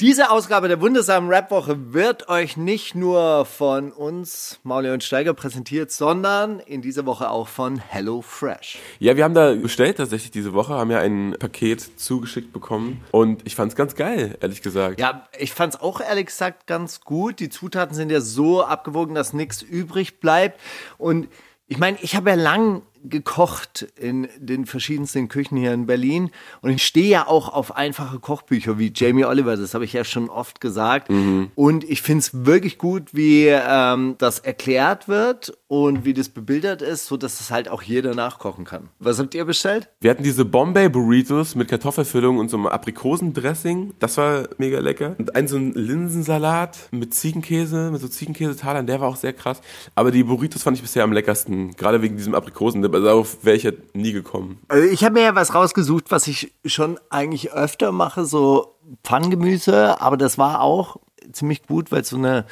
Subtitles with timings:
[0.00, 5.92] Diese Ausgabe der wundersamen Rap-Woche wird euch nicht nur von uns, Mauli und Steiger, präsentiert,
[5.92, 8.78] sondern in dieser Woche auch von Hello Fresh.
[8.98, 13.46] Ja, wir haben da bestellt tatsächlich diese Woche, haben ja ein Paket zugeschickt bekommen und
[13.46, 14.98] ich fand's ganz geil, ehrlich gesagt.
[14.98, 17.38] Ja, ich fand's auch ehrlich gesagt ganz gut.
[17.38, 20.58] Die Zutaten sind ja so abgewogen, dass nichts übrig bleibt
[20.96, 21.28] und
[21.66, 26.30] ich meine, ich habe ja lang gekocht in den verschiedensten Küchen hier in Berlin
[26.60, 30.04] und ich stehe ja auch auf einfache Kochbücher wie Jamie Oliver, das habe ich ja
[30.04, 31.10] schon oft gesagt.
[31.10, 31.50] Mhm.
[31.54, 36.82] Und ich finde es wirklich gut, wie ähm, das erklärt wird und wie das bebildert
[36.82, 38.88] ist, so dass es halt auch jeder nachkochen kann.
[38.98, 39.88] Was habt ihr bestellt?
[40.00, 43.94] Wir hatten diese Bombay Burritos mit Kartoffelfüllung und so einem Aprikosendressing.
[44.00, 45.14] Das war mega lecker.
[45.16, 49.60] Und ein so ein Linsensalat mit Ziegenkäse, mit so Ziegenkäsetalern, der war auch sehr krass.
[49.94, 53.56] Aber die Burritos fand ich bisher am leckersten, gerade wegen diesem Aprikosen aber darauf wäre
[53.56, 54.58] ich ja nie gekommen.
[54.66, 60.00] Also ich habe mir ja was rausgesucht, was ich schon eigentlich öfter mache, so Pfanngemüse,
[60.00, 60.96] aber das war auch
[61.30, 62.46] ziemlich gut, weil es so eine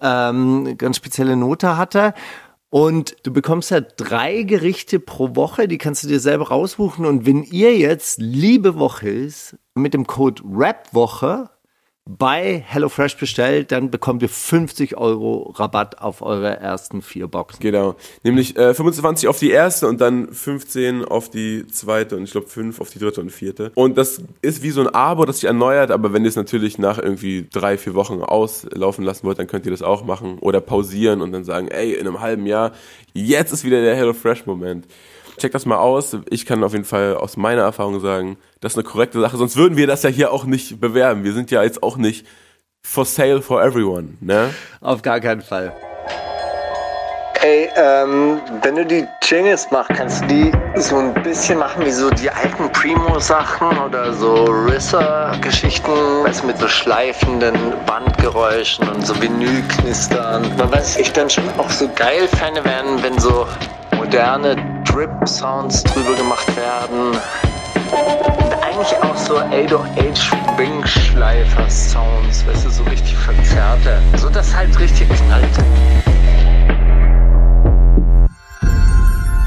[0.00, 2.14] ähm, ganz spezielle Note hatte.
[2.70, 7.04] Und du bekommst ja drei Gerichte pro Woche, die kannst du dir selber raussuchen.
[7.04, 11.50] Und wenn ihr jetzt Liebe Woche ist, mit dem Code RAPWOCHE
[12.18, 17.60] bei HelloFresh bestellt, dann bekommt ihr 50 Euro Rabatt auf eure ersten vier Boxen.
[17.60, 17.94] Genau.
[18.24, 22.48] Nämlich äh, 25 auf die erste und dann 15 auf die zweite und ich glaube
[22.48, 23.70] 5 auf die dritte und vierte.
[23.74, 26.78] Und das ist wie so ein Abo, das sich erneuert, aber wenn ihr es natürlich
[26.78, 30.60] nach irgendwie drei, vier Wochen auslaufen lassen wollt, dann könnt ihr das auch machen oder
[30.60, 32.72] pausieren und dann sagen, ey, in einem halben Jahr,
[33.14, 34.86] jetzt ist wieder der HelloFresh-Moment.
[35.40, 36.14] Check das mal aus.
[36.28, 39.38] Ich kann auf jeden Fall aus meiner Erfahrung sagen, das ist eine korrekte Sache.
[39.38, 41.24] Sonst würden wir das ja hier auch nicht bewerben.
[41.24, 42.26] Wir sind ja jetzt auch nicht
[42.82, 44.52] for sale for everyone, ne?
[44.82, 45.72] Auf gar keinen Fall.
[47.42, 51.90] Ey, ähm, wenn du die Jingles machst, kannst du die so ein bisschen machen wie
[51.90, 55.90] so die alten Primo-Sachen oder so Risser-Geschichten,
[56.22, 60.54] weißt du, mit so schleifenden Bandgeräuschen und so Vinylknistern.
[60.58, 63.46] Man weiß, ich dann schon auch so geil fände werden, wenn so
[64.00, 67.10] moderne Drip-Sounds drüber gemacht werden.
[67.10, 73.98] Und eigentlich auch so 808 Wing-Schleifer-Sounds, weißt du, so richtig verzerrte.
[74.16, 75.44] So dass halt richtig knallt.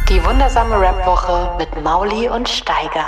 [0.07, 3.07] Die wundersame Rap-Woche mit Mauli und Steiger.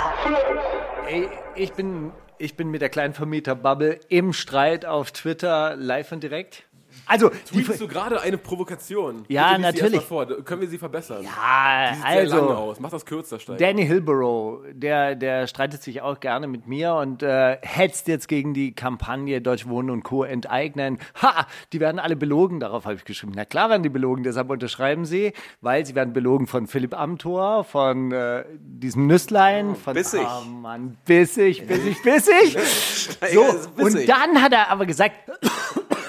[1.08, 6.24] Ey, ich bin, ich bin mit der kleinen Vermieter-Bubble im Streit auf Twitter live und
[6.24, 6.64] direkt.
[7.04, 9.24] Also, Tweetest du gerade eine Provokation?
[9.28, 10.02] Ja, natürlich.
[10.02, 10.26] Vor.
[10.44, 11.22] Können wir sie verbessern?
[11.22, 12.30] Ja, die sieht also.
[12.30, 12.80] Sehr lang aus.
[12.80, 13.58] Mach das kürzer, Stein.
[13.58, 18.54] Danny Hilborough, der, der streitet sich auch gerne mit mir und äh, hetzt jetzt gegen
[18.54, 20.24] die Kampagne Deutsch Wohnen und Co.
[20.24, 20.98] enteignen.
[21.22, 21.46] Ha!
[21.72, 22.60] Die werden alle belogen.
[22.60, 23.32] Darauf habe ich geschrieben.
[23.36, 24.24] Na klar werden die belogen.
[24.24, 29.74] Deshalb unterschreiben sie, weil sie werden belogen von Philipp Amthor, von äh, diesem Nüsslein, oh,
[29.74, 29.94] von.
[29.94, 30.26] Bissig.
[30.26, 32.58] Oh Mann, bissig, bissig, bissig.
[33.32, 33.44] so,
[33.76, 35.16] und dann hat er aber gesagt.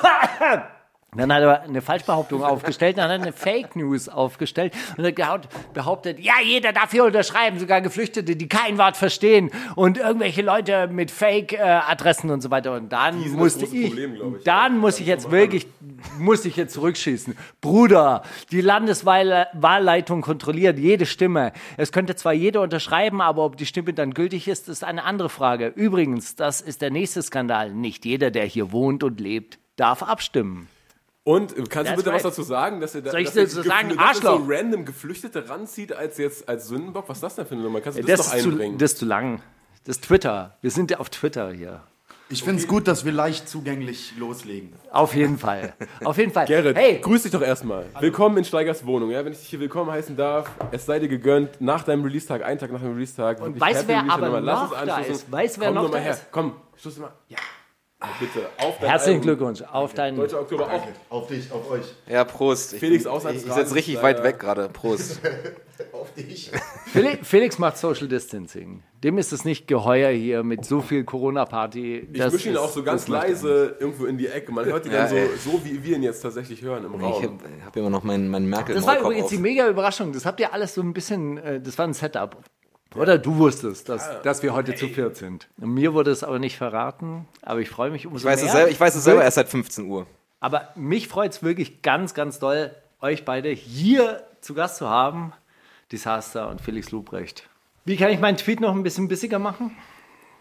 [1.17, 5.73] Dann hat er eine Falschbehauptung aufgestellt, dann hat er eine Fake News aufgestellt und hat
[5.73, 10.87] behauptet, ja, jeder darf hier unterschreiben, sogar Geflüchtete, die kein Wort verstehen und irgendwelche Leute
[10.87, 12.73] mit Fake-Adressen und so weiter.
[12.73, 15.65] Und dann musste ich, Problem, ich, dann muss ich jetzt wirklich,
[16.19, 17.35] muss ich jetzt zurückschießen.
[17.61, 21.51] Bruder, die Landeswahlleitung kontrolliert jede Stimme.
[21.77, 25.29] Es könnte zwar jeder unterschreiben, aber ob die Stimme dann gültig ist, ist eine andere
[25.29, 25.67] Frage.
[25.75, 27.71] Übrigens, das ist der nächste Skandal.
[27.71, 30.67] Nicht jeder, der hier wohnt und lebt, darf abstimmen.
[31.27, 32.23] Und kannst That's du bitte right.
[32.23, 34.39] was dazu sagen, dass er da Soll ich dass so sagen, Arschloch?
[34.39, 37.09] so random Geflüchtete ranzieht als jetzt als Sündenbock?
[37.09, 37.81] Was ist das denn für eine Nummer?
[37.81, 38.75] Kannst du das, das doch einbringen?
[38.75, 39.41] Zu, das ist zu lang.
[39.83, 40.55] Das ist Twitter.
[40.61, 41.81] Wir sind ja auf Twitter hier.
[42.29, 42.75] Ich finde es okay.
[42.75, 44.71] gut, dass wir leicht zugänglich loslegen.
[44.89, 45.73] Auf jeden Fall.
[46.05, 46.45] Auf jeden Fall.
[46.45, 46.99] Gerrit, hey.
[47.01, 47.87] grüß dich doch erstmal.
[47.99, 49.11] Willkommen in Steigers Wohnung.
[49.11, 52.41] Ja, wenn ich dich hier willkommen heißen darf, es sei dir gegönnt, nach deinem Release-Tag,
[52.41, 53.41] einen Tag nach dem Release-Tag.
[53.41, 55.29] Und weißt wer aber noch da ist?
[55.29, 56.27] Weiß wer noch da ist?
[56.31, 57.11] Komm, stoß mal.
[57.27, 57.37] Ja.
[58.19, 59.21] Bitte, auf dein Herzlichen Album.
[59.23, 60.17] Glückwunsch, auf deinen.
[60.17, 60.87] Deutscher Oktober auch.
[61.09, 61.85] Auf dich, auf euch.
[62.07, 62.75] Ja, Prost.
[62.75, 64.69] Felix ich, außerhalb Ich, ich sitze richtig weit weg gerade.
[64.69, 65.19] Prost.
[65.93, 66.51] auf dich.
[67.23, 68.83] Felix macht Social Distancing.
[69.03, 72.09] Dem ist es nicht geheuer hier mit so viel Corona-Party.
[72.13, 74.51] Ich mische ihn auch so ganz leise irgendwo in die Ecke.
[74.51, 77.13] Man hört ihn ja, dann so, so, wie wir ihn jetzt tatsächlich hören im Raum.
[77.17, 78.75] Ich habe hab immer noch meinen mein Merkel.
[78.75, 79.29] Das war übrigens auf.
[79.31, 80.13] die mega Überraschung.
[80.13, 82.37] Das habt ihr alles so ein bisschen, äh, das war ein Setup.
[82.97, 84.77] Oder du wusstest, dass, ja, dass wir heute ey.
[84.77, 85.47] zu viert sind.
[85.59, 88.47] Und mir wurde es aber nicht verraten, aber ich freue mich umso ich weiß mehr.
[88.47, 90.07] Es selber, ich weiß es selber erst seit 15 Uhr.
[90.39, 95.33] Aber mich freut es wirklich ganz, ganz doll, euch beide hier zu Gast zu haben.
[95.91, 97.47] Disaster und Felix Lubrecht.
[97.85, 99.75] Wie kann ich meinen Tweet noch ein bisschen bissiger machen?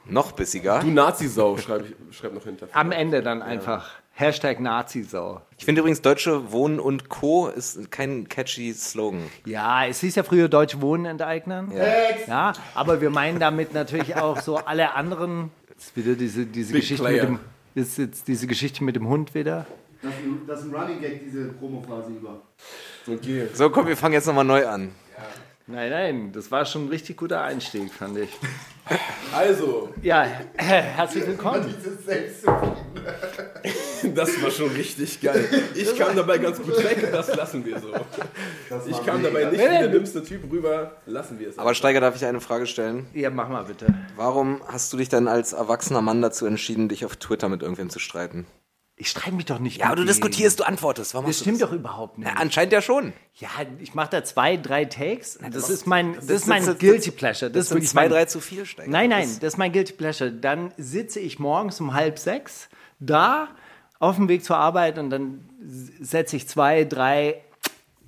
[0.04, 0.80] Noch bissiger?
[0.80, 2.68] Du Nazi-Sau, schreib, schreib noch hinter.
[2.72, 3.86] Am Ende dann einfach.
[3.86, 3.94] Ja.
[4.20, 5.42] Hashtag Nazi-Sau.
[5.58, 7.48] Ich finde übrigens, Deutsche Wohnen und Co.
[7.48, 9.24] ist kein catchy Slogan.
[9.44, 11.70] Ja, es hieß ja früher Deutsche Wohnen enteignen.
[11.70, 11.84] Ja.
[12.26, 15.50] ja aber wir meinen damit natürlich auch so alle anderen.
[15.76, 17.38] Ist wieder diese, diese Geschichte mit dem,
[17.74, 19.66] Ist jetzt diese Geschichte mit dem Hund wieder?
[20.00, 22.40] Das, ist ein- das ist ein Running Gag, diese Promophase über.
[23.06, 23.48] Okay.
[23.52, 24.92] So, komm, wir fangen jetzt nochmal neu an.
[25.66, 28.30] Nein, nein, das war schon ein richtig guter Einstieg, fand ich.
[29.34, 30.22] Also, Ja,
[30.56, 31.74] herzlich willkommen.
[34.14, 35.48] das war schon richtig geil.
[35.74, 37.88] Ich kam dabei ganz gut weg, das lassen wir so.
[38.88, 41.58] Ich kam dabei nicht wie der dümmste Typ rüber, lassen wir es.
[41.58, 43.06] Aber Steiger, darf ich eine Frage stellen?
[43.14, 43.86] Ja, mach mal bitte.
[44.16, 47.90] Warum hast du dich dann als erwachsener Mann dazu entschieden, dich auf Twitter mit irgendwem
[47.90, 48.46] zu streiten?
[48.98, 49.76] Ich streite mich doch nicht.
[49.80, 51.12] Ja, aber du diskutierst, du antwortest.
[51.12, 51.68] Warum Das machst du stimmt das?
[51.68, 52.30] doch überhaupt nicht.
[52.34, 53.12] Na, anscheinend ja schon.
[53.34, 53.48] Ja,
[53.78, 55.38] ich mache da zwei, drei Takes.
[55.52, 57.50] Das, ist mein, das, ist mein das- das- Guilty Pleasure.
[57.50, 58.90] Das, Das ist sind zwei, mein, drei zu viel, Steiger.
[58.90, 60.32] Nein, nein, das ist mein Guilty Pleasure.
[60.32, 63.48] Dann sitze ich morgens um halb sechs da
[63.98, 65.48] auf dem Weg zur Arbeit und dann
[66.00, 67.42] setze ich zwei, drei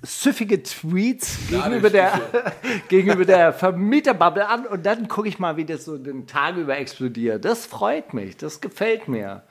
[0.01, 2.21] süffige Tweets gegenüber der,
[2.87, 6.77] gegenüber der Vermieterbubble an und dann gucke ich mal, wie das so den Tag über
[6.77, 7.43] explodiert.
[7.43, 9.43] Das freut mich, das gefällt mir.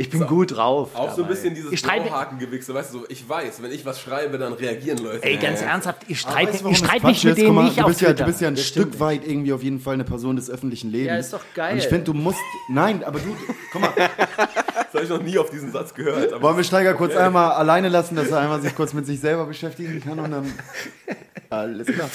[0.00, 0.94] Ich bin gut drauf.
[0.94, 1.28] Auch so ein dabei.
[1.28, 5.22] bisschen dieses Blauhakengewichse, weißt du, so, ich weiß, wenn ich was schreibe, dann reagieren Leute.
[5.22, 7.82] Ey, ganz ernsthaft, ich streite, weißt du, ich streite mich mit denen mal, nicht du
[7.82, 8.24] auf bist ja, Twitter.
[8.24, 10.90] Du bist ja ein Das Stück weit irgendwie auf jeden Fall eine Person des öffentlichen
[10.90, 11.08] Lebens.
[11.08, 11.74] Ja, ist doch geil.
[11.74, 12.38] Und ich finde, du musst.
[12.70, 13.36] Nein, aber du.
[13.72, 13.92] Guck mal,
[14.92, 16.32] Das habe ich noch nie auf diesen Satz gehört.
[16.32, 19.20] Aber wollen wir Steiger kurz einmal alleine lassen, dass er einmal sich kurz mit sich
[19.20, 20.52] selber beschäftigen kann und dann.
[21.50, 22.08] Alles klar.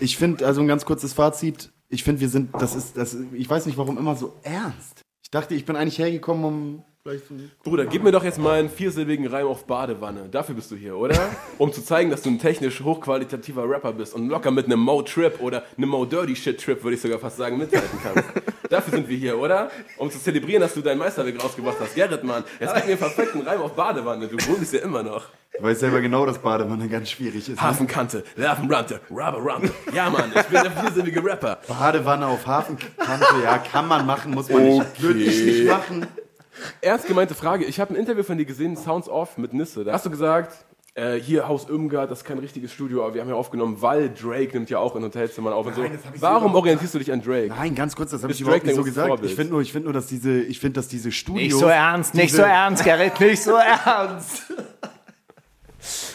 [0.00, 1.70] Ich finde, also ein ganz kurzes Fazit.
[1.88, 2.50] Ich finde, wir sind.
[2.60, 2.96] Das ist.
[2.96, 5.02] Das, ich weiß nicht, warum immer so ernst.
[5.22, 6.84] Ich dachte, ich bin eigentlich hergekommen, um.
[7.02, 10.28] Vielleicht so Bruder, gib mir doch jetzt mal einen viersilbigen Reim auf Badewanne.
[10.30, 11.18] Dafür bist du hier, oder?
[11.56, 15.00] Um zu zeigen, dass du ein technisch hochqualitativer Rapper bist und locker mit einem Mo
[15.00, 18.28] Trip oder einem Mo Dirty Shit Trip, würde ich sogar fast sagen, mithalten kannst.
[18.68, 19.70] Dafür sind wir hier, oder?
[19.96, 21.94] Um zu zelebrieren, dass du deinen Meisterweg rausgebracht hast.
[21.94, 24.28] Gerrit, Mann, jetzt gib mir einen perfekten Reim auf Badewanne.
[24.28, 25.24] Du gründest ja immer noch.
[25.54, 27.56] Ich weiß selber genau, dass Badewanne ganz schwierig ist.
[27.56, 27.62] Ne?
[27.62, 29.72] Hafenkante, Larvenrante, Rubber Rump.
[29.94, 31.60] Ja, Mann, ich bin der viersilbige Rapper.
[31.66, 35.02] Badewanne auf Hafenkante, ja, kann man machen, muss man nicht.
[35.02, 36.06] Würde ich nicht machen.
[36.80, 37.64] Ernst gemeinte Frage.
[37.64, 39.84] Ich habe ein Interview von dir gesehen, Sounds Off mit Nisse.
[39.84, 40.56] Da hast du gesagt,
[40.94, 44.10] äh, hier Haus Irmgard, das ist kein richtiges Studio, aber wir haben ja aufgenommen, weil
[44.10, 45.82] Drake nimmt ja auch in Hotelzimmern auf und so.
[45.82, 47.48] Nein, ich so Warum überhaupt- orientierst du dich an Drake?
[47.48, 49.08] Nein, ganz kurz, das habe ich überhaupt Drake nicht so gesagt.
[49.08, 49.30] Vorbild?
[49.30, 51.44] Ich finde nur, ich finde nur, dass diese, ich finde, dass diese Studios.
[51.52, 54.42] Nicht so ernst, nicht so ernst, Gerrit, nicht so ernst.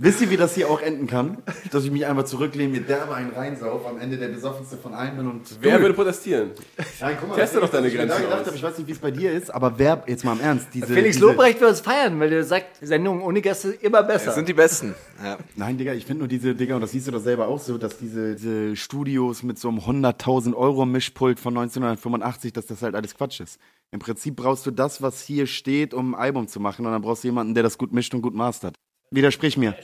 [0.00, 1.38] Wisst ihr, wie das hier auch enden kann?
[1.72, 5.16] Dass ich mich einfach zurücklehne, mir derbe einen reinsauf, am Ende der besoffenste von allen
[5.16, 5.42] bin und.
[5.60, 6.52] Wer würde protestieren?
[7.00, 8.86] Nein, guck mal, Teste das doch deine was ich Grenzen gedacht habe, Ich weiß nicht,
[8.86, 10.86] wie es bei dir ist, aber wer, jetzt mal im Ernst, diese.
[10.86, 14.26] Felix diese, Lobrecht wird es feiern, weil der sagt, Sendungen ohne Gäste immer besser.
[14.26, 14.94] Das sind die Besten.
[15.20, 15.36] Ja.
[15.56, 17.76] Nein, Digga, ich finde nur diese, Digga, und das siehst du doch selber auch so,
[17.76, 22.94] dass diese, diese Studios mit so einem 100.000 Euro Mischpult von 1985, dass das halt
[22.94, 23.58] alles Quatsch ist.
[23.90, 27.02] Im Prinzip brauchst du das, was hier steht, um ein Album zu machen, und dann
[27.02, 28.76] brauchst du jemanden, der das gut mischt und gut mastert.
[29.10, 29.74] Widersprich mir.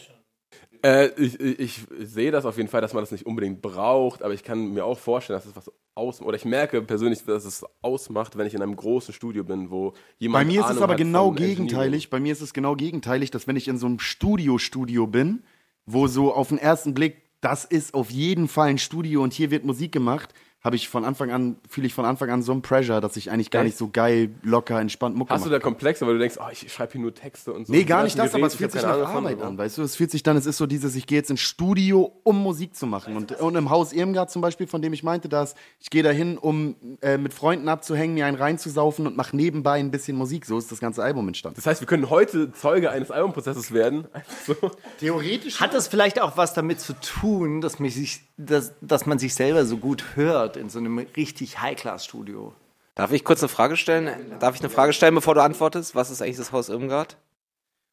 [0.85, 4.23] Äh, ich, ich, ich sehe das auf jeden Fall, dass man das nicht unbedingt braucht,
[4.23, 6.29] aber ich kann mir auch vorstellen, dass es was ausmacht.
[6.29, 9.95] Oder ich merke persönlich, dass es ausmacht, wenn ich in einem großen Studio bin, wo
[10.19, 10.45] jemand.
[10.45, 12.11] Bei mir ist es Ahnung aber hat genau gegenteilig.
[12.11, 15.43] Bei mir ist es genau gegenteilig, dass wenn ich in so einem Studio-Studio bin,
[15.87, 19.51] wo so auf den ersten Blick, das ist auf jeden Fall ein Studio und hier
[19.51, 22.63] wird Musik gemacht, habe ich von Anfang an, fühle ich von Anfang an so einen
[22.63, 23.67] Pressure, dass ich eigentlich gar Echt?
[23.67, 26.73] nicht so geil, locker, entspannt Mucke Hast du da Komplexe, weil du denkst, oh, ich
[26.73, 27.73] schreibe hier nur Texte und so.
[27.73, 29.83] Nee, gar nicht ein das, aber es fühlt sich nach Arbeit an, weißt du?
[29.83, 32.75] Es fühlt sich dann, es ist so dieses, ich gehe jetzt ins Studio, um Musik
[32.75, 33.15] zu machen.
[33.15, 36.39] Und, und im Haus Irmgard zum Beispiel, von dem ich meinte, dass ich gehe dahin,
[36.39, 40.47] um äh, mit Freunden abzuhängen, mir einen reinzusaufen und mache nebenbei ein bisschen Musik.
[40.47, 41.57] So ist das ganze Album entstanden.
[41.57, 44.07] Das heißt, wir können heute Zeuge eines Albumprozesses werden.
[44.47, 44.55] So.
[44.99, 49.19] Theoretisch Hat das vielleicht auch was damit zu tun, dass, mich sich, dass, dass man
[49.19, 52.55] sich selber so gut hört in so einem richtig High-Class-Studio?
[52.95, 54.09] Darf ich kurz eine Frage stellen?
[54.41, 55.95] Darf ich eine Frage stellen, bevor du antwortest?
[55.95, 57.17] Was ist eigentlich das Haus Irmgard?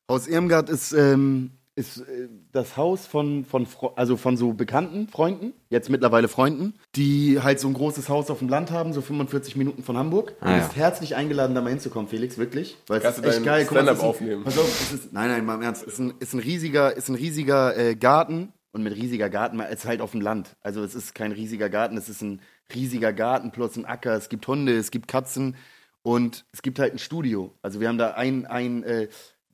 [0.09, 3.65] Haus Irmgard ist, ähm, ist äh, das Haus von, von,
[3.95, 8.39] also von so bekannten Freunden, jetzt mittlerweile Freunden, die halt so ein großes Haus auf
[8.39, 10.35] dem Land haben, so 45 Minuten von Hamburg.
[10.39, 12.77] Du Ah, bist herzlich eingeladen, da mal hinzukommen, Felix, wirklich.
[12.87, 13.61] Weil es Kannst ist du echt geil.
[13.63, 14.43] Es Stand-up ist ein- aufnehmen?
[14.43, 15.83] Pass auf, es ist, nein, nein, mal im Ernst.
[15.87, 18.51] Es ist ein, ist ein riesiger, ist ein riesiger äh, Garten.
[18.73, 20.55] Und mit riesiger Garten, es ist halt auf dem Land.
[20.61, 22.41] Also es ist kein riesiger Garten, es ist ein
[22.75, 24.13] riesiger Garten plus ein Acker.
[24.15, 25.55] Es gibt Hunde, es gibt Katzen
[26.03, 27.53] und es gibt halt ein Studio.
[27.61, 29.07] Also wir haben da ein, ein äh,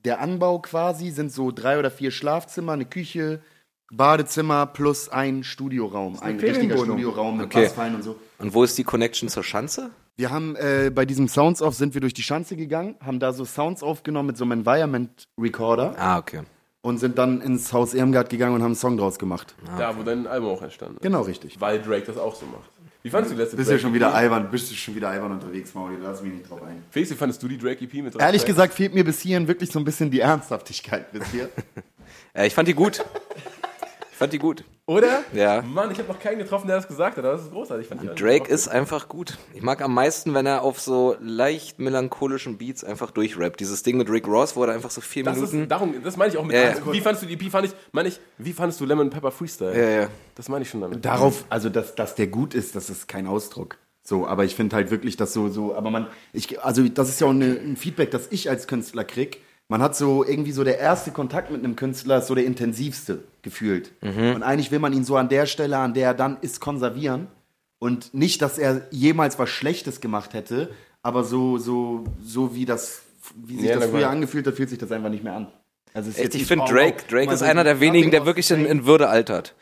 [0.05, 3.41] der Anbau quasi sind so drei oder vier Schlafzimmer, eine Küche,
[3.91, 6.19] Badezimmer plus ein Studioraum.
[6.19, 6.77] Ein richtiger.
[6.77, 7.63] Studioraum mit Okay.
[7.63, 8.15] Bassfallen und so.
[8.38, 9.89] Und wo ist die Connection zur Schanze?
[10.17, 13.33] Wir haben äh, bei diesem Sounds Off sind wir durch die Schanze gegangen, haben da
[13.33, 16.41] so Sounds aufgenommen mit so einem Environment Recorder Ah, okay.
[16.81, 19.55] und sind dann ins Haus Irmgard gegangen und haben einen Song draus gemacht.
[19.77, 21.03] Da, wo dein Album auch entstanden ist.
[21.03, 21.62] Genau richtig.
[21.62, 22.69] Weil Drake das auch so macht.
[23.07, 25.31] Wie fandest du die letzte Bist ja schon wieder albern, bist du schon wieder albern
[25.31, 26.83] unterwegs, Mauli, lass mich nicht drauf ein.
[26.91, 29.71] Felix, wie fandest du die Drake EP mit Ehrlich gesagt fehlt mir bis hierhin wirklich
[29.71, 31.49] so ein bisschen die Ernsthaftigkeit bis hier.
[32.33, 33.03] Äh, ich fand die gut.
[34.17, 34.63] Fand die gut.
[34.88, 35.24] Oder?
[35.31, 35.62] Ja.
[35.62, 37.88] Mann, ich habe noch keinen getroffen, der das gesagt hat, aber das ist großartig.
[37.88, 39.38] Fand ich Drake ist einfach gut.
[39.53, 43.59] Ich mag am meisten, wenn er auf so leicht melancholischen Beats einfach durchrappt.
[43.59, 45.63] Dieses Ding mit Rick Ross, wo er einfach so vier das Minuten.
[45.63, 46.55] ist, darum, das meine ich auch mit.
[46.55, 46.69] Ja, ja.
[46.69, 47.51] Also, Wie fandest du die EP?
[47.51, 49.77] Fand ich, meine ich, wie fandest du Lemon Pepper Freestyle?
[49.77, 50.07] Ja, ja.
[50.33, 51.05] Das meine ich schon damit.
[51.05, 53.77] Darauf, also dass, dass der gut ist, das ist kein Ausdruck.
[54.01, 57.21] So, aber ich finde halt wirklich, dass so, so, aber man, ich, also das ist
[57.21, 59.41] ja auch eine, ein Feedback, das ich als Künstler krieg.
[59.69, 63.24] Man hat so irgendwie so der erste Kontakt mit einem Künstler ist so der intensivste
[63.41, 63.91] gefühlt.
[64.01, 67.27] Und eigentlich will man ihn so an der Stelle, an der er dann ist, konservieren.
[67.79, 70.69] Und nicht, dass er jemals was Schlechtes gemacht hätte,
[71.03, 73.01] aber so, so, so wie das,
[73.36, 74.12] wie sich Ja, das früher klar.
[74.12, 75.47] angefühlt hat, fühlt sich das einfach nicht mehr an.
[75.93, 78.86] Also Echt, jetzt ich finde Drake, Drake ist einer der wenigen, der wirklich in, in
[78.86, 79.53] Würde altert.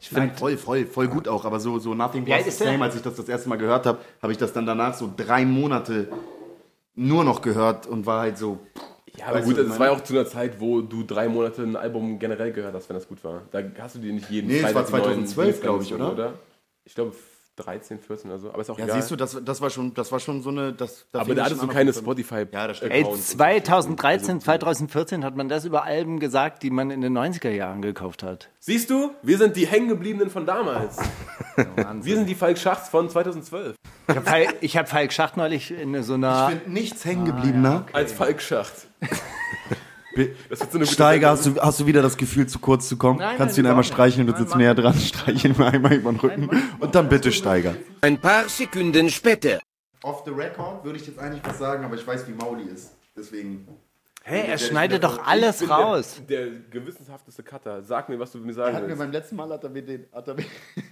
[0.00, 2.64] Ich finde, voll, voll, voll gut auch, aber so, so Nothing Was ist the?
[2.64, 5.12] Same, als ich das das erste Mal gehört habe, habe ich das dann danach so
[5.16, 6.08] drei Monate
[6.94, 8.58] nur noch gehört und war halt so.
[9.18, 11.62] Ja, aber Weißt gut, was war ja auch zu einer Zeit, wo du drei Monate
[11.62, 13.42] ein Album generell gehört hast, wenn das gut war.
[13.50, 15.82] Da hast du dir nicht jeden Nee, es war Freitag die neuen 2012, Dings glaub
[15.82, 16.34] ich, reingezogen, oder?
[16.84, 17.12] Ich glaube
[17.56, 18.96] 13, 14 oder so, aber ist auch Ja, egal.
[19.00, 20.72] siehst du, das, das war schon, das war schon so eine.
[20.72, 22.46] Das, da aber da ich hattest du keine Spotify.
[22.52, 22.92] Ja, das stimmt.
[22.92, 23.28] Ey, Accounts.
[23.28, 28.22] 2013, 2014 hat man das über Alben gesagt, die man in den 90er Jahren gekauft
[28.22, 28.50] hat.
[28.60, 30.98] Siehst du, wir sind die Hängengebliebenen von damals.
[32.02, 33.74] wir sind die Falk Schachts von 2012.
[34.08, 36.48] Ich habe Falk, ich hab Falk Schacht neulich in so Ich einer.
[36.50, 37.84] finde nichts hängen geblieben, ne?
[37.92, 38.88] Als Falk Schacht.
[40.48, 42.96] Das wird so eine Steiger, hast du, hast du wieder das Gefühl, zu kurz zu
[42.96, 43.18] kommen?
[43.18, 45.94] Nein, Kannst nein, du ihn einmal streicheln, du Nein, sitzt näher dran, streicheln ihn einmal
[45.94, 46.50] über den Rücken.
[46.80, 47.76] Und dann bitte Steiger.
[48.00, 49.60] Ein paar Sekunden später.
[50.02, 52.92] Off the record würde ich jetzt eigentlich was sagen, aber ich weiß, wie Mauli ist.
[53.16, 53.66] Deswegen.
[54.22, 56.20] Hey, er schneidet doch Ich alles bin raus.
[56.28, 57.82] Der, der gewissenshafteste Cutter.
[57.82, 58.98] Sag mir, was du mir sagen mir willst.
[58.98, 60.06] beim letzten Mal hat er mir den.
[60.12, 60.44] Hat er mir,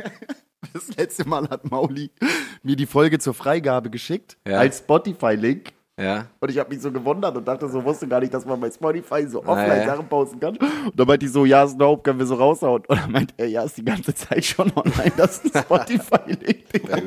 [0.73, 2.11] das letzte Mal hat Mauli
[2.63, 4.59] mir die Folge zur Freigabe geschickt Ja.
[4.59, 5.73] als Spotify-Link.
[5.97, 6.27] Ja.
[6.41, 8.71] Und ich habe mich so gewundert und dachte so, wusste gar nicht, dass man bei
[8.71, 9.87] Spotify so offline ja.
[9.87, 10.57] Sachen posten kann.
[10.57, 12.83] Und dann meinte ich so, ja, Snope, können wir so raushauen.
[12.87, 16.73] Und dann meinte er, ja, ist die ganze Zeit schon online, das ist ein Spotify-Link.
[16.73, 16.99] Digga.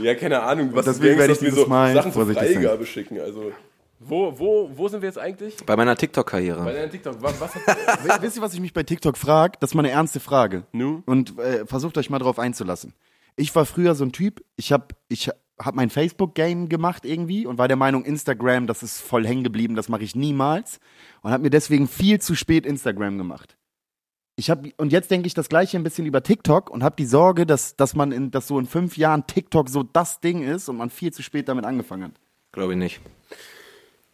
[0.00, 0.70] Ja, keine Ahnung.
[0.72, 2.62] Was deswegen werde ich dass wir dieses Mal Sachen zur vorsichtig sein.
[2.62, 3.20] Freigabe schicken.
[3.20, 3.52] Also,
[4.00, 5.56] wo, wo, wo sind wir jetzt eigentlich?
[5.66, 6.64] Bei meiner Bei TikTok-Karriere.
[6.64, 7.16] deinem TikTok.
[7.20, 9.58] Was, was hat, Wisst ihr, was ich mich bei TikTok frage?
[9.60, 10.64] Das ist mal eine ernste Frage.
[10.72, 11.02] Nu?
[11.06, 12.94] Und äh, versucht euch mal drauf einzulassen.
[13.36, 15.30] Ich war früher so ein Typ, ich habe ich
[15.64, 19.74] hab mein Facebook-Game gemacht irgendwie und war der Meinung, Instagram, das ist voll hängen geblieben,
[19.74, 20.80] das mache ich niemals.
[21.22, 23.56] Und habe mir deswegen viel zu spät Instagram gemacht.
[24.36, 27.04] Ich hab, und jetzt denke ich das gleiche ein bisschen über TikTok und habe die
[27.04, 30.68] Sorge, dass, dass man in, dass so in fünf Jahren TikTok so das Ding ist
[30.68, 32.20] und man viel zu spät damit angefangen hat.
[32.52, 33.00] Glaube ich nicht.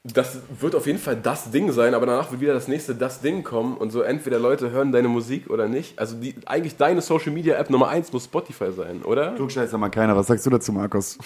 [0.05, 3.21] Das wird auf jeden Fall das Ding sein, aber danach wird wieder das nächste das
[3.21, 5.99] Ding kommen und so entweder Leute hören deine Musik oder nicht.
[5.99, 9.35] Also die, eigentlich deine Social Media App Nummer eins muss Spotify sein, oder?
[9.35, 10.17] Klugscheißer mal keiner.
[10.17, 11.19] Was sagst du dazu, Markus?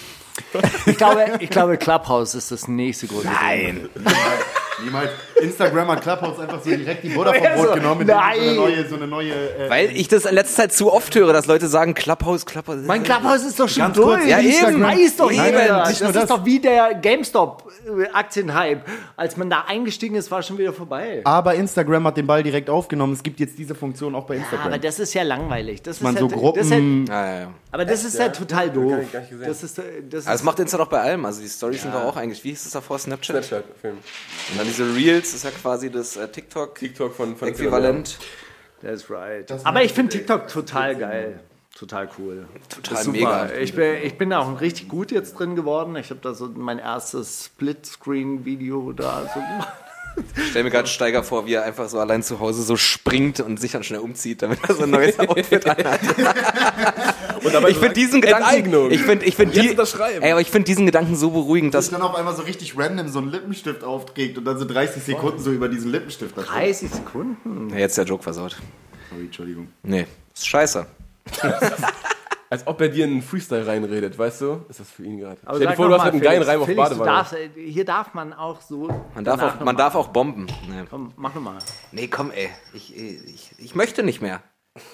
[0.87, 3.89] Ich glaube, ich glaube, Clubhouse ist das nächste große Nein.
[4.83, 5.11] Niemals.
[5.43, 8.47] Instagram hat Clubhouse einfach so direkt die Butter vom Brot genommen, indem die so eine
[8.47, 8.57] nein.
[8.57, 11.47] neue, so eine neue äh, Weil ich das in letzter Zeit zu oft höre, dass
[11.47, 12.79] Leute sagen, Clubhouse, Clubhouse.
[12.87, 14.31] Mein Clubhouse ist doch schon Ganz kurz, durch.
[14.31, 14.83] ja, eben.
[14.83, 15.45] Weiß doch Eben.
[15.45, 15.79] jeder.
[15.87, 16.27] Nicht Das, nur ist das.
[16.29, 18.83] doch wie der GameStop-Aktienhype.
[19.17, 21.21] Als man da eingestiegen ist, war schon wieder vorbei.
[21.25, 23.13] Aber Instagram hat den Ball direkt aufgenommen.
[23.13, 24.67] Es gibt jetzt diese Funktion auch bei Ja, Instagram.
[24.69, 25.83] aber das ist ja langweilig.
[25.83, 26.61] Das ist man ja, so Das Gruppen.
[26.61, 27.49] ist ja, Ja, ja, ja.
[27.71, 28.95] aber das ist ja, total doof.
[29.45, 31.25] Das ist, äh, das Aber das ist, macht Insta doch bei allem.
[31.25, 33.45] Also die Stories sind doch auch eigentlich, wie hieß es davor, Snapchat?
[33.45, 33.97] Snapchat-Film.
[34.51, 36.77] Und dann diese Reels ist ja quasi das äh, TikTok.
[36.77, 38.19] TikTok von, von Äquivalent.
[38.83, 39.51] that's right.
[39.65, 41.41] Aber ich finde TikTok total geil.
[41.75, 42.47] Total cool.
[42.69, 43.13] Total Super.
[43.13, 43.53] mega.
[43.55, 45.97] Ich bin, ich bin auch richtig gut jetzt drin geworden.
[45.97, 49.73] Ich habe da so mein erstes Splitscreen-Video da so gemacht.
[50.37, 53.41] Ich stell mir gerade Steiger vor, wie er einfach so allein zu Hause so springt
[53.41, 56.01] und sich dann schnell umzieht, damit er so ein neues Outfit anhat.
[57.45, 60.23] Und dabei Ich finde diesen Gedanken, ich finde, ich finde Jetzt die, unterschreiben.
[60.23, 62.79] ey, aber ich finde diesen Gedanken so beruhigend, dass dass dann auf einmal so richtig
[62.79, 66.37] random so ein Lippenstift aufträgt und dann so 30 Sekunden so über diesen Lippenstift.
[66.37, 66.55] da steht.
[66.55, 67.71] 30 Sekunden.
[67.71, 68.57] Ja, jetzt ist der Joke versaut.
[69.11, 69.69] Sorry, Entschuldigung.
[69.83, 70.87] Nee, ist scheiße.
[72.53, 74.61] Als ob er dir einen Freestyle reinredet, weißt du?
[74.69, 75.39] Ist das für ihn gerade.
[75.45, 76.89] Aber Stell dir sag vor, du hast mal, halt einen geilen Felix, Reim auf Felix,
[76.91, 77.17] du Badewanne.
[77.17, 78.89] darfst, äh, hier darf man auch so.
[79.15, 80.47] Man darf auch, man darf auch bomben.
[80.69, 80.85] Nee.
[80.91, 81.59] Komm, mach nochmal.
[81.93, 82.51] nee, komm, ey.
[82.75, 84.43] Ich, ich, ich möchte nicht mehr.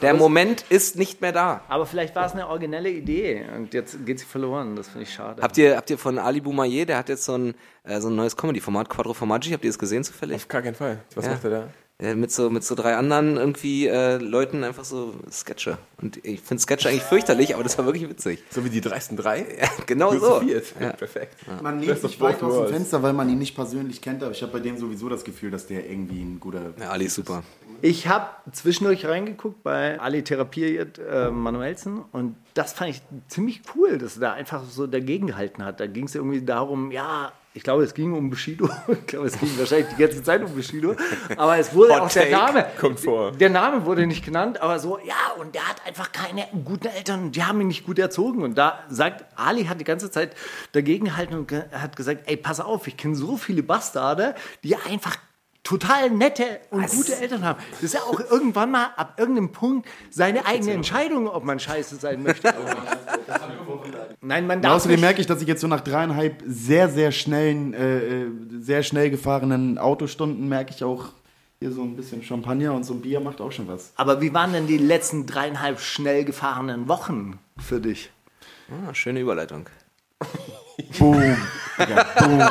[0.02, 1.60] Der Moment ist nicht mehr da.
[1.68, 4.74] Aber vielleicht war es eine originelle Idee und jetzt geht sie verloren.
[4.74, 5.40] Das finde ich schade.
[5.42, 8.16] Habt ihr, habt ihr von Ali Boumaier, der hat jetzt so ein, äh, so ein
[8.16, 10.36] neues Comedy-Format, Quattro Formaggi, habt ihr das gesehen zufällig?
[10.36, 10.98] Auf gar keinen Fall.
[11.14, 11.32] Was Ja.
[11.32, 11.68] macht er da?
[12.00, 15.78] Äh, mit so mit so drei anderen irgendwie äh, Leuten einfach so Sketche.
[16.00, 18.44] Und ich finde Sketche eigentlich fürchterlich, aber das war wirklich witzig.
[18.50, 19.44] So wie die dreisten drei?
[19.58, 20.40] Ja, genau so.
[20.42, 20.92] Ja.
[20.92, 21.34] Perfekt.
[21.60, 22.68] Man Best lehnt of sich weit aus dem.
[22.68, 25.50] Fenster, weil man ihn nicht persönlich kennt, aber ich habe bei dem sowieso das Gefühl,
[25.50, 26.72] dass der irgendwie ein guter.
[26.78, 27.42] Ja, Ali ist super.
[27.82, 33.98] Ich habe zwischendurch reingeguckt bei Ali therapiert äh, Manuelsen und das fand ich ziemlich cool,
[33.98, 35.80] dass er da einfach so dagegen gehalten hat.
[35.80, 38.70] Da ging es irgendwie darum, ja, Ich glaube, es ging um Bushido.
[38.88, 40.94] Ich glaube, es ging wahrscheinlich die ganze Zeit um Bushido.
[41.36, 42.66] Aber es wurde Hot auch der Name.
[42.78, 43.32] kommt vor.
[43.32, 47.32] Der Name wurde nicht genannt, aber so, ja, und der hat einfach keine guten Eltern.
[47.32, 48.44] Die haben ihn nicht gut erzogen.
[48.44, 50.36] Und da sagt, Ali hat die ganze Zeit
[50.70, 55.16] dagegen gehalten und hat gesagt, ey, pass auf, ich kenne so viele Bastarde, die einfach
[55.68, 57.60] total nette und gute Eltern haben.
[57.72, 61.96] Das ist ja auch irgendwann mal ab irgendeinem Punkt seine eigene Entscheidung, ob man scheiße
[61.96, 62.48] sein möchte.
[63.68, 64.22] oder nicht.
[64.22, 65.00] Nein, man Und darf außerdem nicht.
[65.02, 68.26] merke ich, dass ich jetzt so nach dreieinhalb sehr, sehr schnellen, äh, äh,
[68.60, 71.10] sehr schnell gefahrenen Autostunden merke ich auch
[71.60, 73.92] hier so ein bisschen Champagner und so ein Bier macht auch schon was.
[73.96, 78.10] Aber wie waren denn die letzten dreieinhalb schnell gefahrenen Wochen für dich?
[78.70, 79.68] Ah, schöne Überleitung.
[80.98, 81.36] Boom.
[81.78, 82.42] Ja, boom.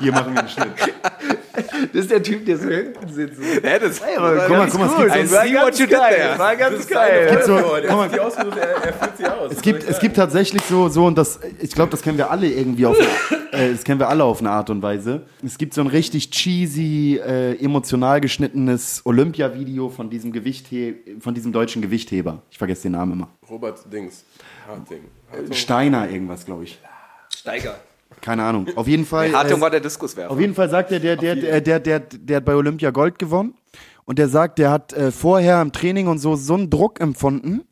[0.00, 0.72] Hier machen wir einen Schnitt.
[1.92, 3.38] Das ist der Typ, der so hinten sitzt.
[3.62, 5.98] Ja, das, Ey, aber guck mal, guck mal, es gibt- I see what you did
[5.98, 6.38] there.
[6.38, 7.42] War ganz geil.
[7.44, 9.52] So, Er hat die ausgesucht, er, er führt sie aus.
[9.52, 12.46] Es gibt, es gibt tatsächlich so, so und das, ich glaube, das kennen wir alle
[12.48, 12.96] irgendwie auf,
[13.52, 15.26] äh, das kennen wir alle auf eine Art und Weise.
[15.44, 21.52] Es gibt so ein richtig cheesy, äh, emotional geschnittenes Olympia-Video von diesem Gewichthe von diesem
[21.52, 22.42] deutschen Gewichtheber.
[22.50, 23.28] Ich vergesse den Namen immer.
[23.48, 24.24] Robert Dings.
[24.68, 25.04] Harting.
[25.52, 26.78] Steiner irgendwas, glaube ich.
[27.34, 27.80] Steiger.
[28.20, 28.68] Keine Ahnung.
[28.76, 29.32] Auf jeden Fall.
[29.32, 30.30] Hartung äh, war der Diskuswerfer.
[30.30, 33.18] Auf jeden Fall sagt er, der, der, der, der, der, der hat bei Olympia Gold
[33.18, 33.54] gewonnen.
[34.04, 37.62] Und der sagt, der hat äh, vorher im Training und so so einen Druck empfunden,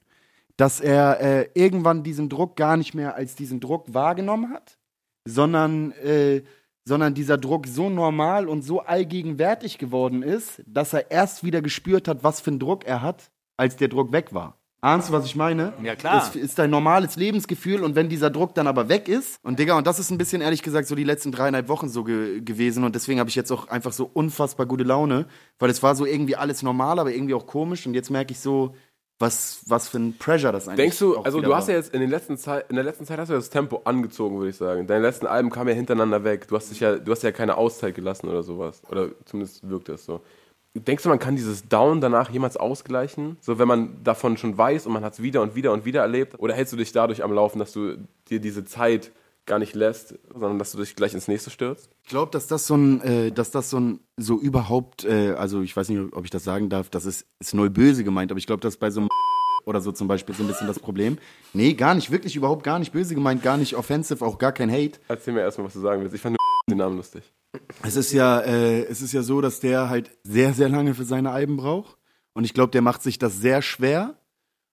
[0.56, 4.78] dass er äh, irgendwann diesen Druck gar nicht mehr als diesen Druck wahrgenommen hat,
[5.24, 6.42] sondern, äh,
[6.84, 12.08] sondern dieser Druck so normal und so allgegenwärtig geworden ist, dass er erst wieder gespürt
[12.08, 14.57] hat, was für einen Druck er hat, als der Druck weg war.
[14.80, 15.72] Ahnst du, was ich meine?
[15.82, 16.20] Ja, klar.
[16.20, 19.76] Das ist dein normales Lebensgefühl und wenn dieser Druck dann aber weg ist, und Digga,
[19.76, 22.84] und das ist ein bisschen ehrlich gesagt so die letzten dreieinhalb Wochen so ge gewesen
[22.84, 25.26] und deswegen habe ich jetzt auch einfach so unfassbar gute Laune,
[25.58, 28.38] weil es war so irgendwie alles normal, aber irgendwie auch komisch und jetzt merke ich
[28.38, 28.74] so,
[29.18, 32.00] was, was für ein Pressure das eigentlich Denkst du, also du hast ja jetzt in,
[32.00, 34.86] den letzten Zeit, in der letzten Zeit hast du das Tempo angezogen, würde ich sagen.
[34.86, 36.46] Deine letzten Alben kamen ja hintereinander weg.
[36.46, 38.82] Du hast dich ja, du hast ja keine Auszeit gelassen oder sowas.
[38.88, 40.20] Oder zumindest wirkt es so.
[40.74, 43.36] Denkst du, man kann dieses Down danach jemals ausgleichen?
[43.40, 46.02] So, wenn man davon schon weiß und man hat es wieder und wieder und wieder
[46.02, 46.38] erlebt?
[46.38, 47.96] Oder hältst du dich dadurch am Laufen, dass du
[48.28, 49.10] dir diese Zeit
[49.46, 51.90] gar nicht lässt, sondern dass du dich gleich ins nächste stürzt?
[52.04, 55.62] Ich glaube, dass das so ein, äh, dass das so ein, so überhaupt, äh, also
[55.62, 58.38] ich weiß nicht, ob ich das sagen darf, das ist, ist null böse gemeint, aber
[58.38, 59.08] ich glaube, dass bei so einem
[59.64, 61.18] oder so zum Beispiel so ein bisschen das Problem.
[61.54, 64.70] Nee, gar nicht, wirklich überhaupt gar nicht böse gemeint, gar nicht offensive, auch gar kein
[64.70, 65.00] Hate.
[65.08, 66.14] Erzähl mir erstmal, was du sagen willst.
[66.14, 66.36] Ich fand
[66.70, 67.32] den Namen lustig.
[67.82, 71.04] Es ist ja, äh, es ist ja so, dass der halt sehr, sehr lange für
[71.04, 71.96] seine Alben braucht.
[72.34, 74.14] Und ich glaube, der macht sich das sehr schwer.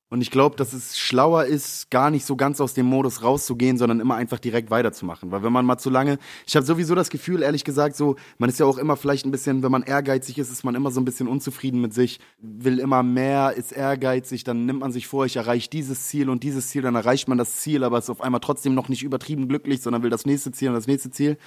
[0.10, 3.78] Und ich glaube, dass es schlauer ist, gar nicht so ganz aus dem Modus rauszugehen,
[3.78, 5.32] sondern immer einfach direkt weiterzumachen.
[5.32, 8.50] Weil wenn man mal zu lange, ich habe sowieso das Gefühl, ehrlich gesagt, so, man
[8.50, 11.02] ist ja auch immer vielleicht ein bisschen, wenn man ehrgeizig ist, ist man immer so
[11.02, 15.26] ein bisschen unzufrieden mit sich, will immer mehr, ist ehrgeizig, dann nimmt man sich vor,
[15.26, 18.22] ich erreiche dieses Ziel und dieses Ziel, dann erreicht man das Ziel, aber ist auf
[18.22, 21.38] einmal trotzdem noch nicht übertrieben glücklich, sondern will das nächste Ziel und das nächste Ziel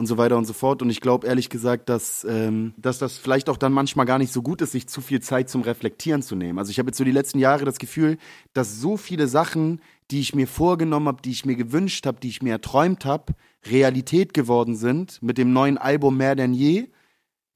[0.00, 0.80] und so weiter und so fort.
[0.80, 4.32] Und ich glaube ehrlich gesagt, dass, ähm, dass das vielleicht auch dann manchmal gar nicht
[4.32, 6.58] so gut ist, sich zu viel Zeit zum Reflektieren zu nehmen.
[6.58, 8.16] Also ich habe jetzt so die letzten Jahre das Gefühl,
[8.54, 12.30] dass so viele Sachen, die ich mir vorgenommen habe, die ich mir gewünscht habe, die
[12.30, 13.34] ich mir erträumt habe,
[13.66, 16.88] Realität geworden sind mit dem neuen Album mehr denn je,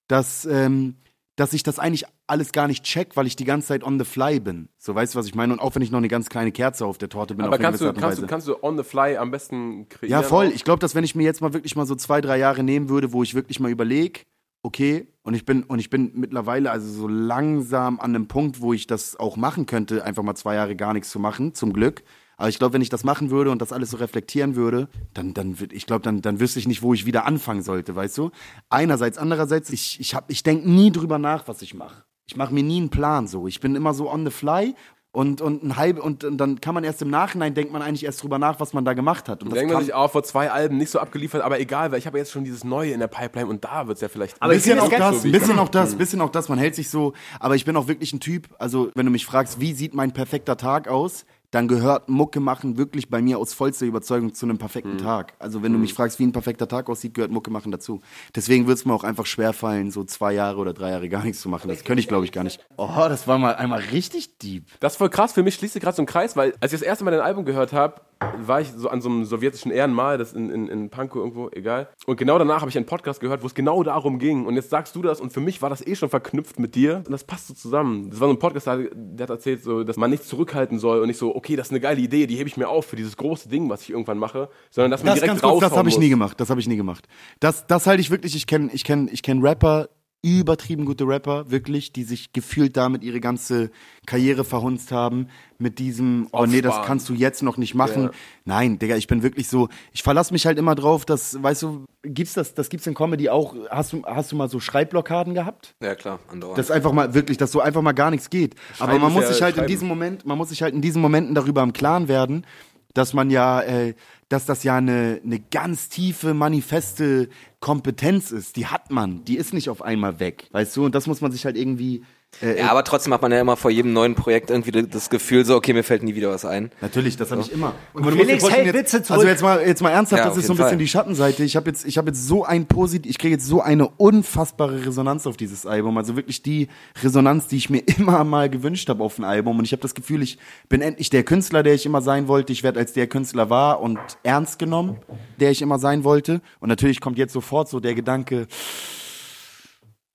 [0.07, 0.97] dass, ähm,
[1.37, 4.05] dass ich das eigentlich alles gar nicht check, weil ich die ganze Zeit on the
[4.05, 4.69] fly bin.
[4.79, 5.53] So weißt du, was ich meine?
[5.53, 7.81] Und auch wenn ich noch eine ganz kleine Kerze auf der Torte bin, Aber kannst
[7.81, 10.11] du, kannst, du, kannst du on the fly am besten kreieren?
[10.11, 10.47] Ja, voll.
[10.49, 10.53] auch?
[10.53, 12.89] Ich glaube, dass wenn ich mir jetzt mal wirklich mal so zwei, drei Jahre nehmen
[12.89, 14.21] würde, wo ich wirklich mal überlege,
[14.63, 18.73] okay, und ich bin, und ich bin mittlerweile also so langsam an einem Punkt, wo
[18.73, 22.03] ich das auch machen könnte, einfach mal zwei Jahre gar nichts zu machen, zum Glück.
[22.37, 25.35] Aber ich glaube, wenn ich das machen würde und das alles so reflektieren würde, dann,
[25.35, 28.31] dann ich glaube, dann, dann wüsste ich nicht, wo ich wieder anfangen sollte, weißt du?
[28.71, 32.05] Einerseits, andererseits, ich, ich, hab- ich denke nie drüber nach, was ich mache.
[32.27, 33.47] Ich mache mir nie einen Plan so.
[33.47, 34.75] Ich bin immer so on the fly
[35.15, 38.05] und, und ein halb, und, und dann kann man erst im Nachhinein, denkt man eigentlich
[38.05, 39.45] erst drüber nach, was man da gemacht hat.
[39.45, 42.07] Und Denkt man sich auch vor zwei Alben nicht so abgeliefert, aber egal, weil ich
[42.09, 44.43] habe jetzt schon dieses Neue in der Pipeline und da wird es ja vielleicht.
[44.43, 46.49] Aber Ein bisschen finde auch das, so, bisschen auch das, bisschen auch das.
[46.49, 48.49] Man hält sich so, aber ich bin auch wirklich ein Typ.
[48.59, 52.79] Also wenn du mich fragst, wie sieht mein perfekter Tag aus, dann gehört Mucke machen
[52.79, 55.35] wirklich bei mir aus vollster Überzeugung zu einem perfekten Tag.
[55.39, 58.01] Also wenn du mich fragst, wie ein perfekter Tag aussieht, gehört Mucke machen dazu.
[58.35, 61.41] Deswegen wird es mir auch einfach schwerfallen, so zwei Jahre oder drei Jahre gar nichts
[61.41, 61.69] zu machen.
[61.69, 62.59] Das könnte ich, glaube ich, gar nicht.
[62.77, 64.65] Oh, das war mal einmal richtig deep.
[64.81, 65.33] Das ist voll krass.
[65.33, 67.21] Für mich schließt sich gerade so ein Kreis, weil als ich das erste Mal dein
[67.21, 68.01] Album gehört habe,
[68.39, 71.89] war ich so an so einem sowjetischen Ehrenmal, das in, in, in Pankow irgendwo, egal.
[72.07, 74.47] Und genau danach habe ich einen Podcast gehört, wo es genau darum ging.
[74.47, 76.99] Und jetzt sagst du das und für mich war das eh schon verknüpft mit dir.
[76.99, 78.11] Und das passt so zusammen.
[78.11, 81.09] Das war so ein Podcast, der hat erzählt, so, dass man nichts zurückhalten soll und
[81.09, 83.17] nicht so, okay, das ist eine geile Idee, die hebe ich mir auf für dieses
[83.17, 85.89] große Ding, was ich irgendwann mache, sondern dass man Das direkt ganz kurz, das habe
[85.89, 86.41] ich nie gemacht.
[86.41, 87.07] Das habe ich nie gemacht.
[87.41, 88.35] Das, das halte ich wirklich.
[88.37, 89.89] Ich kenne, ich kenne, ich kenne Rapper,
[90.25, 93.71] übertrieben gute Rapper, wirklich, die sich gefühlt damit ihre ganze
[94.07, 95.29] Karriere verhunzt haben.
[95.59, 98.05] Mit diesem, oh nee, das kannst du jetzt noch nicht machen.
[98.05, 98.11] Ja.
[98.45, 101.85] Nein, Digga, ich bin wirklich so, ich verlasse mich halt immer drauf, dass, weißt du,
[102.03, 105.75] gibt's das, das gibt's in Comedy auch, hast du, hast du mal so Schreibblockaden gehabt?
[105.81, 106.59] Ja, klar, andauernd.
[106.59, 108.55] Das einfach mal wirklich, dass so einfach mal gar nichts geht.
[108.79, 109.69] Aber Schreiben man ist muss ja sich halt in Schreiben.
[109.69, 112.47] diesem Moment, man muss sich halt in diesen Momenten darüber im Klaren werden,
[112.95, 113.95] dass man ja, äh,
[114.29, 117.29] dass das ja eine, eine ganz tiefe, manifeste
[117.61, 118.57] Kompetenz ist.
[118.57, 119.25] Die hat man.
[119.25, 120.49] Die ist nicht auf einmal weg.
[120.53, 120.85] Weißt du?
[120.85, 122.03] Und das muss man sich halt irgendwie.
[122.43, 125.45] Äh, ja, aber trotzdem hat man ja immer vor jedem neuen Projekt irgendwie das Gefühl
[125.45, 126.71] so, okay, mir fällt nie wieder was ein.
[126.81, 127.75] Natürlich, das habe ich immer.
[127.93, 129.19] Und Felix hält Witze zurück.
[129.19, 130.79] Also jetzt mal, jetzt mal ernsthaft, Ja, das ist so ein jeden bisschen Fall.
[130.79, 131.45] die Schattenseite.
[131.45, 134.85] Ich habe jetzt, ich habe jetzt so ein Posit, ich kriege jetzt so eine unfassbare
[134.87, 135.97] Resonanz auf dieses Album.
[135.97, 136.69] Also wirklich die
[137.03, 139.59] Resonanz, die ich mir immer mal gewünscht habe auf ein Album.
[139.59, 142.53] Und ich habe das Gefühl, ich bin endlich der Künstler, der ich immer sein wollte.
[142.53, 144.99] Ich werde als der Künstler wahr und ernst genommen,
[145.41, 146.41] der ich immer sein wollte.
[146.61, 148.47] Und natürlich kommt jetzt sofort so der Gedanke,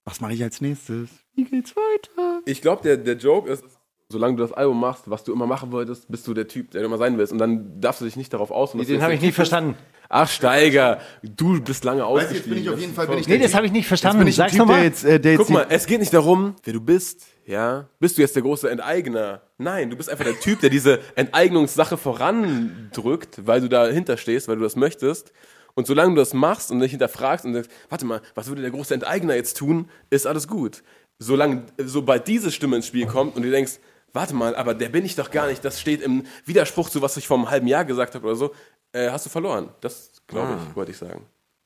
[0.05, 1.09] was mache ich als nächstes?
[1.39, 2.41] Wie geht's weiter?
[2.45, 3.63] Ich glaube, der, der Joke ist,
[4.09, 6.81] solange du das Album machst, was du immer machen wolltest, bist du der Typ, der
[6.81, 7.31] du immer sein willst.
[7.31, 8.79] Und dann darfst du dich nicht darauf ausruhen.
[8.79, 9.75] dass du Den jetzt habe ich nicht verstanden.
[10.11, 12.35] Ach, Steiger, du bist lange Weißt ausgestiegen.
[12.37, 13.87] jetzt bin ich auf Das jeden Fall, bin ich Nee, das habe ich nicht Jetzt
[13.89, 14.19] verstanden.
[14.19, 14.83] bin ich Sag's nochmal.
[14.83, 17.87] jetzt, äh, jetzt Guck mal, es geht nicht darum, wer du bist, ja.
[17.99, 19.43] Bist du jetzt der große Enteigner?
[19.59, 24.55] Nein, du bist einfach der Typ, der diese Enteignungssache vorandrückt, weil du dahinter stehst, weil
[24.55, 25.31] du das möchtest.
[25.75, 28.71] Und solange du das machst und dich hinterfragst und denkst, warte mal, was würde der
[28.71, 30.83] große Enteigner jetzt tun, ist alles gut.
[31.19, 33.73] Solange, sobald diese Stimme ins Spiel kommt und du denkst,
[34.13, 37.17] warte mal, aber der bin ich doch gar nicht, das steht im Widerspruch zu was
[37.17, 38.51] ich vor einem halben Jahr gesagt habe oder so,
[38.93, 39.69] äh, hast du verloren.
[39.81, 41.21] Das glaube ich, wollte ich sagen.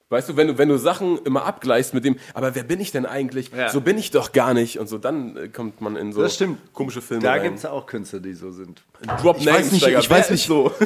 [0.09, 2.91] Weißt du, wenn du, wenn du Sachen immer abgleichst mit dem, aber wer bin ich
[2.91, 3.49] denn eigentlich?
[3.55, 3.69] Ja.
[3.69, 4.77] So bin ich doch gar nicht.
[4.79, 6.59] Und so, dann äh, kommt man in so Das stimmt.
[6.73, 8.83] komische Filme Da gibt es auch Künstler, die so sind.
[9.21, 9.99] Drop Ich weiß nicht, Steiger.
[9.99, 10.45] ich weiß nicht.
[10.45, 10.71] so.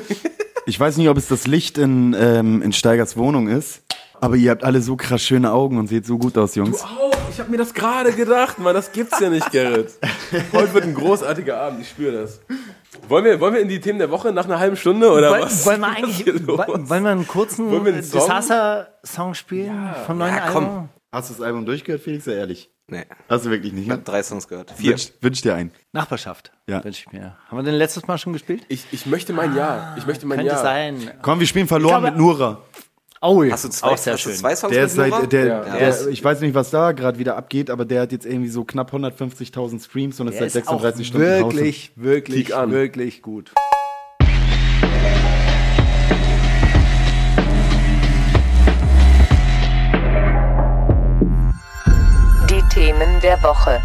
[0.70, 3.84] Ich weiß nicht, ob es das Licht in, ähm, in Steigers Wohnung ist,
[4.22, 6.82] aber ihr habt alle so krass schöne Augen und seht so gut aus, Jungs.
[6.84, 9.92] Auch, ich habe mir das gerade gedacht, Mann, das gibt's ja nicht, Gerrit.
[10.54, 12.40] Heute wird ein großartiger Abend, ich spüre das.
[13.08, 15.44] Wollen wir, wollen wir in die Themen der Woche nach einer halben Stunde oder Wollen,
[15.44, 15.66] was?
[15.66, 18.22] wollen wir eigentlich wollen wir einen kurzen Wollen wir einen Song?
[18.22, 20.64] Disaster-Song spielen vom neuen Ja, komm.
[20.66, 20.90] Album?
[21.12, 22.26] Hast du das Album durchgehört, Felix?
[22.26, 22.70] Sei ehrlich.
[22.90, 23.96] Nee, Hast du wirklich nicht, ich ne?
[23.96, 24.72] habe drei Songs gehört.
[24.72, 24.92] Vier.
[24.92, 25.72] Wünsch, wünsch dir einen.
[25.92, 26.54] Nachbarschaft.
[26.70, 26.82] Ja.
[26.86, 27.36] Wünsche ich mir.
[27.50, 28.64] Haben wir den letztes Mal schon gespielt?
[28.70, 29.94] Ich, ich möchte mein Ja.
[29.98, 30.62] Ich möchte mein Könnte Ja.
[30.62, 31.12] sein.
[31.22, 32.62] Komm, wir spielen verloren Ich glaube- mit Nura.
[33.20, 34.38] Oh, Hast du zwei, auch sehr hast du schön.
[34.38, 35.26] zwei Songs Der ist seit, Nora?
[35.26, 35.60] der, Ja.
[35.64, 38.26] der, Der ist- ich weiß nicht, was da gerade wieder abgeht, aber der hat jetzt
[38.28, 41.58] irgendwie so knapp 150.000 Streams und ist seit ist auch 36 Stunden draußen.
[41.58, 43.52] wirklich, wirklich, wirklich gut.
[52.50, 53.82] Die Themen der Woche.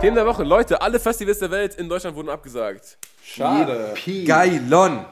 [0.00, 0.42] Themen der Woche.
[0.44, 2.98] Leute, alle Festivals der Welt in Deutschland wurden abgesagt.
[3.22, 3.94] Schade.
[4.26, 5.04] Geilon.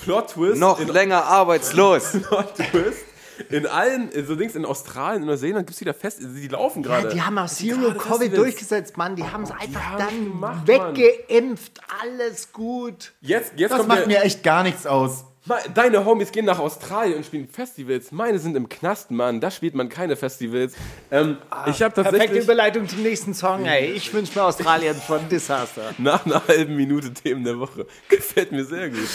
[0.00, 0.60] Plot Twist.
[0.60, 2.12] Noch in, länger arbeitslos.
[2.28, 3.04] Plot Twist.
[3.50, 7.10] In allen, so Dings in Australien, in Neuseeland gibt's wieder Fest, die laufen gerade.
[7.10, 9.14] Die haben auch Zero Covid durchgesetzt, Mann.
[9.14, 11.80] Die haben es einfach dann gemacht, weggeimpft.
[12.02, 13.12] Alles gut.
[13.20, 15.24] Jetzt, jetzt Das kommt macht mir echt gar nichts aus.
[15.74, 18.12] Deine Homies gehen nach Australien und spielen Festivals.
[18.12, 19.40] Meine sind im Knast, Mann.
[19.40, 20.74] Da spielt man keine Festivals.
[21.10, 23.92] Ähm, ich habe Perfekte tatsächlich Überleitung zum nächsten Song, ey.
[23.92, 25.94] Ich wünsche mir Australien von Disaster.
[25.98, 27.86] nach einer halben Minute Themen der Woche.
[28.08, 29.08] Gefällt mir sehr gut.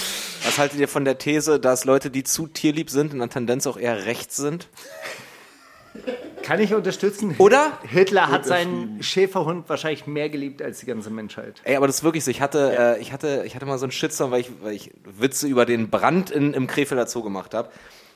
[0.44, 3.68] Was haltet ihr von der These, dass Leute, die zu tierlieb sind, in der Tendenz
[3.68, 4.68] auch eher rechts sind?
[6.42, 7.36] Kann ich unterstützen?
[7.38, 7.78] Oder?
[7.84, 11.62] Hitler hat seinen Schäferhund wahrscheinlich mehr geliebt als die ganze Menschheit.
[11.64, 12.32] Ey, aber das ist wirklich so.
[12.32, 14.92] Ich hatte, äh, ich hatte, ich hatte mal so einen Shitstorm, weil ich, weil ich
[15.06, 17.70] Witze über den Brand in, im Krefelder Zoo gemacht habe.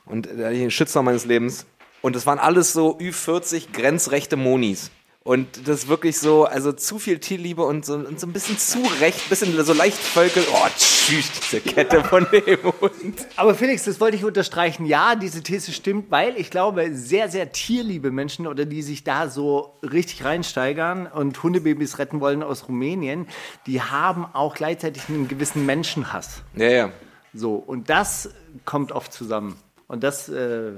[0.05, 1.65] Und äh, da hatte ich einen Shitstorm meines Lebens.
[2.01, 4.91] Und das waren alles so Ü40 grenzrechte Monis.
[5.27, 8.57] Und das ist wirklich so, also zu viel Tierliebe und so, und so ein bisschen
[8.57, 10.41] zu recht, bisschen so leicht Völkel.
[10.53, 13.27] Oh, tschüss, diese Kette von dem Hund.
[13.35, 14.85] Aber Felix, das wollte ich unterstreichen.
[14.85, 19.29] Ja, diese These stimmt, weil ich glaube, sehr, sehr tierliebe Menschen oder die sich da
[19.29, 23.27] so richtig reinsteigern und Hundebabys retten wollen aus Rumänien,
[23.65, 26.41] die haben auch gleichzeitig einen gewissen Menschenhass.
[26.55, 26.91] Ja, ja.
[27.33, 28.29] So, und das
[28.63, 29.57] kommt oft zusammen.
[29.89, 30.71] Und das, äh,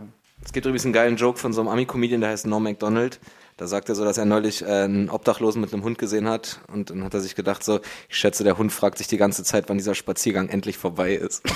[0.44, 3.20] Es gibt übrigens einen geilen Joke von so einem Ami-Comedian, der heißt Norm MacDonald.
[3.60, 6.62] Da sagt er so, dass er neulich äh, einen Obdachlosen mit einem Hund gesehen hat.
[6.72, 9.44] Und dann hat er sich gedacht so, ich schätze, der Hund fragt sich die ganze
[9.44, 11.44] Zeit, wann dieser Spaziergang endlich vorbei ist.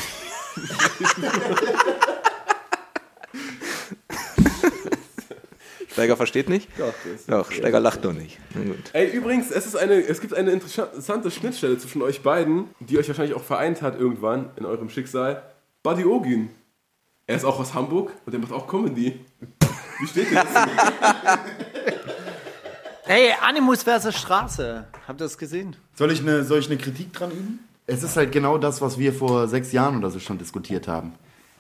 [5.94, 6.68] Steiger versteht nicht?
[6.78, 6.94] Doch,
[7.28, 8.38] Doch Steiger lacht doch nicht.
[8.92, 13.08] Ey, übrigens, es, ist eine, es gibt eine interessante Schnittstelle zwischen euch beiden, die euch
[13.08, 15.42] wahrscheinlich auch vereint hat irgendwann in eurem Schicksal.
[15.84, 16.50] Buddy Ogin.
[17.28, 19.22] Er ist auch aus Hamburg und er macht auch Comedy.
[20.00, 20.46] Wie steht das?
[23.06, 24.86] Ey, Animus versus Straße.
[25.08, 25.76] Habt ihr das gesehen?
[25.96, 27.60] Soll ich, eine, soll ich eine Kritik dran üben?
[27.86, 31.14] Es ist halt genau das, was wir vor sechs Jahren oder so schon diskutiert haben.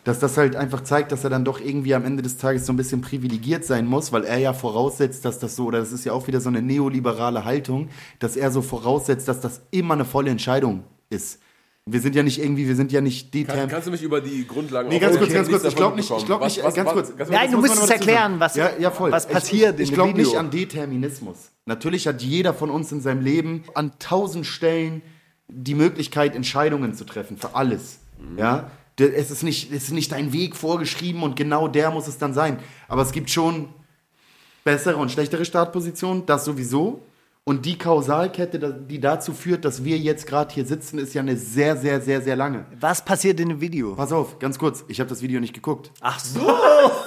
[0.05, 2.73] dass das halt einfach zeigt, dass er dann doch irgendwie am Ende des Tages so
[2.73, 6.03] ein bisschen privilegiert sein muss, weil er ja voraussetzt, dass das so, oder das ist
[6.05, 10.05] ja auch wieder so eine neoliberale Haltung, dass er so voraussetzt, dass das immer eine
[10.05, 11.39] volle Entscheidung ist.
[11.85, 14.21] Wir sind ja nicht irgendwie, wir sind ja nicht Kann, determ kannst du mich über
[14.21, 15.63] die Grundlagen Nee, ganz kurz, ganz kurz.
[15.65, 17.17] Ich glaube nicht, ich glaube nicht, Was- ganz was- kurz.
[17.17, 17.29] kurz.
[17.29, 19.11] Nein, du musst es erklären, was- ja, ja, voll.
[19.11, 21.35] was passiert Ich, ich glaube nicht an Determinismus.
[21.65, 25.01] Natürlich hat jeder von uns in seinem Leben an tausend Stellen
[25.49, 27.99] die Möglichkeit, Entscheidungen zu treffen für alles.
[28.37, 32.07] Ja, D- es ist nicht, es ist nicht dein Weg vorgeschrieben und genau der muss
[32.07, 32.59] es dann sein.
[32.87, 33.67] Aber es gibt schon
[34.63, 37.01] bessere und schlechtere Startpositionen, das sowieso.
[37.45, 41.35] Und die Kausalkette, die dazu führt, dass wir jetzt gerade hier sitzen, ist ja eine
[41.35, 42.65] sehr, sehr, sehr, sehr lange.
[42.79, 43.95] Was passiert in dem Video?
[43.95, 45.91] Pass auf, ganz kurz, ich habe das Video nicht geguckt.
[45.99, 46.39] Ach so.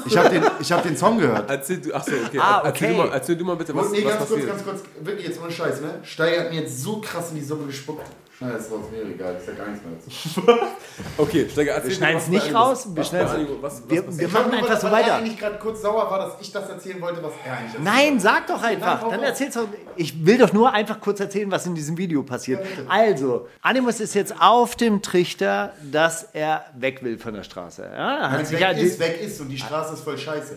[0.04, 1.48] Ich habe den, ich hab den Song gehört.
[1.48, 2.38] Erzähl du, achso, okay.
[2.38, 2.96] Ah, Erzähl, okay.
[2.96, 4.48] du mal, erzähl du mal bitte, was, nee, was ganz kurz, passiert.
[4.48, 6.00] ganz kurz, wirklich jetzt ohne Scheiß, ne?
[6.02, 8.04] Steiger hat mir jetzt so krass in die Suppe gespuckt.
[8.38, 10.66] Schneid es raus, mir egal, ich sag gar nichts mehr dazu.
[11.18, 12.86] Okay, Steiger, erzähl Wir schneiden es nicht raus.
[12.94, 15.14] Wir, was was- was wir, machen einfach so Weil er weiter.
[15.16, 18.20] eigentlich gerade kurz sauer war, dass ich das erzählen wollte, was er eigentlich erzählt Nein,
[18.20, 19.00] sag doch einfach.
[19.02, 19.66] hau Dann erzähl's doch.
[19.96, 22.64] Ich will doch nur einfach kurz erzählen, was in diesem Video passiert.
[22.88, 27.82] Also, Animus ist jetzt auf dem Trichter, dass er weg will von der Straße.
[27.90, 30.56] Ja, er sich weg ja ist, weg ist und die Straße ist voll scheiße.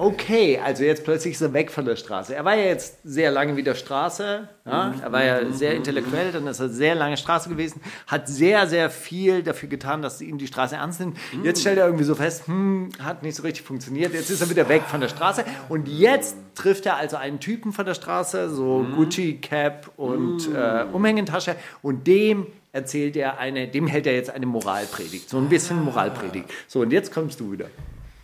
[0.00, 2.32] Okay, also jetzt plötzlich ist er weg von der Straße.
[2.32, 4.48] Er war ja jetzt sehr lange wieder Straße.
[4.64, 4.94] Ja?
[5.02, 8.90] Er war ja sehr intellektuell, dann ist er sehr lange Straße gewesen, hat sehr, sehr
[8.90, 11.16] viel dafür getan, dass ihm die Straße ernst nimmt.
[11.42, 14.14] Jetzt stellt er irgendwie so fest, hm, hat nicht so richtig funktioniert.
[14.14, 17.72] Jetzt ist er wieder weg von der Straße und jetzt trifft er also einen Typen
[17.72, 23.88] von der Straße, so Gucci Cap und äh, Umhängentasche und dem erzählt er eine, dem
[23.88, 26.48] hält er jetzt eine Moralpredigt, so ein bisschen Moralpredigt.
[26.68, 27.66] So und jetzt kommst du wieder.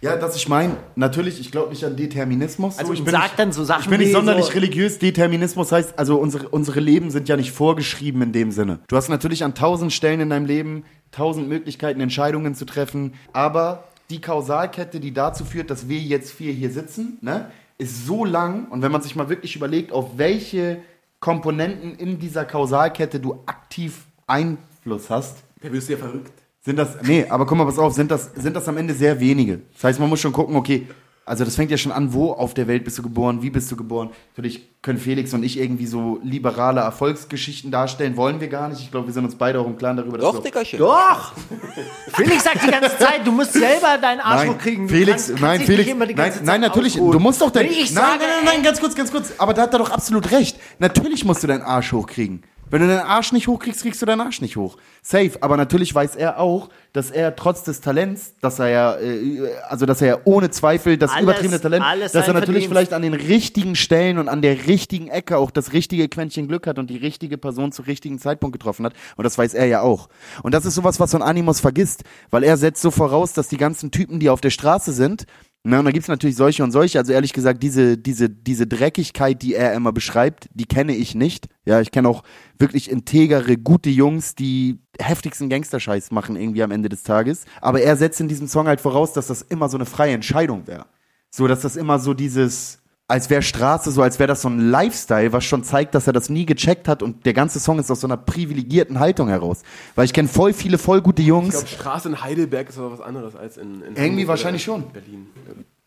[0.05, 2.79] Ja, dass ich meine, natürlich, ich glaube nicht an Determinismus.
[2.79, 4.99] Also ich und bin sag nicht, dann so Sachen Ich bin nicht sonderlich so- religiös.
[4.99, 8.81] Determinismus heißt, also unsere, unsere Leben sind ja nicht vorgeschrieben in dem Sinne.
[8.89, 13.15] Du hast natürlich an tausend Stellen in deinem Leben tausend Möglichkeiten, Entscheidungen zu treffen.
[13.33, 18.27] Aber die Kausalkette, die dazu führt, dass wir jetzt vier hier sitzen, ne, ist so
[18.27, 18.67] lang.
[18.69, 20.83] Und wenn man sich mal wirklich überlegt, auf welche
[21.21, 26.33] Komponenten in dieser Kausalkette du aktiv Einfluss hast, Da wirst du ja verrückt.
[26.65, 29.21] Sind das, nee, aber guck mal, pass auf, sind das, sind das am Ende sehr
[29.21, 29.61] wenige.
[29.75, 30.87] Das heißt, man muss schon gucken, okay,
[31.27, 33.71] also das fängt ja schon an, wo auf der Welt bist du geboren, wie bist
[33.73, 34.11] du geboren.
[34.37, 38.81] Natürlich können Felix und ich irgendwie so liberale Erfolgsgeschichten darstellen, wollen wir gar nicht.
[38.81, 40.79] Ich glaube, wir sind uns beide auch im Klaren darüber, dass Doch, wir auch- Dickerchen.
[40.81, 41.33] Doch!
[42.13, 44.87] Felix sagt die ganze Zeit, du musst selber deinen Arsch Nein, hochkriegen.
[44.87, 47.13] Du Felix, kannst- nein, Felix, nicht immer die nein, ganze nein, Zeit natürlich, ausruhen.
[47.13, 49.63] du musst doch dein, nein, sage, nein, nein, nein, ganz kurz, ganz kurz, aber da
[49.63, 50.59] hat er doch absolut recht.
[50.79, 52.43] Natürlich musst du deinen Arsch hochkriegen.
[52.75, 54.77] Wenn du deinen Arsch nicht hochkriegst, kriegst du deinen Arsch nicht hoch.
[55.01, 55.31] Safe.
[55.43, 59.87] Aber natürlich weiß er auch, dass er trotz des Talents, dass er ja, äh, also
[59.87, 63.15] dass er ja ohne Zweifel das Alles- übertriebene Talent, dass er natürlich vielleicht an den
[63.15, 66.97] richtigen Stellen und an der richtigen Ecke auch das richtige Quäntchen Glück hat und die
[66.97, 68.95] richtige Person zu richtigen Zeitpunkt getroffen hat.
[69.15, 70.09] Und das weiß er ja auch.
[70.43, 73.47] Und das ist sowas, was so ein Animus vergisst, weil er setzt so voraus, dass
[73.47, 75.27] die ganzen Typen, die auf der Straße sind,
[75.67, 76.99] na, und da gibt's natürlich solche und solche.
[76.99, 81.49] Also ehrlich gesagt, diese, diese, diese Dreckigkeit, die er immer beschreibt, die kenne ich nicht.
[81.65, 82.23] Ja, ich kenne auch
[82.59, 87.47] wirklich integere, gute Jungs, die heftigsten Gangsterscheiß machen irgendwie am Ende des Tages.
[87.63, 90.67] Aber er setzt in diesem Song halt voraus, dass das immer so eine freie Entscheidung
[90.67, 90.85] wäre.
[91.31, 94.71] So, dass das immer so dieses, als wäre Straße, so als wäre das so ein
[94.71, 97.91] Lifestyle, was schon zeigt, dass er das nie gecheckt hat und der ganze Song ist
[97.91, 99.63] aus so einer privilegierten Haltung heraus.
[99.95, 101.51] Weil ich kenne voll viele, voll gute Ich Jungs.
[101.51, 104.93] glaube, Straße in Heidelberg ist aber was anderes als in, in Irgendwie wahrscheinlich oder schon.
[104.93, 105.27] Berlin.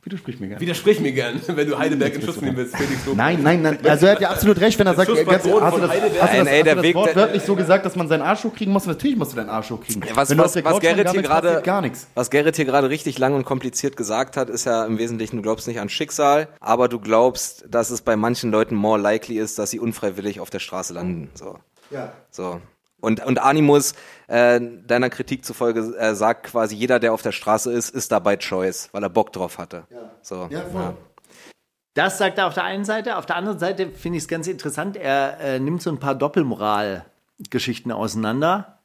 [0.07, 0.61] Widersprich mir gerne.
[0.61, 3.05] Widersprich mir gern, wenn du Heidelberg in Schutz nehmen willst, Felix.
[3.05, 3.17] Lob.
[3.17, 3.77] Nein, nein, nein.
[3.83, 5.81] Also er hat ja absolut recht, wenn er sagt, ganz, hast du das, hast du
[5.81, 8.45] das, Nein, ey, hast du das Weg, Wort wörtlich so gesagt, dass man seinen Arsch
[8.45, 8.85] hochkriegen muss?
[8.85, 10.01] Natürlich musst du deinen Arsch hochkriegen.
[10.13, 12.07] Was, Wenn was, was, Couch Gerrit hier gerade, gar nichts.
[12.15, 15.41] was Gerrit hier gerade richtig lang und kompliziert gesagt hat, ist ja im Wesentlichen, du
[15.41, 19.59] glaubst nicht an Schicksal, aber du glaubst, dass es bei manchen Leuten more likely ist,
[19.59, 21.31] dass sie unfreiwillig auf der Straße landen.
[21.33, 21.59] So.
[21.91, 22.13] Ja.
[22.31, 22.61] So.
[22.99, 23.93] Und, und Animus,
[24.27, 28.37] äh, deiner Kritik zufolge, äh, sagt quasi, jeder, der auf der Straße ist, ist dabei
[28.37, 29.85] Choice, weil er Bock drauf hatte.
[30.21, 30.47] So.
[30.49, 30.97] Ja, voll.
[31.93, 33.17] Das sagt er auf der einen Seite.
[33.17, 34.97] Auf der anderen Seite finde ich es ganz interessant.
[34.97, 38.79] Er äh, nimmt so ein paar Doppelmoral-Geschichten auseinander,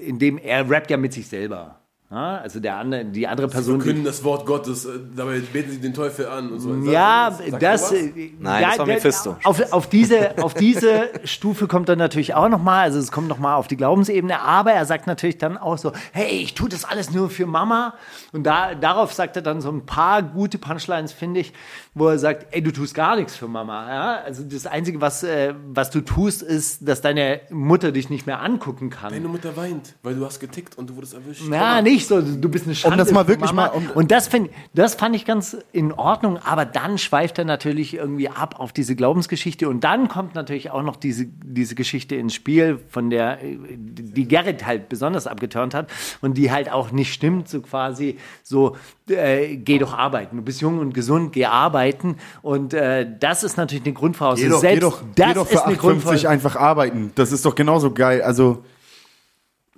[0.00, 1.80] indem er rappt ja mit sich selber.
[2.08, 3.80] Ja, also der andere, die andere Person.
[3.80, 6.72] können das Wort Gottes, äh, dabei beten sie den Teufel an und so.
[6.88, 7.90] Ja, sagt das.
[7.90, 9.36] äh, Nein, ja, das war Mephisto.
[9.42, 12.84] Auf, auf, diese, auf diese Stufe kommt er natürlich auch nochmal.
[12.84, 14.40] Also es kommt nochmal auf die Glaubensebene.
[14.40, 17.94] Aber er sagt natürlich dann auch so: Hey, ich tue das alles nur für Mama.
[18.32, 21.52] Und da, darauf sagt er dann so ein paar gute Punchlines, finde ich,
[21.96, 23.88] wo er sagt: Ey, du tust gar nichts für Mama.
[23.88, 24.14] Ja?
[24.22, 28.42] Also das Einzige, was, äh, was du tust, ist, dass deine Mutter dich nicht mehr
[28.42, 29.12] angucken kann.
[29.12, 31.42] Deine Mutter weint, weil du hast getickt und du wurdest erwischt.
[31.50, 32.98] Ja, nicht so, du bist eine Schande.
[32.98, 33.68] das mal wirklich Mama.
[33.68, 37.46] mal- um- und das, find, das fand ich ganz in Ordnung, aber dann schweift er
[37.46, 42.14] natürlich irgendwie ab auf diese Glaubensgeschichte und dann kommt natürlich auch noch diese, diese Geschichte
[42.16, 45.88] ins Spiel, von der die Gerrit halt besonders abgeturnt hat
[46.20, 48.76] und die halt auch nicht stimmt, so quasi so,
[49.10, 53.56] äh, geh doch arbeiten, du bist jung und gesund, geh arbeiten und äh, das ist
[53.56, 54.60] natürlich eine Grundvoraussetzung.
[54.60, 56.30] Geh doch, geh Selbst doch, das geh doch ist für eine 8,50 Grundvoraussetzung.
[56.30, 57.12] einfach arbeiten.
[57.14, 58.22] Das ist doch genauso geil.
[58.22, 58.64] Also,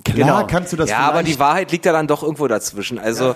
[0.05, 0.47] klar Genau.
[0.47, 2.99] kannst du das Ja, aber die Wahrheit liegt ja dann doch irgendwo dazwischen.
[2.99, 3.35] Also,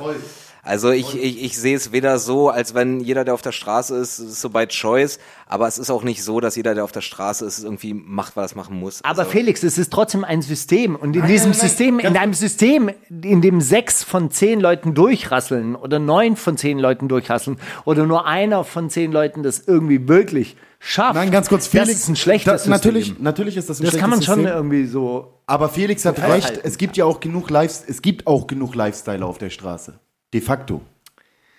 [0.64, 3.96] also ich, ich, ich sehe es weder so, als wenn jeder, der auf der Straße
[3.96, 6.92] ist, ist so by choice, aber es ist auch nicht so, dass jeder, der auf
[6.92, 9.02] der Straße ist, irgendwie macht, was er machen muss.
[9.02, 10.94] Aber also, Felix, es ist trotzdem ein System.
[10.94, 15.98] Und in diesem System, in einem System, in dem sechs von zehn Leuten durchrasseln oder
[15.98, 21.16] neun von zehn Leuten durchrasseln oder nur einer von zehn Leuten das irgendwie wirklich schafft.
[21.16, 21.88] Nein, ganz kurz, Felix.
[21.88, 23.24] Das ist ein schlechtes das, natürlich, System.
[23.24, 24.54] natürlich ist das ein Das kann man schon System.
[24.54, 25.40] irgendwie so.
[25.46, 26.46] Aber Felix hat recht.
[26.50, 26.60] halten.
[26.62, 29.98] Es gibt ja auch genug Lives, es gibt auch genug Lifestyle auf der Straße.
[30.32, 30.80] De facto.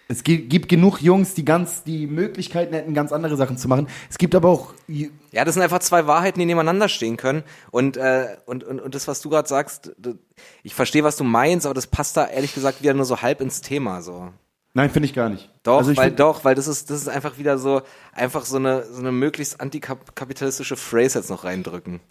[0.09, 3.87] Es gi- gibt genug Jungs, die ganz die Möglichkeiten hätten, ganz andere Sachen zu machen.
[4.09, 7.43] Es gibt aber auch Ja, das sind einfach zwei Wahrheiten, die nebeneinander stehen können.
[7.71, 9.91] Und, äh, und, und, und das, was du gerade sagst,
[10.61, 13.39] ich verstehe, was du meinst, aber das passt da ehrlich gesagt wieder nur so halb
[13.41, 14.01] ins Thema.
[14.01, 14.29] So.
[14.73, 15.49] Nein, finde ich gar nicht.
[15.63, 17.81] Doch, Also ich weil doch, weil das ist, das ist einfach wieder so,
[18.11, 22.01] einfach so eine, so eine möglichst antikapitalistische Phrase jetzt noch reindrücken.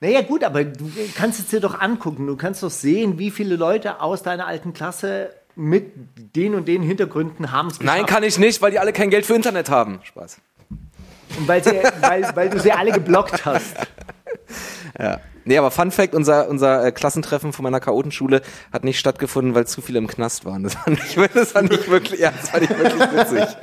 [0.00, 2.26] Naja, gut, aber du kannst es dir doch angucken.
[2.26, 5.92] Du kannst doch sehen, wie viele Leute aus deiner alten Klasse mit
[6.36, 9.26] den und den Hintergründen haben es Nein, kann ich nicht, weil die alle kein Geld
[9.26, 10.00] für Internet haben.
[10.04, 10.38] Spaß.
[11.38, 13.74] Und weil, sie, weil, weil du sie alle geblockt hast.
[15.46, 19.64] Nee, aber Fun Fact, unser, unser äh, Klassentreffen von meiner Chaotenschule hat nicht stattgefunden, weil
[19.64, 20.64] zu viele im Knast waren.
[20.64, 23.56] Das war nicht, das war nicht wirklich, ja, das war nicht wirklich witzig.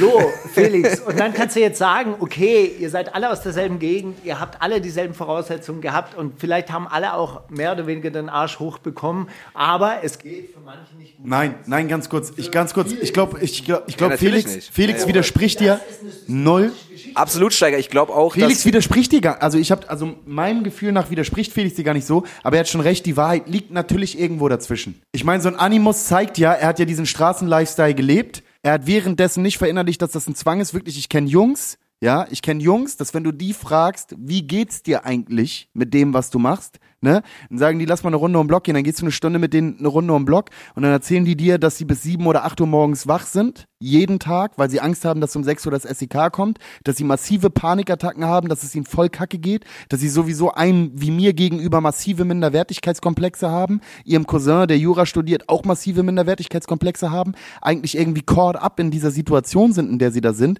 [0.00, 4.24] So, Felix, und dann kannst du jetzt sagen, okay, ihr seid alle aus derselben Gegend,
[4.24, 8.30] ihr habt alle dieselben Voraussetzungen gehabt und vielleicht haben alle auch mehr oder weniger den
[8.30, 11.26] Arsch hochbekommen, aber es geht für manche nicht gut.
[11.26, 12.32] Nein, nein, ganz kurz.
[12.36, 12.92] Ich ganz kurz.
[12.92, 14.72] Ich glaube, ich glaube, ich glaub, Ja, Felix, nicht.
[14.72, 15.08] Felix Ja, ja.
[15.08, 15.80] widerspricht dir
[16.26, 16.72] null.
[17.14, 17.78] Absolut, Steiger.
[17.78, 18.66] Ich glaube auch, Felix dass...
[18.66, 22.06] widerspricht dir gar, also ich habe, also meinem Gefühl nach widerspricht Felix dir gar nicht
[22.06, 25.00] so, aber er hat schon recht, die Wahrheit liegt natürlich irgendwo dazwischen.
[25.12, 28.86] Ich meine, so ein Animus zeigt ja, er hat ja diesen Straßenlifestyle gelebt, er hat
[28.86, 32.62] währenddessen nicht verinnerlicht, dass das ein Zwang ist, wirklich, ich kenne Jungs, ja, ich kenne
[32.62, 36.78] Jungs, dass wenn du die fragst, wie geht's dir eigentlich mit dem, was du machst,
[37.06, 39.12] ne, dann sagen die, lass mal eine Runde um Block gehen, dann gehst du eine
[39.12, 42.02] Stunde mit denen eine Runde um Block und dann erzählen die dir, dass sie bis
[42.02, 45.44] sieben oder acht Uhr morgens wach sind, jeden Tag, weil sie Angst haben, dass um
[45.44, 49.38] sechs Uhr das SEK kommt, dass sie massive Panikattacken haben, dass es ihnen voll kacke
[49.38, 55.06] geht, dass sie sowieso einem wie mir gegenüber massive Minderwertigkeitskomplexe haben, ihrem Cousin, der Jura
[55.06, 60.10] studiert, auch massive Minderwertigkeitskomplexe haben, eigentlich irgendwie caught up in dieser Situation sind, in der
[60.10, 60.58] sie da sind,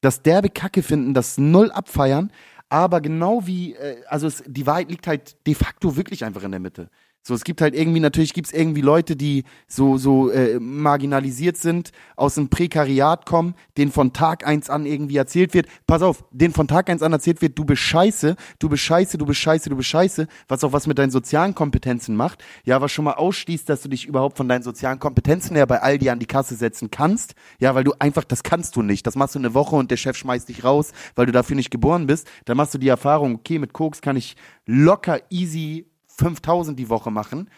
[0.00, 2.30] das derbe Kacke finden, das null abfeiern,
[2.68, 6.50] aber genau wie, äh, also es, die Wahrheit liegt halt de facto wirklich einfach in
[6.50, 6.90] der Mitte.
[7.28, 11.58] So, es gibt halt irgendwie, natürlich gibt es irgendwie Leute, die so, so äh, marginalisiert
[11.58, 16.24] sind, aus dem Prekariat kommen, denen von Tag eins an irgendwie erzählt wird, pass auf,
[16.30, 19.40] denen von Tag eins an erzählt wird, du bist scheiße, du bist scheiße, du bist
[19.40, 23.04] scheiße, du bist scheiße, was auch was mit deinen sozialen Kompetenzen macht, ja, was schon
[23.04, 26.24] mal ausschließt, dass du dich überhaupt von deinen sozialen Kompetenzen her bei Aldi an die
[26.24, 29.52] Kasse setzen kannst, ja, weil du einfach, das kannst du nicht, das machst du eine
[29.52, 32.72] Woche und der Chef schmeißt dich raus, weil du dafür nicht geboren bist, dann machst
[32.72, 35.84] du die Erfahrung, okay, mit Koks kann ich locker easy
[36.18, 37.48] 5000 die Woche machen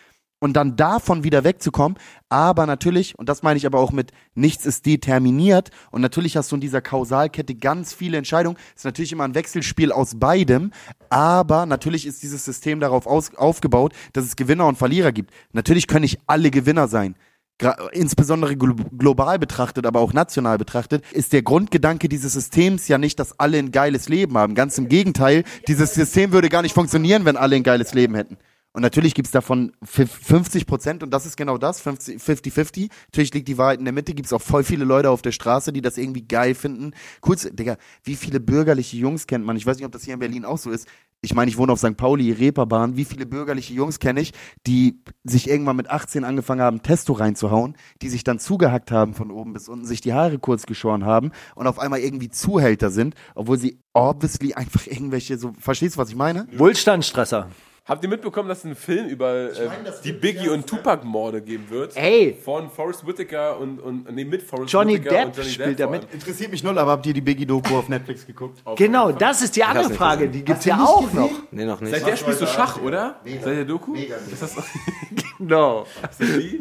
[0.41, 1.99] und dann davon wieder wegzukommen.
[2.29, 6.51] Aber natürlich, und das meine ich aber auch mit nichts ist determiniert und natürlich hast
[6.51, 8.57] du in dieser Kausalkette ganz viele Entscheidungen.
[8.75, 10.73] Es ist natürlich immer ein Wechselspiel aus beidem,
[11.11, 15.33] aber natürlich ist dieses System darauf aus, aufgebaut, dass es Gewinner und Verlierer gibt.
[15.53, 17.15] Natürlich können nicht alle Gewinner sein.
[17.59, 22.97] Gra insbesondere glo global betrachtet, aber auch national betrachtet, ist der Grundgedanke dieses Systems ja
[22.97, 24.55] nicht, dass alle ein geiles Leben haben.
[24.55, 28.39] Ganz im Gegenteil, dieses System würde gar nicht funktionieren, wenn alle ein geiles Leben hätten.
[28.73, 32.89] Und natürlich gibt's davon 50 Prozent und das ist genau das, 50-50.
[33.07, 35.73] Natürlich liegt die Wahrheit in der Mitte, gibt's auch voll viele Leute auf der Straße,
[35.73, 36.93] die das irgendwie geil finden.
[37.21, 39.57] Kurz, Digga, wie viele bürgerliche Jungs kennt man?
[39.57, 40.87] Ich weiß nicht, ob das hier in Berlin auch so ist.
[41.23, 41.97] Ich meine, ich wohne auf St.
[41.97, 42.97] Pauli, Reeperbahn.
[42.97, 44.33] Wie viele bürgerliche Jungs kenne ich,
[44.67, 49.31] die sich irgendwann mit 18 angefangen haben, Testo reinzuhauen, die sich dann zugehackt haben von
[49.31, 53.17] oben bis unten, sich die Haare kurz geschoren haben und auf einmal irgendwie Zuhälter sind,
[53.35, 56.47] obwohl sie obviously einfach irgendwelche, so, verstehst du, was ich meine?
[56.53, 57.49] Wohlstandstresser.
[57.87, 59.71] Habt ihr mitbekommen, dass es einen Film über äh,
[60.05, 61.97] die Biggie und Tupac-Morde geben wird?
[61.97, 62.37] Ey.
[62.45, 65.77] Von Forrest Whitaker und, und nee, mit Forrest Johnny Whitaker Depp und Johnny spielt Depp
[65.79, 66.03] da vor mit.
[66.03, 66.13] allem.
[66.13, 68.63] Interessiert mich null, aber habt ihr die Biggie-Doku auf Netflix geguckt?
[68.77, 70.33] Genau, das ist die andere nicht Frage, gesehen.
[70.33, 71.31] die gibt's ja auch noch.
[71.51, 71.91] Nee, noch nicht.
[71.93, 73.19] Seit der spielst du Schach, oder?
[73.25, 73.95] Seit der Doku?
[73.95, 74.57] Ist das,
[75.39, 75.87] No.
[76.03, 76.61] ist das die?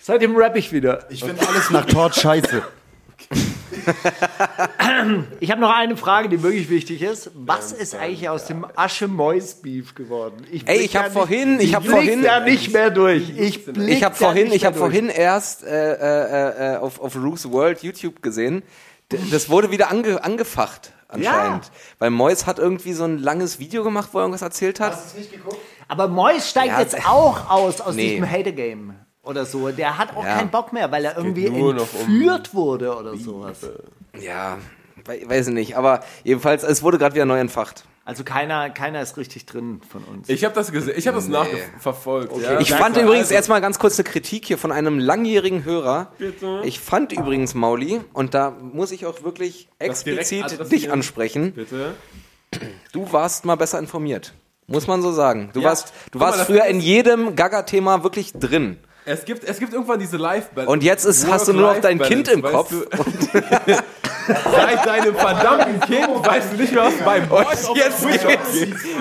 [0.00, 1.06] Seitdem rapp ich wieder.
[1.10, 2.62] Ich finde alles nach Tort scheiße.
[5.40, 7.30] Ich habe noch eine Frage, die wirklich wichtig ist.
[7.34, 10.44] Was ist eigentlich aus dem Asche-Mois-Beef geworden?
[10.50, 13.30] Ey, blick ich da hab nicht- vorhin- ich hab blick vorhin- da nicht mehr durch.
[13.36, 17.50] Ich, Ich habe vorhin, nicht ich habe vorhin erst äh, äh, äh, auf, auf Ruth's
[17.50, 18.62] World YouTube gesehen.
[19.30, 24.08] Das wurde wieder ange angefacht anscheinend, weil Mois hat irgendwie so ein langes Video gemacht,
[24.12, 24.98] wo er irgendwas erzählt hat.
[25.88, 28.10] Aber Mois steigt Ja, jetzt auch aus aus nee.
[28.12, 28.94] diesem Hater-Game
[29.24, 29.68] oder so.
[29.70, 30.36] Der hat auch Ja.
[30.38, 31.60] keinen Bock mehr, weil er irgendwie noch
[31.94, 33.58] um entführt wurde oder sowas.
[34.20, 34.58] Ja,
[35.04, 37.84] we weiß ich nicht, aber jedenfalls, es wurde gerade wieder neu entfacht.
[38.06, 40.28] Also keiner, keiner ist richtig drin von uns.
[40.28, 42.36] Ich habe das gesehen, ich habe das nachverfolgt.
[42.42, 42.60] Ja.
[42.60, 45.64] Ich Sag fand mal, übrigens also, erstmal ganz kurz eine Kritik hier von einem langjährigen
[45.64, 46.12] Hörer.
[46.18, 46.60] Bitte?
[46.64, 50.68] Ich fand übrigens, Mauli, und da muss ich auch wirklich Das direkt explizit adressieren.
[50.68, 51.94] dich ansprechen, Bitte.
[52.92, 54.34] du warst mal besser informiert.
[54.66, 55.50] Muss man so sagen.
[55.54, 55.70] Du Ja.
[55.70, 58.78] warst, du Guck mal, warst das früher in jedem Gaga-Thema wirklich drin.
[59.06, 60.72] Es gibt, es gibt irgendwann diese Live-Balance.
[60.72, 62.72] Und jetzt ist, hast du nur noch dein Kind im Kopf.
[64.26, 68.02] Seit deinem verdammten Kind weißt du nicht mehr, was beim Und jetzt,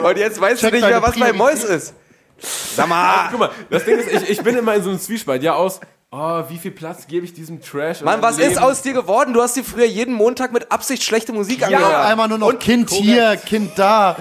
[0.03, 1.93] und jetzt weißt du Check nicht mehr, was bei Mois ist.
[2.37, 5.41] Sag mal, Guck mal, das Ding ist, ich, ich bin immer in so einem Zwiespalt.
[5.41, 5.79] Ja, aus,
[6.13, 8.01] oh, wie viel Platz gebe ich diesem Trash?
[8.01, 8.51] Mann, was Leben?
[8.51, 9.33] ist aus dir geworden?
[9.33, 12.05] Du hast dir früher jeden Montag mit Absicht schlechte Musik Ja, angehört.
[12.05, 14.15] einmal nur noch Kind hier, Kind da.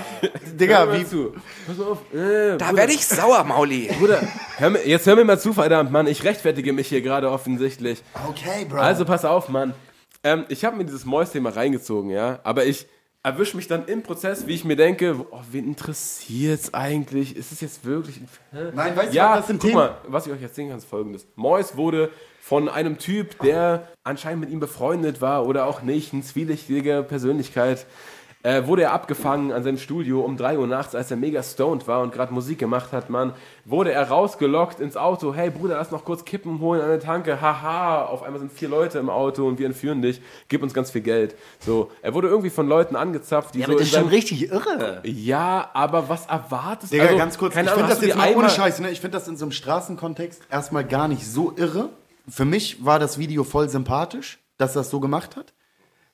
[0.58, 1.06] Digga, Hör mal wie.
[1.06, 1.34] zu.
[1.66, 1.98] Pass auf.
[2.14, 3.90] Äh, Da werde ich sauer, Mauli.
[3.98, 4.20] Bruder,
[4.56, 6.06] hör mir, jetzt hör mir mal zu, verdammt, Mann.
[6.06, 8.02] Ich rechtfertige mich hier gerade offensichtlich.
[8.28, 8.78] Okay, Bro.
[8.80, 9.74] Also pass auf, Mann.
[10.24, 12.38] Ähm, ich habe mir dieses Mois-Thema reingezogen, ja.
[12.44, 12.86] Aber ich
[13.22, 17.36] erwische mich dann im Prozess, wie ich mir denke, oh, wen interessiert's eigentlich?
[17.36, 18.72] Ist es jetzt wirklich ein Hä?
[18.74, 19.74] Nein, weißt du, Ja, was das guck Themen?
[19.74, 21.26] mal, was ich euch erzählen kann, ist folgendes.
[21.36, 22.10] Mois wurde
[22.40, 27.86] von einem Typ, der anscheinend mit ihm befreundet war oder auch nicht, eine zwielichtige Persönlichkeit,
[28.42, 31.86] äh, wurde er abgefangen an seinem Studio um 3 Uhr nachts, als er mega stoned
[31.86, 33.34] war und gerade Musik gemacht hat, Mann.
[33.64, 35.32] Wurde er rausgelockt ins Auto.
[35.32, 37.40] Hey Bruder, lass noch kurz Kippen holen an der Tanke.
[37.40, 40.20] Haha, auf einmal sind vier Leute im Auto und wir entführen dich.
[40.48, 41.36] Gib uns ganz viel Geld.
[41.60, 45.00] So, er wurde irgendwie von Leuten angezapft, die ja, so das ist schon richtig irre.
[45.04, 46.96] Ja, aber was erwartest du?
[46.96, 48.90] Digga, Also, ganz kurz, keine ich Ahnung, finde das jetzt mal ohne Scheiß, ne?
[48.90, 51.90] Ich finde das in so einem Straßenkontext erstmal gar nicht so irre.
[52.28, 55.52] Für mich war das Video voll sympathisch, dass das so gemacht hat,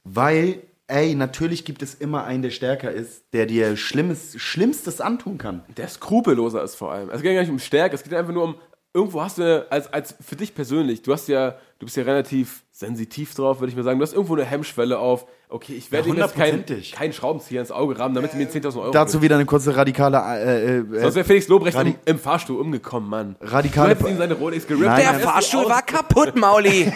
[0.04, 5.38] weil, ey, natürlich gibt es immer einen, der stärker ist, der dir Schlimmes, Schlimmstes antun
[5.38, 5.62] kann.
[5.76, 7.10] der skrupelloser ist vor allem.
[7.10, 8.54] Es geht gar nicht um Stärke, es geht einfach nur um,
[8.92, 12.64] irgendwo hast du, als, als für dich persönlich, du hast ja, du bist ja relativ
[12.72, 13.98] sensitiv drauf, würde ich mal sagen.
[13.98, 17.60] Du hast irgendwo eine Hemmschwelle auf, okay, ich werde Ja, ihm jetzt keinen kein Schraubenzieher
[17.60, 19.24] ins Auge rammen, damit er mir 10.000 Euro Dazu gibt.
[19.24, 23.36] wieder eine kurze radikale, äh, äh, Sonst wäre Felix Lobrecht im, im Fahrstuhl umgekommen, Mann.
[23.40, 24.86] Radikale- Du ihm seine Rolex gerippt.
[24.86, 25.20] Nein, Der nein.
[25.22, 26.92] Fahrstuhl war kaputt, Mauli.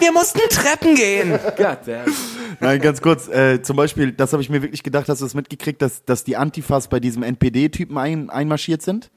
[0.00, 1.38] Wir mussten Treppen gehen.
[2.60, 5.34] Nein, ganz kurz, äh, zum Beispiel, das habe ich mir wirklich gedacht, hast du das
[5.34, 9.10] mitgekriegt, dass, dass die Antifas bei diesem NPD-Typen ein, einmarschiert sind?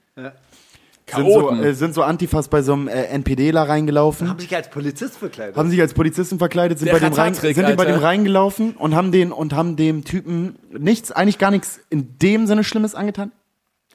[1.11, 4.69] Sind so, äh, sind so Antifas bei so einem äh, NPDler reingelaufen, Haben sich als
[4.69, 5.55] Polizist verkleidet.
[5.57, 8.71] haben sich als Polizisten verkleidet, sind, Der bei dem, rein, sind die bei dem reingelaufen
[8.71, 12.95] und haben den und haben dem Typen nichts, eigentlich gar nichts in dem Sinne Schlimmes
[12.95, 13.31] angetan.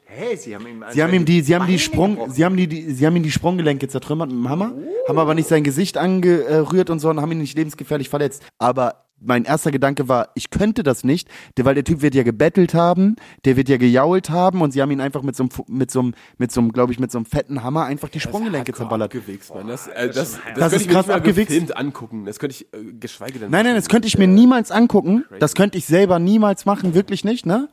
[0.04, 2.32] hey, sie haben ihm Sie haben ihm die, sie haben die Sprung, gebrochen.
[2.32, 4.72] sie haben die, die, sie haben ihm die Sprunggelenke zertrümmert mit dem Hammer,
[5.06, 8.42] haben aber nicht sein Gesicht angerührt und so und haben ihn nicht lebensgefährlich verletzt.
[8.59, 12.74] Aber mein erster Gedanke war, ich könnte das nicht, weil der Typ wird ja gebettelt
[12.74, 15.90] haben, der wird ja gejault haben und sie haben ihn einfach mit so einem, mit
[15.90, 18.72] so einem, mit so einem, glaube ich, mit so einem fetten Hammer einfach die Sprunggelenke
[18.72, 19.14] zerballert.
[19.14, 19.66] Abgewichst, Mann.
[19.66, 21.76] Das, äh, das, das, Das könnte ist ich mir krass abgewichst.
[21.76, 22.24] angucken.
[22.24, 23.50] Das könnte ich, äh, geschweige denn.
[23.50, 25.24] Nein, nein, das könnte ich mir niemals angucken.
[25.40, 27.68] Das könnte ich selber niemals machen, wirklich nicht, ne?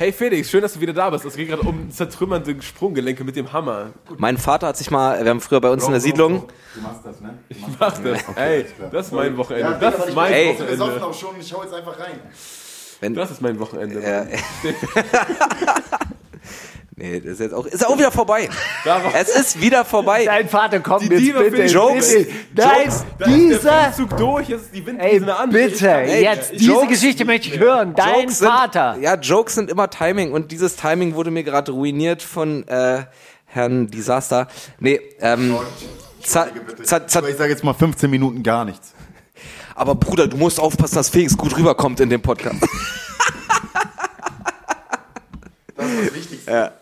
[0.00, 1.24] Hey Felix, schön, dass du wieder da bist.
[1.24, 3.88] Es geht gerade um zertrümmernde Sprunggelenke mit dem Hammer.
[4.16, 7.00] Mein Vater hat sich mal, wir haben früher bei uns in der Siedlung, Du machst
[7.04, 7.36] das, ne?
[7.80, 8.36] Mach das.
[8.36, 9.76] Ey, das ist mein Wochenende.
[9.80, 10.54] Das ist mein Ey.
[10.56, 11.04] Wochenende.
[11.04, 12.20] auch schon, ich hau jetzt einfach rein.
[13.00, 14.00] wenn, Das ist mein Wochenende.
[14.00, 14.38] äh.
[16.98, 18.48] nee, das ist jetzt auch, ist auch wieder vorbei.
[19.14, 20.24] Es ist wieder vorbei.
[20.24, 21.64] Dein Vater kommt Die jetzt Diebe bitte.
[21.64, 22.12] Jokes.
[22.14, 22.30] bitte.
[22.54, 23.92] Nein, der dieser.
[23.96, 25.50] Zug durch, jetzt ist die Ey, Windkrise an.
[25.50, 27.94] bitte, Ey, jetzt, Jokes- diese Geschichte möchte ich hören.
[27.94, 28.96] Dein Jokes sind, Vater.
[29.00, 33.04] Ja, Jokes sind immer Timing und dieses Timing wurde mir gerade ruiniert von äh,
[33.46, 34.48] Herrn Disaster.
[34.78, 35.56] Nee, ähm,
[36.22, 36.48] za,
[36.82, 38.92] za, za, Aber ich sage jetzt mal 15 Minuten gar nichts.
[39.74, 42.56] aber Bruder, du musst aufpassen, dass Felix gut rüberkommt in dem Podcast.
[45.76, 46.50] Das ist das Wichtigste.
[46.50, 46.72] Ja.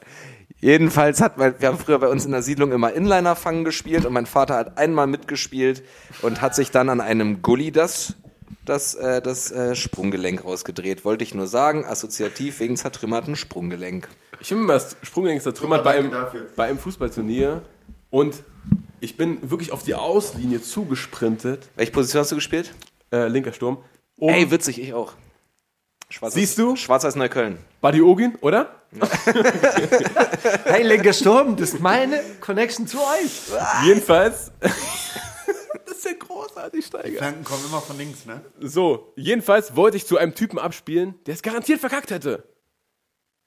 [0.60, 4.06] Jedenfalls hat mein, wir haben früher bei uns in der Siedlung immer Inliner fangen gespielt
[4.06, 5.82] und mein Vater hat einmal mitgespielt
[6.22, 8.14] und hat sich dann an einem Gully das
[8.64, 11.04] das, äh, das äh, Sprunggelenk rausgedreht.
[11.04, 14.08] Wollte ich nur sagen, assoziativ wegen zertrümmerten Sprunggelenk.
[14.40, 16.12] Ich habe mir das Sprunggelenk zertrümmert bei einem,
[16.56, 17.62] bei einem Fußballturnier
[18.10, 18.42] und
[19.00, 21.68] ich bin wirklich auf die Auslinie zugesprintet.
[21.76, 22.74] Welche Position hast du gespielt?
[23.12, 23.78] Äh, linker Sturm.
[24.16, 25.12] Um Ey, witzig, ich auch.
[26.16, 26.76] Schwarz Siehst du?
[26.76, 27.58] Schwarz-Weiß Neukölln.
[27.82, 28.74] Buddy Ogin, oder?
[30.64, 33.50] Hey, linker Sturm, das ist meine Connection zu euch.
[33.84, 34.50] Jedenfalls.
[36.06, 37.18] denn großartig, Steiger?
[37.18, 38.40] Flanken kommen immer von links, ne?
[38.60, 42.44] So, jedenfalls wollte ich zu einem Typen abspielen, der es garantiert verkackt hätte.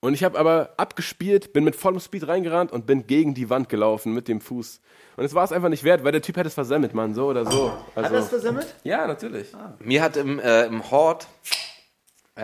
[0.02, 3.68] Und ich habe aber abgespielt, bin mit vollem Speed reingerannt und bin gegen die Wand
[3.68, 4.80] gelaufen mit dem Fuß.
[5.18, 7.26] Und es war es einfach nicht wert, weil der Typ hätte es versemmelt, Mann, so
[7.28, 7.72] oder so.
[7.96, 8.76] Hat Also, das versemmelt?
[8.84, 9.48] ja, natürlich.
[9.80, 11.28] Mir hat im, äh, im Hort,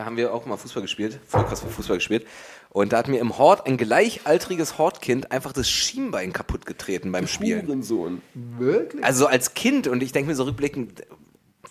[0.04, 2.26] haben wir auch mal Fußball gespielt, voll krass Fußball gespielt.
[2.70, 7.28] Und da hat mir im Hort ein gleichaltriges Hortkind einfach das Schienbein kaputt getreten beim
[7.28, 7.66] Spielen.
[7.66, 8.22] Hurensohn.
[8.34, 9.04] Wirklich?
[9.06, 11.04] Also als Kind und ich denke mir so rückblickend,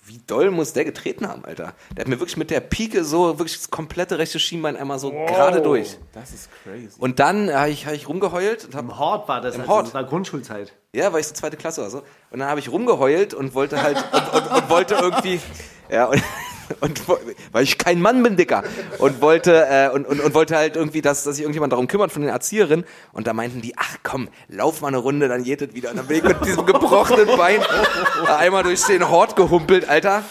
[0.06, 1.74] wie doll muss der getreten haben, Alter?
[1.96, 5.10] Der hat mir wirklich mit der Pike so wirklich das komplette rechte Schienbein einmal so
[5.10, 5.98] gerade durch.
[6.12, 6.88] Das ist crazy.
[6.98, 9.72] Und dann habe ich, hab ich rumgeheult und hab, Im Hort war das, Im also
[9.72, 9.86] Hort.
[9.86, 10.74] das war Grundschulzeit.
[10.92, 12.02] ja, war ich so zweite Klasse oder so.
[12.30, 15.40] Und dann habe ich rumgeheult und wollte halt und, und, und wollte irgendwie
[15.90, 16.22] ja und,
[16.84, 17.02] und
[17.52, 18.62] weil ich kein Mann bin, Dicker.
[18.98, 22.12] Und wollte äh, und, und, und wollte halt irgendwie, dass, dass sich irgendjemand darum kümmert
[22.12, 22.84] von den Erzieherinnen.
[23.12, 25.90] Und da meinten die, ach komm, lauf mal eine Runde, dann geht es wieder.
[25.90, 27.60] Und dann bin ich mit diesem gebrochenen Bein
[28.26, 30.24] einmal durch den Hort gehumpelt, Alter.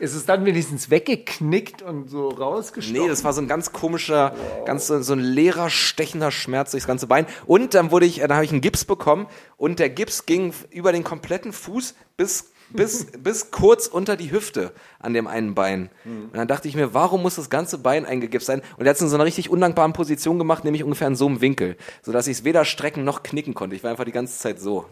[0.00, 3.00] Ist es dann wenigstens weggeknickt und so rausgestochen?
[3.00, 4.34] Nee, das war so ein ganz komischer,
[4.66, 7.26] ganz so, so ein leerer, stechender Schmerz durchs ganze Bein.
[7.46, 9.26] Und dann wurde ich, dann habe ich einen Gips bekommen
[9.56, 14.72] und der Gips ging über den kompletten Fuß bis bis, bis kurz unter die Hüfte
[14.98, 15.90] an dem einen Bein.
[16.04, 18.62] Und dann dachte ich mir, warum muss das ganze Bein eingegipst sein?
[18.76, 21.26] Und er hat es in so einer richtig undankbaren Position gemacht, nämlich ungefähr in so
[21.26, 23.76] einem Winkel, sodass ich es weder strecken noch knicken konnte.
[23.76, 24.86] Ich war einfach die ganze Zeit so.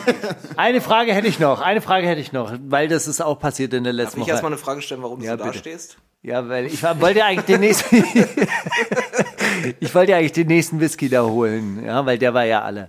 [0.56, 3.74] Eine Frage hätte ich noch, eine Frage hätte ich noch, weil das ist auch passiert
[3.74, 4.30] in der Darf letzten ich Woche.
[4.30, 5.96] erstmal eine Frage stellen, warum du Ja, so da stehst?
[6.22, 7.96] Ja, weil ich wollte eigentlich den nächsten,
[9.80, 12.88] ich wollte eigentlich den nächsten Whisky da holen, ja, weil der war ja alle.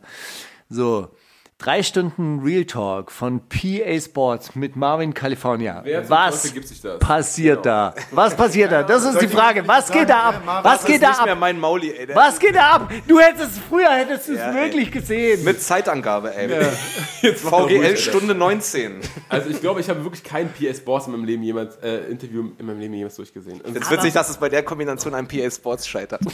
[0.70, 1.10] So.
[1.58, 5.80] Drei Stunden Real Talk von PA Sports mit Marvin California.
[5.86, 7.00] Wer Was Teufel gibt sich das?
[7.00, 7.96] passiert da?
[8.12, 8.84] Was passiert da?
[8.84, 9.66] Das ist die Frage.
[9.66, 10.42] Was geht da ab?
[10.64, 11.38] Was geht da ab?
[11.40, 12.14] mein Mauli, ey.
[12.14, 12.92] Was geht da ab?
[13.08, 14.66] Du hättest es früher hättest du es Ja, ey.
[14.66, 15.46] wirklich gesehen.
[15.46, 16.50] Mit Zeitangabe, ey.
[17.22, 17.98] Jetzt doch ruhig, VGL.
[17.98, 19.00] Stunde 19.
[19.30, 22.50] Also ich glaube, ich habe wirklich kein PS Boss in meinem Leben jemals, äh, Interview
[22.60, 23.62] in meinem Leben jemals durchgesehen.
[23.62, 26.22] Und Jetzt witzig, dass es bei der Kombination an PA Sports scheitert.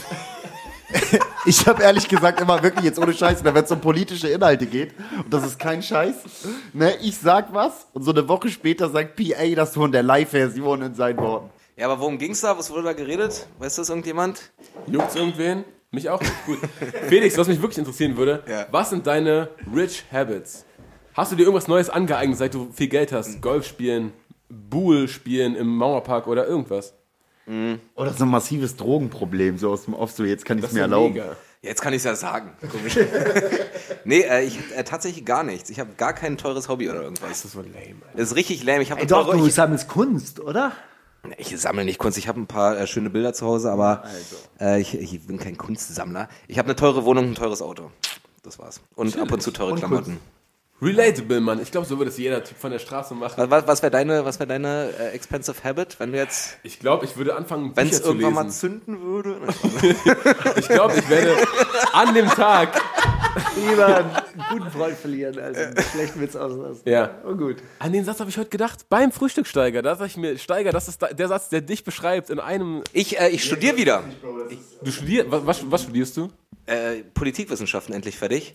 [1.46, 4.94] Ich habe ehrlich gesagt immer wirklich jetzt ohne Scheiß, wenn es um politische Inhalte geht,
[5.18, 6.16] und das ist kein Scheiß,
[6.74, 10.84] ne, ich sag was und so eine Woche später sagt PA das von der Live-Version
[10.84, 11.50] in seinen Worten.
[11.78, 12.56] Ja, aber worum ging's da?
[12.60, 13.48] Was wurde da geredet?
[13.58, 14.52] Weiß das irgendjemand?
[14.86, 15.64] Juckt's irgendwen?
[15.89, 16.46] Mich auch nicht.
[16.46, 16.60] Gut.
[17.10, 18.68] Felix, was mich wirklich interessieren würde, Ja.
[18.70, 20.64] was sind deine Rich Habits?
[21.16, 23.42] Hast du dir irgendwas Neues angeeignet, seit du viel Geld hast?
[23.42, 24.14] Golf spielen,
[24.48, 26.94] Buhl spielen im Mauerpark oder irgendwas?
[27.95, 30.76] Oder so ein massives Drogenproblem, so aus dem Off, so jetzt kann ich es Das
[30.76, 31.14] mir erlauben.
[31.14, 31.36] mega.
[31.62, 32.52] Jetzt kann ich ja sagen.
[32.72, 32.97] Komisch.
[34.04, 35.70] nee, äh, ich äh, tatsächlich gar nichts.
[35.70, 37.30] Ich habe gar kein teures Hobby oder irgendwas.
[37.30, 37.76] Das ist so lame.
[37.76, 38.18] Alter.
[38.18, 38.82] Das ist richtig lame.
[38.82, 40.72] Ich habe Ey, doch, teure, du ich, sammelst Kunst, oder?
[41.38, 42.18] ich sammle nicht Kunst.
[42.18, 44.04] Ich habe ein paar äh, schöne Bilder zu Hause, aber
[44.60, 46.30] äh, ich, ich bin kein Kunstsammler.
[46.47, 47.91] Ich habe eine teure Wohnung, ein teures Auto.
[48.43, 48.82] Das war's.
[48.95, 50.18] Und ab und zu teure Klamotten.
[50.82, 51.62] Relatable, Mann.
[51.62, 53.36] Ich glaube, so würde es jeder Typ von der Straße machen.
[53.38, 56.80] Was, was, was wäre deine, was wär deine äh, expensive Habit, wenn du jetzt, Ich
[56.80, 59.36] glaube, ich würde anfangen, wenn Bücher es zu irgendwann mal zünden würde?
[60.58, 61.36] Ich glaube, ich werde
[61.94, 62.82] an dem Tag,
[63.56, 64.12] Lieber einen
[64.50, 66.82] guten Freund verlieren, als einen schlechten Witz auslassen.
[66.86, 67.58] ja, Oh gut.
[67.80, 69.82] an den Satz habe ich heute gedacht, beim Frühstücksteiger.
[69.82, 72.84] Da sag ich mir, Steiger, das ist der Satz, der dich beschreibt in einem.
[72.92, 74.04] Ich, äh, ich studiere wieder.
[74.82, 76.30] Du studierst, was, was, was studierst du?
[76.66, 78.54] äh, Politikwissenschaften endlich fertig.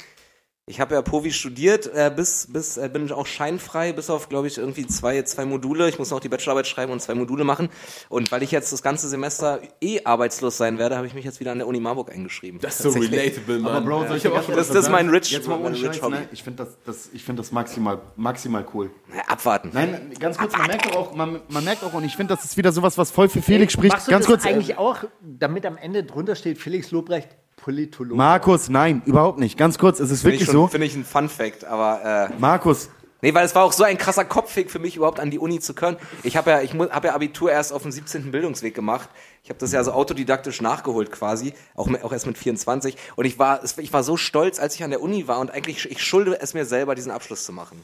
[0.69, 4.29] Ich habe ja Povi studiert, äh, bis, bis äh, bin ich auch scheinfrei, bis auf,
[4.29, 5.89] glaube ich, irgendwie zwei, zwei Module.
[5.89, 7.69] Ich muss noch die Bachelorarbeit schreiben und zwei Module machen.
[8.09, 11.39] Und weil ich jetzt das ganze Semester eh arbeitslos sein werde, habe ich mich jetzt
[11.39, 12.59] wieder an der Uni Marburg eingeschrieben.
[12.61, 13.77] Das ist so relatable, Mann.
[13.77, 15.09] Aber Bro, soll ich dir ganz Das- das ist mein?
[15.09, 16.17] Rich- Jetzt mal mein Rich Hobby.
[16.17, 16.29] ne?
[16.33, 18.91] Ich finde das, das, ich find das maximal, maximal cool.
[19.15, 19.71] Na, abwarten.
[19.73, 22.57] Nein, ganz kurz, man merkt auch, man, man merkt auch, und ich finde, das ist
[22.57, 23.93] wieder sowas, was voll für Felix spricht.
[23.95, 27.29] Machst du Ganz das kurz, äh, eigentlich auch, damit am Ende drunter steht Felix Lobrecht,
[27.67, 28.15] Politologe?
[28.17, 29.59] Markus, nein, überhaupt nicht.
[29.59, 30.67] Ganz kurz, es ist Finde ich, wirklich schon- so.
[30.69, 32.89] finde ich ein Fun Fact, aber äh, Markus,
[33.23, 35.59] nee, weil es war auch so ein krasser Kopfweg für mich überhaupt an die Uni
[35.59, 35.97] zu können.
[36.23, 38.31] Ich habe ja, ich habe ja Abitur erst auf dem 17.
[38.31, 39.09] Bildungsweg gemacht.
[39.43, 42.97] Ich habe das ja so autodidaktisch nachgeholt quasi, auch, auch erst mit 24.
[43.17, 45.51] Und ich war, es- ich war so stolz, als ich an der Uni war und
[45.51, 47.83] eigentlich ich schulde es mir selber, diesen Abschluss zu machen.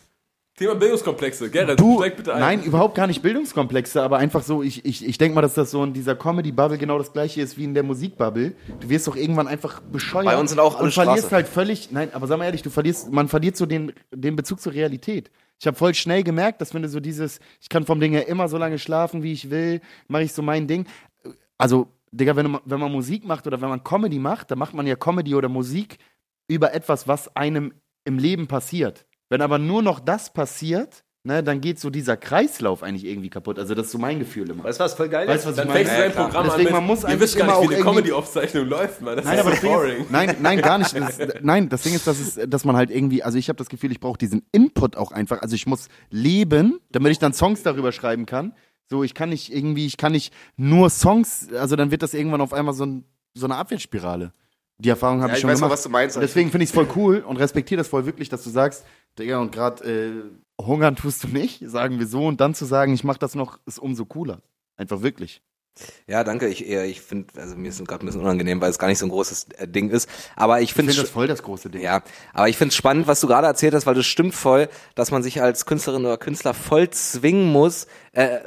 [0.54, 1.50] Thema Bildungskomplexe.
[1.50, 2.40] Gerrit, du, steig bitte ein.
[2.40, 5.70] nein, überhaupt gar nicht Bildungskomplexe, aber einfach so, ich, ich, ich denke mal, dass das
[5.70, 8.54] so in dieser Comedy-Bubble genau das gleiche ist wie in der Musikbubble.
[8.80, 10.26] Du wirst doch irgendwann einfach bescheuert.
[10.26, 11.34] Bei uns sind auch alle Und verlierst Straße.
[11.34, 14.60] halt völlig, nein, aber sag mal ehrlich, du verlierst, man verliert so den, den Bezug
[14.60, 15.30] zur Realität.
[15.58, 18.28] Ich habe voll schnell gemerkt, dass wenn du so dieses, ich kann vom Ding her
[18.28, 20.86] immer so lange schlafen, wie ich will, mache ich so mein Ding.
[21.56, 24.74] Also, Digga, wenn, du, wenn man Musik macht oder wenn man Comedy macht, dann macht
[24.74, 25.98] man ja Comedy oder Musik
[26.46, 27.72] über etwas, was einem
[28.04, 29.06] im Leben passiert.
[29.32, 33.58] Wenn aber nur noch das passiert, ne, dann geht so dieser Kreislauf eigentlich irgendwie kaputt.
[33.58, 34.64] Also das ist so mein Gefühl immer.
[34.64, 35.86] Weißt du, was voll geil Weißt was ich Dann meine?
[35.86, 36.12] fängst du dein.
[36.12, 39.16] Programm Deswegen, an man muss ihr wisst gar nicht, wie eine irgendwie- Comedy-Aufzeichnung läuft, man.
[39.16, 40.04] Das Nein, ist aber so boring.
[40.10, 40.92] nein, nein, gar nicht.
[40.98, 43.70] Das, nein, das Ding ist, dass, es, dass man halt irgendwie, also ich habe das
[43.70, 45.40] Gefühl, ich brauche diesen Input auch einfach.
[45.40, 48.54] Also ich muss leben, damit ich dann Songs darüber schreiben kann.
[48.90, 52.42] So, ich kann nicht irgendwie, ich kann nicht nur Songs, also dann wird das irgendwann
[52.42, 54.34] auf einmal so, ein, so eine Abwärtsspirale.
[54.82, 55.78] Die Erfahrung habe Ja, ich ich schon weiß mal, gemacht.
[55.78, 56.16] was du meinst.
[56.16, 58.84] Und deswegen finde ich es voll cool und respektiere das voll wirklich, dass du sagst,
[59.18, 62.26] Digga, und gerade äh, hungern tust du nicht, sagen wir so.
[62.26, 64.42] Und dann zu sagen, ich mache das noch, ist umso cooler.
[64.76, 65.40] Einfach wirklich.
[66.06, 66.48] Ja, danke.
[66.48, 68.98] Ich, ich finde, also mir ist es gerade ein bisschen unangenehm, weil es gar nicht
[68.98, 70.08] so ein großes äh, Ding ist.
[70.36, 71.80] Aber ich Ich finde finde das voll das große Ding.
[71.80, 72.02] Ja,
[72.34, 75.10] aber ich finde es spannend, was du gerade erzählt hast, weil das stimmt voll, dass
[75.12, 78.40] man sich als Künstlerin oder Künstler voll zwingen muss, äh,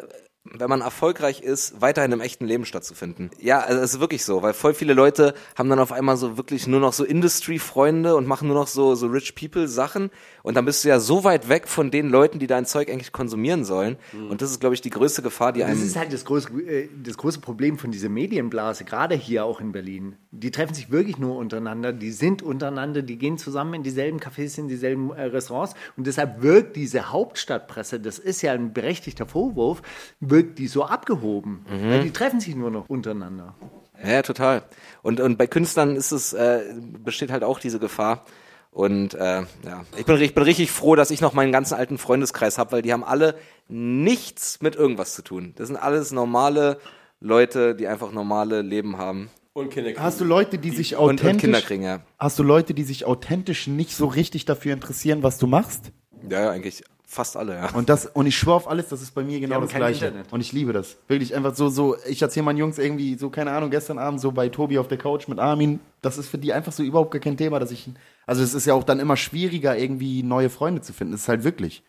[0.51, 3.31] wenn man erfolgreich ist, weiterhin im echten Leben stattzufinden.
[3.39, 6.37] Ja, also es ist wirklich so, weil voll viele Leute haben dann auf einmal so
[6.37, 10.11] wirklich nur noch so Industry-Freunde und machen nur noch so, so Rich People-Sachen
[10.43, 13.11] und dann bist du ja so weit weg von den Leuten, die dein Zeug eigentlich
[13.11, 13.97] konsumieren sollen
[14.29, 15.83] und das ist, glaube ich, die größte Gefahr, die Das einem...
[15.83, 19.71] ist halt das große, äh, das große Problem von dieser Medienblase, gerade hier auch in
[19.71, 20.15] Berlin.
[20.31, 24.59] Die treffen sich wirklich nur untereinander, die sind untereinander, die gehen zusammen in dieselben Cafés,
[24.59, 29.81] in dieselben äh, Restaurants und deshalb wirkt diese Hauptstadtpresse, das ist ja ein berechtigter Vorwurf,
[30.19, 31.65] wirkt die so abgehoben.
[31.67, 33.55] Weil die treffen sich nur noch untereinander.
[34.03, 34.63] Ja, total.
[35.01, 36.61] Und, und bei Künstlern ist es, äh,
[37.03, 38.25] besteht halt auch diese Gefahr.
[38.71, 41.97] Und äh, ja, ich bin, ich bin richtig froh, dass ich noch meinen ganzen alten
[41.97, 43.35] Freundeskreis habe, weil die haben alle
[43.69, 45.53] nichts mit irgendwas zu tun.
[45.55, 46.79] Das sind alles normale
[47.21, 49.29] Leute, die einfach normale Leben haben.
[49.53, 52.01] Und Kinder Hast du Leute, die sich Und, und authentisch, Kinder kriegen, ja.
[52.19, 55.93] hast du Leute, die sich authentisch nicht so richtig dafür interessieren, was du machst?
[56.29, 56.83] Ja, ja, eigentlich
[57.15, 57.69] fast alle, ja.
[57.71, 60.05] Und das, und ich schwöre auf alles, das ist bei mir genau das Gleiche.
[60.05, 60.31] Internet.
[60.31, 60.97] Und ich liebe das.
[61.07, 64.31] Wirklich einfach so, so, ich erzähle meinen Jungs irgendwie, so, keine Ahnung, gestern Abend so
[64.31, 67.21] bei Tobi auf der Couch mit Armin, das ist für die einfach so überhaupt gar
[67.21, 67.89] kein Thema, dass ich,
[68.27, 71.13] also es ist ja auch dann immer schwieriger, irgendwie neue Freunde zu finden.
[71.13, 71.83] Das ist halt wirklich.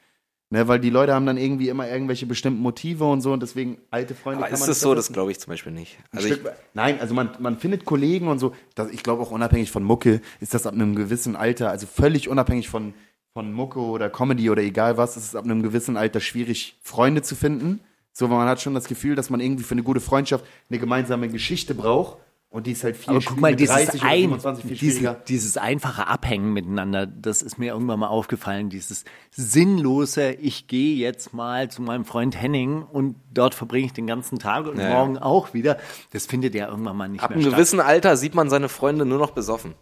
[0.49, 3.79] Ne, weil die Leute haben dann irgendwie immer irgendwelche bestimmten Motive und so und deswegen
[3.91, 4.95] alte Freunde Aber kann ist man das nicht so?
[4.95, 5.99] Das glaube ich zum Beispiel nicht.
[6.13, 8.55] Also Stück Nein, also man, man findet Kollegen und so.
[8.77, 12.29] Das, ich glaube auch unabhängig von Mucke ist das ab einem gewissen Alter, also völlig
[12.29, 12.95] unabhängig von,
[13.37, 17.21] von Mucke oder Comedy oder egal was, ist es ab einem gewissen Alter schwierig, Freunde
[17.21, 17.81] zu finden.
[18.15, 20.79] So, weil man hat schon das Gefühl, dass man irgendwie für eine gute Freundschaft eine
[20.79, 22.17] gemeinsame Geschichte braucht.
[22.49, 24.99] Und die ist halt viel Aber guck mal, dieses, 30 oder ein, 25 viel diese,
[25.01, 25.21] schwieriger.
[25.29, 28.71] dieses einfache Abhängen miteinander, das ist mir irgendwann mal aufgefallen.
[28.71, 34.07] Dieses sinnlose, ich gehe jetzt mal zu meinem Freund Henning und dort verbringe ich den
[34.07, 34.95] ganzen Tag und Ja, ja.
[34.95, 35.77] morgen auch wieder.
[36.13, 37.55] Das findet ja irgendwann mal nicht ab mehr einem statt.
[37.57, 39.75] gewissen Alter sieht man seine Freunde nur noch besoffen.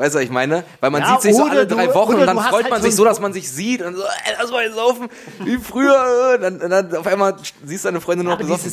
[0.00, 0.64] Weißt du, was ich meine?
[0.80, 2.80] Weil man Ja, sieht sich so alle du- drei Wochen und dann freut halt man
[2.80, 5.08] so sich so, dass man sich sieht und so, ey, lass mal saufen,
[5.44, 6.34] wie früher.
[6.34, 8.64] äh, Dann, dann auf einmal siehst du deine Freunde nur noch Aber besoffen.
[8.64, 8.72] das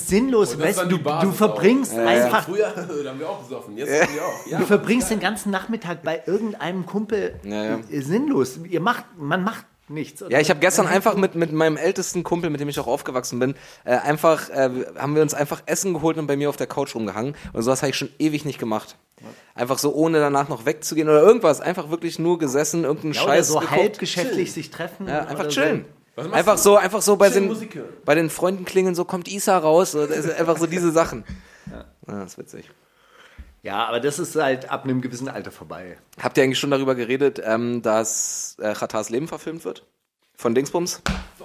[0.60, 1.98] weißt ist du, dann die du, du verbringst auch.
[2.06, 2.70] einfach Früher,
[3.04, 3.78] da haben wir auch gesoffen.
[3.78, 4.48] Jetzt sind wir auch.
[4.52, 4.58] Ja.
[4.60, 7.78] Du verbringst den ganzen Nachmittag bei irgendeinem Kumpel Ja, ja.
[7.92, 8.58] sinnlos.
[8.70, 10.24] Ihr macht, man macht nichts.
[10.30, 13.40] Ja, ich habe gestern einfach mit, mit meinem ältesten Kumpel, mit dem ich auch aufgewachsen
[13.40, 16.68] bin, äh, einfach, äh, haben wir uns einfach Essen geholt und bei mir auf der
[16.68, 17.36] Couch rumgehangen.
[17.54, 18.98] Und sowas habe ich schon ewig nicht gemacht.
[19.56, 21.60] Einfach so, ohne danach noch wegzugehen oder irgendwas.
[21.62, 23.80] Einfach wirklich nur gesessen, irgendeinen ja, oder Scheiß so geguckt.
[23.80, 25.08] halb geschäftlich sich treffen.
[25.08, 25.86] Ja, einfach oder chillen.
[26.16, 26.62] Machst Einfach du?
[26.62, 27.56] so, einfach so bei den,
[28.04, 29.92] bei den Freunden klingeln, so kommt Isa raus.
[29.92, 31.24] So, einfach so diese Sachen.
[31.72, 32.72] Ja, das ist witzig.
[33.68, 35.98] Ja, aber das ist halt ab einem gewissen Alter vorbei.
[36.24, 39.86] Habt ihr eigentlich schon darüber geredet, ähm, dass äh, Chatars Leben verfilmt wird?
[40.36, 41.02] Von Dingsbums?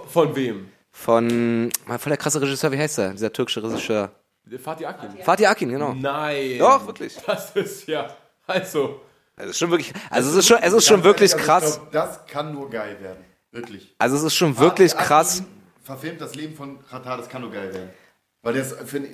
[0.06, 0.68] Von wem?
[0.92, 3.10] Von, mal voll der krasse Regisseur, wie heißt der?
[3.10, 4.12] Dieser türkische Regisseur.
[4.62, 5.10] Fatih Akin.
[5.20, 5.94] Fatih Akin, genau.
[5.94, 6.58] Nein.
[6.60, 7.16] Doch, wirklich.
[7.26, 8.14] Das ist ja.
[8.46, 9.00] Also.
[9.34, 11.80] Also es ist schon wirklich, also es ist schon, es ist schon wirklich krass.
[11.90, 13.24] das kann nur geil werden.
[13.50, 13.96] Wirklich.
[13.98, 15.40] Also es ist schon wirklich Fatih krass.
[15.40, 17.90] Akin Verfilmt das Leben von Katar, das kann nur geil werden.
[18.42, 18.70] Weil ich,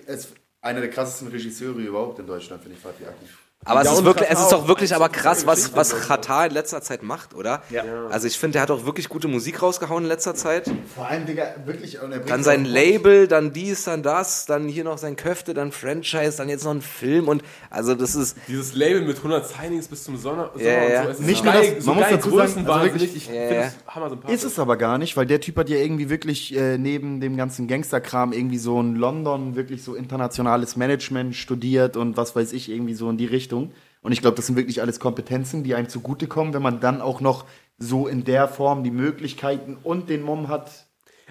[0.06, 3.28] ist einer der krassesten Regisseure überhaupt in Deutschland, finde ich, Fatih Akin.
[3.68, 5.98] Aber es ist wirklich, es ist doch wirklich aber krass, was, was.
[6.08, 7.62] Katar in letzter Zeit macht, oder?
[7.70, 7.82] Ja.
[8.10, 10.70] Also ich finde, der hat auch wirklich gute Musik rausgehauen in letzter Zeit.
[10.94, 11.96] Vor allem, Digga, wirklich.
[12.00, 16.36] er Dann sein Label, dann dies, dann das, dann hier noch sein Köfte, dann Franchise,
[16.38, 20.04] dann jetzt noch ein Film und also das ist, Dieses Label mit 100 Signings bis
[20.04, 20.50] zum Sommer.
[20.54, 21.02] Sommer Ja, ja.
[21.08, 21.22] und so.
[21.22, 23.62] Nicht so nur das, so man muss dazu sagen, also wirklich- ich Ja, finde ja.
[23.62, 24.34] das hammer sympathisch.
[24.36, 27.36] Ist es aber gar nicht, weil der Typ hat ja irgendwie wirklich äh, neben dem
[27.36, 32.70] ganzen Gangsterkram irgendwie so in London wirklich so internationales Management studiert und was weiß ich,
[32.70, 33.57] irgendwie so in die Richtung.
[34.02, 37.20] Und ich glaube, das sind wirklich alles Kompetenzen, die einem zugutekommen, wenn man dann auch
[37.20, 37.44] noch
[37.78, 40.70] so in der Form die Möglichkeiten und den Mumm hat.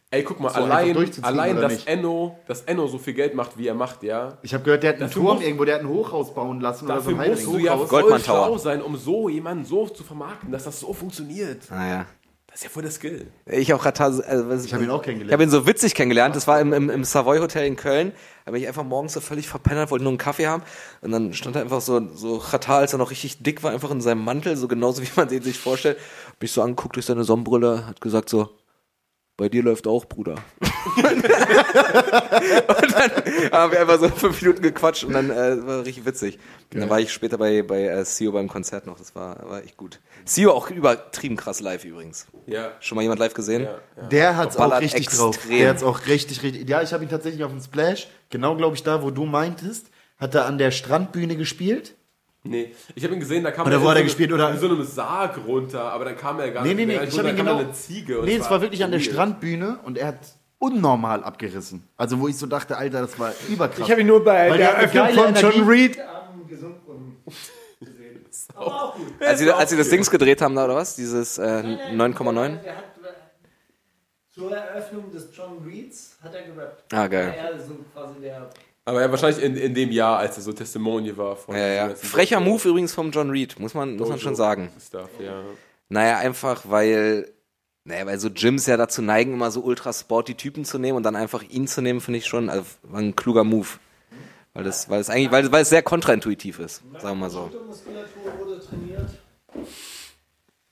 [0.10, 1.88] Ey, guck mal, So allein, durchzuziehen, allein dass nicht?
[1.88, 4.38] Enno, dass Enno so viel Geld macht, wie er macht, ja.
[4.42, 6.62] Ich habe gehört, der hat einen Dafür Turm muss- irgendwo, der hat ein Hochhaus bauen
[6.62, 9.86] lassen Dafür oder so ein musst du ja voll schlau sein, um so jemanden so
[9.88, 11.70] zu vermarkten, dass das so funktioniert.
[11.70, 12.06] naja.
[12.58, 13.28] Das ist ja voll der Skill.
[13.46, 15.30] Ich auch Katar, also, was- Ich habe ihn auch kennengelernt.
[15.30, 16.36] Ich habe ihn so witzig kennengelernt.
[16.36, 18.14] Das war im, im, im Savoy Hotel in Köln.
[18.46, 20.64] Da bin ich einfach morgens so völlig verpennert, wollte nur einen Kaffee haben.
[21.02, 23.92] Und dann stand er einfach so, so Katar, als er noch richtig dick war, einfach
[23.92, 26.00] in seinem Mantel, so genauso wie man den sich vorstellt.
[26.40, 28.50] Mich so angeguckt durch seine Sonnenbrille, hat gesagt so,
[29.38, 30.36] bei dir läuft auch, Bruder.
[30.62, 33.12] und dann
[33.52, 36.40] haben wir einfach so fünf Minuten gequatscht und dann äh, war richtig witzig.
[36.74, 39.64] Und dann war ich später bei, bei äh, Sio beim Konzert noch, das war, war
[39.64, 40.00] echt gut.
[40.26, 42.26] Sio auch übertrieben krass live übrigens.
[42.48, 42.72] Ja.
[42.80, 43.64] Schon mal jemand live gesehen?
[43.64, 43.80] ja.
[44.08, 45.20] Der hat's auch Ballert richtig extrem.
[45.20, 45.40] drauf.
[45.48, 46.68] Der hat's auch richtig, richtig.
[46.68, 49.92] Ja, ich habe ihn tatsächlich auf dem Splash, genau glaube ich da, wo du meintest,
[50.18, 51.94] hat er an der Strandbühne gespielt.
[52.50, 54.54] Nee, ich habe ihn gesehen, da kam Oder er hat er so gespielt, eine- oder-
[54.54, 57.08] in so einem Sarg runter, aber dann kam er gar Nee, nicht nee, nee, mehr.
[57.08, 57.58] ich habe ihn genau.
[57.58, 58.20] eine Ziege.
[58.20, 59.00] und nee, es war wirklich an der.
[59.00, 60.20] Strandbühne und er hat
[60.60, 61.88] unnormal abgerissen.
[61.98, 63.86] Also wo ich so dachte, Alter, das war überkrass.
[63.86, 65.70] Ich habe ihn nur bei Weil der Eröffnung von geile John Energie.
[65.72, 67.18] Reed am Gesundbrunnen
[67.80, 68.26] gesehen.
[69.20, 70.96] Als sie, als sie das Dings gedreht haben da, oder was?
[70.96, 72.62] Dieses äh, 9,9?
[72.64, 72.84] Der hat
[74.34, 76.94] zur Eröffnung des John Reeds hat er gerappt.
[76.94, 77.34] Ah, geil.
[77.38, 78.50] Er ist so quasi der
[78.88, 81.36] Aber ja, wahrscheinlich in, in dem Jahr, als er so Testimonial war.
[81.36, 81.90] Von Ja, ja.
[81.94, 84.72] Frecher Move übrigens vom John Reed, muss man, muss man schon sagen.
[84.82, 85.44] Stuff, ja.
[85.90, 87.30] Naja, einfach weil,
[87.84, 91.04] naja, weil so Gyms ja dazu neigen, immer so ultra sporty Typen zu nehmen und
[91.04, 93.68] dann einfach ihn zu nehmen, finde ich schon also, war ein kluger Move.
[94.54, 97.52] Weil das, weil es eigentlich, weil, weil es sehr kontraintuitiv ist, sagen wir mal so.
[97.68, 99.10] Muskulatur wurde trainiert.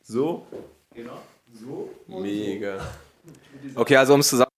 [0.03, 0.47] So?
[0.93, 1.20] Genau.
[1.53, 1.89] So.
[2.07, 2.78] Mega.
[3.76, 4.55] Okay, also um es zusammen.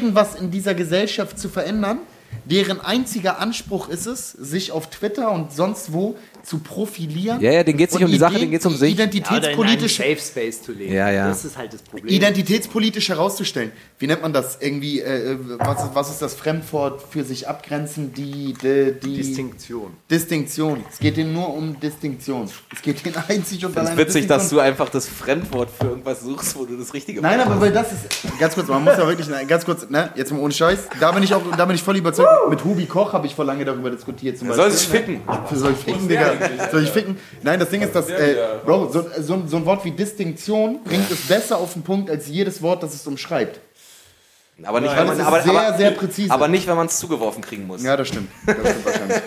[0.00, 1.98] Irgendwas in dieser Gesellschaft zu verändern,
[2.44, 7.38] deren einziger Anspruch ist es, sich auf Twitter und sonst wo zu profilieren.
[7.42, 8.92] Ja, ja, denen geht's nicht und um die Sache, Ideen- denen geht's um sich.
[8.94, 10.92] Identitätspolitisch, Safe Space zu leben.
[10.94, 11.28] Ja, ja.
[11.28, 12.06] Das ist halt das Problem.
[12.14, 13.72] identitätspolitisch herauszustellen.
[13.98, 14.56] Wie nennt man das?
[14.60, 18.14] Irgendwie, äh, was, ist, was ist das Fremdwort für sich abgrenzen?
[18.14, 19.92] Die, die, die Distinktion.
[20.10, 20.82] Distinktion.
[20.90, 22.48] Es geht ihnen nur um Distinktion.
[22.74, 25.68] Es geht ihnen einzig und Es allein ist witzig, um dass du einfach das Fremdwort
[25.78, 28.82] für irgendwas suchst, wo du das Richtige Nein, aber weil das ist ganz kurz, man
[28.82, 30.88] muss ja wirklich nein, ganz kurz, ne, jetzt mal ohne Scheiß.
[30.98, 32.29] Da bin ich auch, da bin ich voll überzeugt.
[32.48, 34.38] Mit Hubi Koch habe ich vor lange darüber diskutiert.
[34.38, 35.20] Zum Soll sich ficken.
[35.52, 36.32] Soll ich ficken, Digga?
[36.70, 37.16] Soll ich ficken?
[37.42, 38.36] Nein, das Ding ist, dass, äh.
[38.64, 42.28] Bro, so, so, so ein Wort wie Distinktion bringt es besser auf den Punkt als
[42.28, 43.60] jedes Wort, das es umschreibt.
[44.62, 46.30] Aber nicht, Weil wenn man, aber, sehr, aber, sehr präzise.
[46.30, 47.82] aber nicht, wenn man es zugeworfen kriegen muss.
[47.82, 48.30] Ja, das stimmt.
[48.46, 49.18] Das stimmt wahrscheinlich.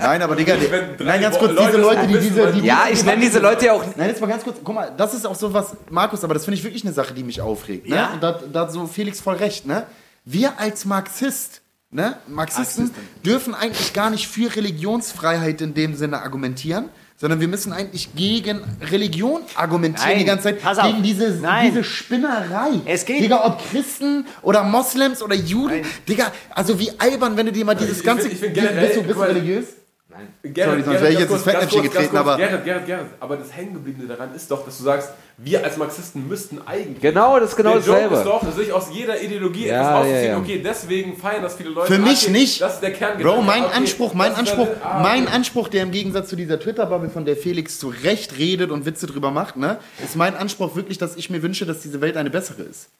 [0.00, 2.86] Nein, aber Digga, die, nein, ganz kurz, Leute diese Leute, die diese, weil- die Ja,
[2.90, 3.84] ich nenne diese Leute ja auch.
[3.96, 6.44] Nein, jetzt mal ganz kurz, guck mal, das ist auch so was, Markus, aber das
[6.44, 7.88] finde ich wirklich eine Sache, die mich aufregt.
[7.88, 7.94] Ne?
[7.94, 8.10] Ja.
[8.14, 9.86] Und da, da hat so Felix voll recht, ne?
[10.24, 11.61] Wir als Marxist,
[11.92, 12.16] ne?
[12.26, 12.90] Marxisten
[13.24, 16.86] dürfen eigentlich gar nicht für Religionsfreiheit in dem Sinne argumentieren,
[17.16, 20.60] sondern wir müssen eigentlich gegen Religion argumentieren Nein, die ganze Zeit.
[20.62, 20.86] pass auf.
[20.86, 21.70] Gegen diese, Nein.
[21.70, 22.70] diese Spinnerei.
[22.84, 25.82] Es geht- Digga, ob Christen oder Moslems oder Juden.
[25.82, 25.86] Nein.
[26.08, 28.22] Digga, also wie albern, wenn du dir mal dieses ich ganze.
[28.22, 29.81] find- ich find generell- bist du, bist du guck
[30.14, 30.54] religiös?
[30.54, 33.06] Gerrit, Sorry, sonst Gerrit, wäre ich jetzt ins Fettnäpfchen getreten, aber- Gerrit, Gerrit, Gerrit.
[33.20, 37.00] Aber das Hängengebliebene daran ist doch, dass du sagst, wir als Marxisten müssten eigentlich.
[37.00, 38.46] Genau, das ist genau der Joke ist dasselbe.
[38.46, 40.30] doch, sich aus jeder Ideologie Ja, etwas ja, auszuziehen.
[40.32, 40.38] ja.
[40.38, 41.92] Okay, deswegen feiern das viele Leute.
[41.92, 42.60] Für mich okay, nicht.
[42.60, 43.18] Das ist der Kern.
[43.18, 45.34] Bro, mein Anspruch, mein Anspruch, dann- ah, mein okay.
[45.34, 49.06] Anspruch, der im Gegensatz zu dieser Twitter-Bubble, von der Felix zu Recht redet und Witze
[49.06, 52.30] drüber macht, ne, ist mein Anspruch wirklich, dass ich mir wünsche, dass diese Welt eine
[52.30, 52.90] bessere ist.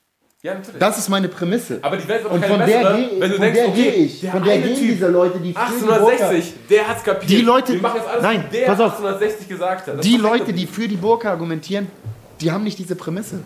[0.44, 0.80] Ja, natürlich.
[0.80, 1.78] Das ist meine Prämisse.
[1.82, 3.82] aber die Welt aber und keine von der, gehe- wenn du von denkst, der okay,
[3.82, 4.20] gehe ich.
[4.22, 7.30] der Von der eine gehen Typ, diese Leute, die für die 1860, der hat's kapiert.
[7.30, 8.92] Die Leute- Wir machen jetzt alles, Nein, wie der pass auf.
[8.98, 9.98] 1860 gesagt hat.
[9.98, 11.86] Das Die Leute, die für die Burka argumentieren,
[12.40, 13.38] die haben nicht diese Prämisse.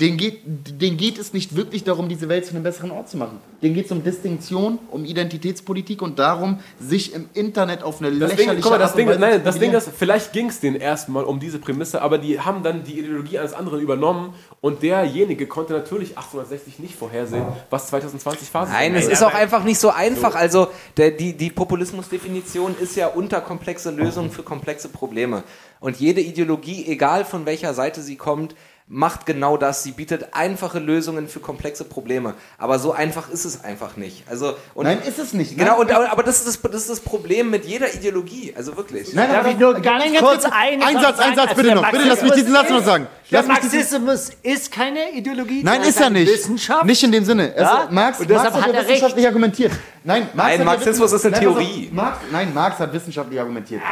[0.00, 3.16] Denen geht, denen geht es nicht wirklich darum, diese Welt zu einem besseren Ort zu
[3.16, 3.40] machen.
[3.62, 8.30] Denen geht es um Distinktion, um Identitätspolitik und darum, sich im Internet auf eine Das
[8.30, 10.32] Ding, lächerliche guck mal, das Art und Ding, Weise nein, zu das Ding ist, vielleicht
[10.32, 13.80] ging es denen erstmal um diese Prämisse, aber die haben dann die Ideologie eines anderen
[13.80, 19.24] übernommen und derjenige konnte natürlich 1860 nicht vorhersehen, was 2020 Phase Nein, sein es ist
[19.24, 20.36] auch einfach nicht so einfach.
[20.36, 25.42] Also der, die, die Populismusdefinition ist ja unterkomplexe Lösungen für komplexe Probleme.
[25.80, 28.54] Und jede Ideologie, egal von welcher Seite sie kommt,
[28.90, 29.82] macht genau das.
[29.82, 32.34] Sie bietet einfache Lösungen für komplexe Probleme.
[32.56, 34.24] Aber so einfach ist es einfach nicht.
[34.30, 35.56] Also, und Nein, ist es nicht.
[35.58, 35.96] Genau, Nein.
[35.98, 38.54] und, aber das ist, das, das ist das Problem mit jeder Ideologie.
[38.56, 39.12] Also wirklich.
[39.12, 41.36] Nein, Darf aber ich nur ganz nein, kurz eine Ein Sache Satz, ein sagen?
[41.36, 41.90] Satz, Also bitte noch.
[41.90, 43.06] Bitte lass mich diesen Satz noch sagen.
[43.30, 45.62] Der Lass Marxismus ist keine Ideologie.
[45.62, 46.32] nein, ist er nicht.
[46.32, 46.86] Wissenschaft.
[46.86, 47.54] Nicht in dem Sinne.
[47.54, 47.86] Es, Ja?
[47.90, 48.88] Marx, Und deshalb Marx hat ja er recht.
[48.88, 49.72] wissenschaftlich argumentiert.
[50.04, 51.54] Nein, Marx Nein, hat ja Marxismus ist eine Nein, auf.
[51.58, 51.90] Theorie.
[51.92, 53.82] Marx, nein, Marx hat wissenschaftlich argumentiert.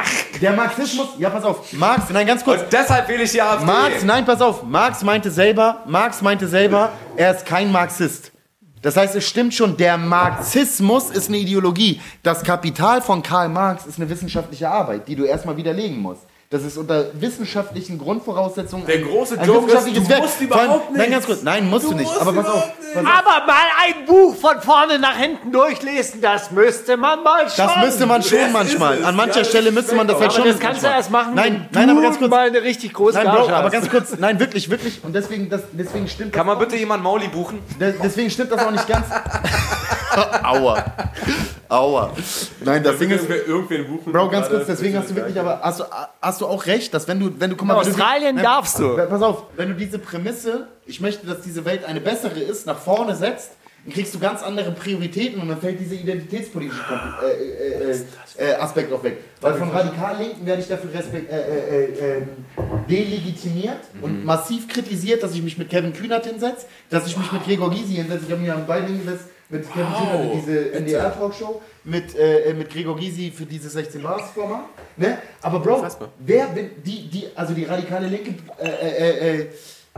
[0.41, 1.71] Der Marxismus, ja, pass auf.
[1.73, 2.61] Marx, nein, ganz kurz.
[2.63, 3.65] Und deshalb will ich die AfD.
[3.65, 4.63] Marx, nein, pass auf.
[4.63, 8.31] Marx meinte selber, Marx meinte selber, er ist kein Marxist.
[8.81, 11.99] Das heißt, es stimmt schon, der Marxismus ist eine Ideologie.
[12.23, 16.21] Das Kapital von Karl Marx ist eine wissenschaftliche Arbeit, die du erstmal widerlegen musst.
[16.49, 18.85] Das ist unter wissenschaftlichen Grundvoraussetzungen.
[18.85, 20.21] Der ein- große ein Joke ist, wissenschaftliches du Werk.
[20.21, 21.11] musst überhaupt Nein, nichts.
[21.11, 21.41] ganz kurz.
[21.43, 22.07] Nein, musst du, Du nicht.
[22.07, 22.71] musst Aber pass auf.
[22.93, 23.11] Pass auf.
[23.17, 27.67] Aber mal ein Buch von vorne nach hinten durchlesen, das müsste man mal schon.
[27.67, 29.03] Das müsste man schon Das manchmal.
[29.03, 30.47] An mancher Ja, Stelle müsste man das halt Aber schon.
[30.47, 32.31] das kannst du erst machen, Nein, wenn nein, du aber ganz kurz.
[32.31, 34.17] mal eine richtig große Nein, Bro, aber ganz kurz.
[34.17, 35.03] Nein, wirklich, wirklich.
[35.03, 37.59] Und deswegen, das, deswegen stimmt Kann das man auch bitte jemand Mauli buchen?
[37.77, 39.05] De- Deswegen stimmt das auch nicht ganz.
[40.43, 40.85] Aua.
[41.69, 42.13] Aua.
[42.63, 44.11] Nein, das Ding ist, irgendwer buchen.
[44.13, 45.83] Bro, ganz kurz, deswegen hast du wirklich, aber hast du,
[46.21, 48.79] hast du auch recht, dass wenn du, wenn du, guck mal, du- Australien Nein, darfst
[48.79, 48.95] du.
[48.95, 52.77] Pass auf, wenn du diese Prämisse, ich möchte, dass diese Welt eine bessere ist, nach
[52.77, 53.51] vorne setzt,
[53.83, 56.81] dann kriegst du ganz andere Prioritäten und dann fällt dieser identitätspolitische
[57.23, 59.17] äh, äh, äh, äh, Aspekt auch weg.
[59.41, 62.27] Weil von Radikal-Linken werde ich dafür respekt, äh, äh, äh, ähm,
[62.89, 67.43] delegitimiert und massiv kritisiert, dass ich mich mit Kevin Kühnert hinsetze, dass ich mich mit
[67.45, 68.25] Gregor Gysi hinsetze.
[68.25, 73.31] Ich habe mich am Bein hingesetzt mit in diese NDR-Talkshow, mit, äh, mit Gregor Gysi
[73.31, 74.65] für dieses 16 Bars Format.
[74.97, 75.17] Ne?
[75.41, 75.87] Aber Bro,
[76.19, 79.47] wer die, die, also die radikale Linke äh, äh, äh,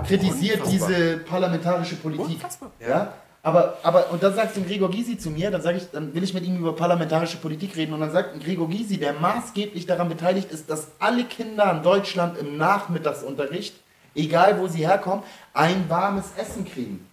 [0.06, 2.40] kritisiert diese parlamentarische Politik.
[2.80, 3.14] Ja?
[3.42, 6.34] Aber, aber, und dann sagt ein Gregor Gysi zu mir, dann ich, dann will ich
[6.34, 10.10] mit ihm über parlamentarische Politik reden und dann sagt ein Gregor Gysi, der maßgeblich daran
[10.10, 13.76] beteiligt ist, dass alle Kinder in Deutschland im Nachmittagsunterricht,
[14.14, 15.24] egal wo sie herkommen,
[15.54, 17.09] ein warmes Essen kriegen.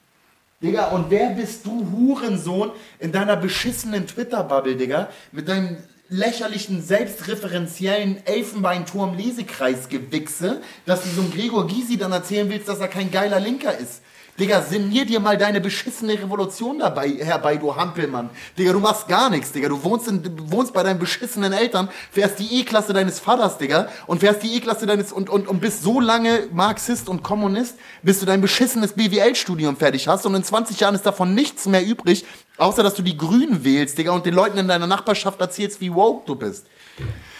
[0.62, 5.76] Digga, und wer bist du, Hurensohn, in deiner beschissenen Twitter-Bubble, Digga, mit deinem
[6.08, 13.10] lächerlichen, selbstreferenziellen Elfenbeinturm-Lesekreis-Gewichse, dass du so einem Gregor Gysi dann erzählen willst, dass er kein
[13.10, 14.00] geiler Linker ist.
[14.38, 18.28] Digga, sinnier dir mal deine beschissene Revolution dabei herbei, du Hampelmann.
[18.58, 19.68] Digga, du machst gar nichts, Digga.
[19.68, 23.88] Du wohnst, in, du wohnst bei deinen beschissenen Eltern, fährst die E-Klasse deines Vaters, Digga,
[24.06, 28.20] und fährst die E-Klasse deines und, und, und bist so lange Marxist und Kommunist, bis
[28.20, 32.26] du dein beschissenes BWL-Studium fertig hast und in 20 Jahren ist davon nichts mehr übrig,
[32.58, 35.94] außer dass du die Grünen wählst, Digga, und den Leuten in deiner Nachbarschaft erzählst, wie
[35.94, 36.66] woke du bist.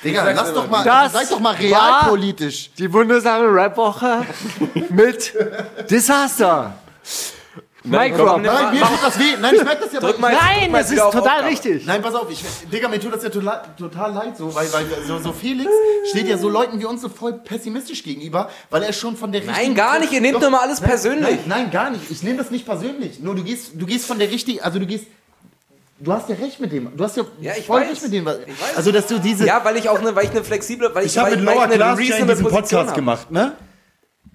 [0.04, 0.84] Digga, lass doch mal.
[0.84, 2.70] Das seid doch mal realpolitisch.
[2.78, 4.26] Die wundersame Rap-Woche
[4.90, 5.34] mit
[7.06, 7.36] Disaster.
[7.84, 8.40] Mic drop.
[8.42, 9.36] Nein, mir tut das weh.
[9.40, 11.46] Nein, ich merke das ja Drück mal- Nein, das ist total Aufgabe.
[11.46, 11.86] richtig.
[11.86, 12.42] Nein, pass auf, ich,
[12.72, 15.70] Digga, mir tut das ja total, total leid so, weil, weil so, so Felix
[16.10, 19.42] steht ja so Leuten wie uns so voll pessimistisch gegenüber, weil er schon von der
[19.42, 19.60] richtigen...
[19.68, 20.12] Nein, gar nicht.
[20.12, 21.28] Ihr nehmt Doch, mal alles nein, persönlich.
[21.28, 22.10] Nein, nein, gar nicht.
[22.10, 23.20] Ich nehme das nicht persönlich.
[23.20, 25.06] Nur du gehst, du gehst von der richtigen, also du gehst...
[25.98, 26.94] Du hast ja recht mit dem.
[26.94, 27.90] Du hast ja, Ja, ich voll weiß.
[27.90, 28.24] recht mit dem.
[28.26, 28.76] was- Ich weiß.
[28.76, 29.46] Also, dass du diese...
[29.46, 31.76] Ja, weil ich auch eine, weil ich eine flexible, weil ich, Ich habe mit eine
[31.76, 32.96] Glasstein reasonable diesen Podcast habe.
[32.96, 33.52] gemacht, ne?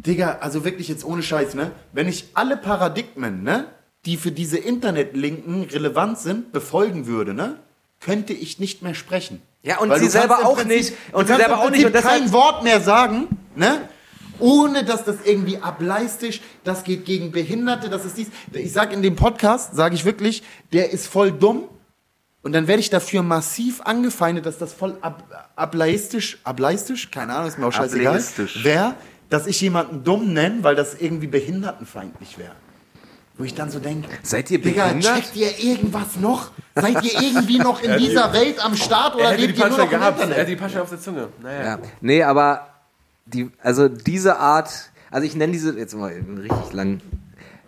[0.06, 1.72] Digga, also wirklich jetzt ohne Scheiß, ne?
[1.94, 3.66] Wenn ich alle Paradigmen, ne,
[4.06, 7.58] die für diese Internetlinken relevant sind, befolgen würde, ne,
[8.00, 9.42] könnte ich nicht mehr sprechen.
[9.64, 10.94] Ja, und Weil sie selber auch Prinzip- nicht.
[11.12, 11.86] du Und sie kannst selber auch nicht.
[11.86, 13.88] Und deshalb, kein Wort mehr sagen, ne?
[14.40, 18.28] Ohne dass das irgendwie ableistisch, das geht gegen Behinderte, das ist dies.
[18.54, 20.42] Ich sag in dem Podcast, sage ich wirklich,
[20.74, 21.66] der ist voll dumm,
[22.44, 27.50] und dann werde ich dafür massiv angefeindet, dass das voll ab, ableistisch, ableistisch, keine Ahnung,
[27.50, 28.64] ist mir auch scheißegal, Ableistisch.
[29.32, 32.52] Dass ich jemanden dumm nenne, weil das irgendwie behindertenfeindlich wäre.
[33.38, 35.16] Wo ich dann so denke, Seid ihr Digga, behindert?
[35.16, 36.52] checkt ihr irgendwas noch?
[36.76, 39.84] Seid ihr irgendwie noch in dieser Welt am Start Er oder lebt ihr nur noch
[39.86, 40.20] im gehabt.
[40.20, 40.50] Er hat Internet?
[40.50, 41.28] die Punchline auf der Zunge.
[41.42, 41.64] Naja.
[41.64, 41.80] Ja.
[42.02, 42.68] Nee, aber
[43.26, 47.00] die, also diese Art, also ich nenne diese, jetzt mal richtig lang,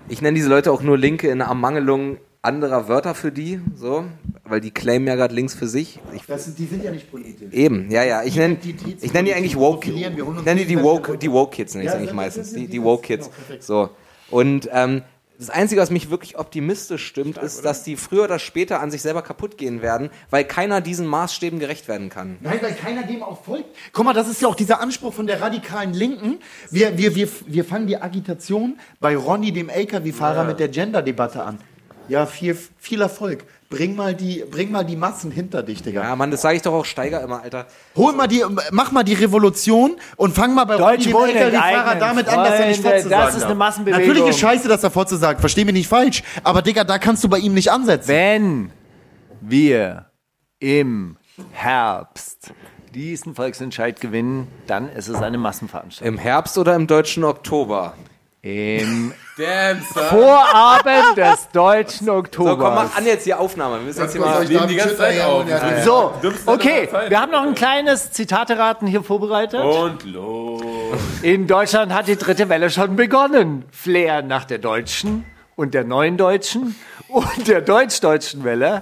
[0.10, 4.06] ich nenne diese Leute auch nur Linke in Ermangelung anderer Wörter für die, so,
[4.44, 6.00] weil die claimen ja gerade links für sich.
[6.14, 7.52] Ich, Das sind, die sind ja nicht politisch.
[7.52, 8.58] eben, ja, ja, ich nenne
[9.02, 10.10] ich nenn die eigentlich Woke, ich
[10.46, 13.04] nenne die die Woke, die Woke Kids nenne ich Ja, eigentlich meistens, die, die Woke
[13.08, 13.30] Kids,
[13.60, 13.90] so.
[14.30, 15.02] Und, ähm,
[15.40, 19.02] das Einzige, was mich wirklich optimistisch stimmt, ist, dass die früher oder später an sich
[19.02, 22.38] selber kaputt gehen werden, weil keiner diesen Maßstäben gerecht werden kann.
[22.40, 23.66] Nein, weil keiner dem auch folgt.
[23.94, 26.38] Guck mal, das ist ja auch dieser Anspruch von der radikalen Linken.
[26.70, 31.58] Wir, wir, wir, wir fangen die Agitation bei Ronny, dem LKW-Fahrer, mit der Gender-Debatte an.
[32.08, 33.46] Ja, viel, viel Erfolg.
[33.70, 36.04] Bring mal, die, bring mal die Massen hinter dich, Digga.
[36.04, 37.66] Ja, Mann, das sage ich doch auch Steiger immer, Alter.
[37.96, 41.94] Hol mal die, mach mal die Revolution und fang mal bei Deutsche Ronny, dem LKW-Fahrer,
[41.94, 44.08] enteignen, damit an, dass er nicht Freunde, Fotze das ist eine Massenbewegung.
[44.08, 45.40] Natürlich ist scheiße, dass er Fotze sagt.
[45.40, 46.22] Versteh mich nicht falsch.
[46.44, 48.10] Aber, Digga, da kannst du bei ihm nicht ansetzen.
[48.10, 48.72] Wenn
[49.42, 50.06] wir
[50.60, 51.18] im
[51.52, 52.54] Herbst
[52.94, 56.16] diesen Volksentscheid gewinnen, dann ist es eine Massenveranstaltung.
[56.16, 57.94] Im Herbst oder im deutschen Oktober?
[58.46, 60.04] Im Damn, son.
[60.04, 63.78] Vorabend des deutschen So, komm, mach an jetzt die Aufnahme.
[63.78, 64.44] Wir müssen jetzt hier mal.
[64.44, 65.46] nehmen die ganze Zeit auf.
[65.86, 66.14] So,
[66.46, 69.64] okay, wir haben noch ein kleines Zitateraten hier vorbereitet.
[69.64, 70.62] Und los.
[71.22, 73.64] In Deutschland hat die dritte Welle schon begonnen.
[73.72, 75.24] Flair nach der deutschen
[75.56, 76.76] und der neuen deutschen
[77.08, 78.82] und der deutsch-deutschen Welle.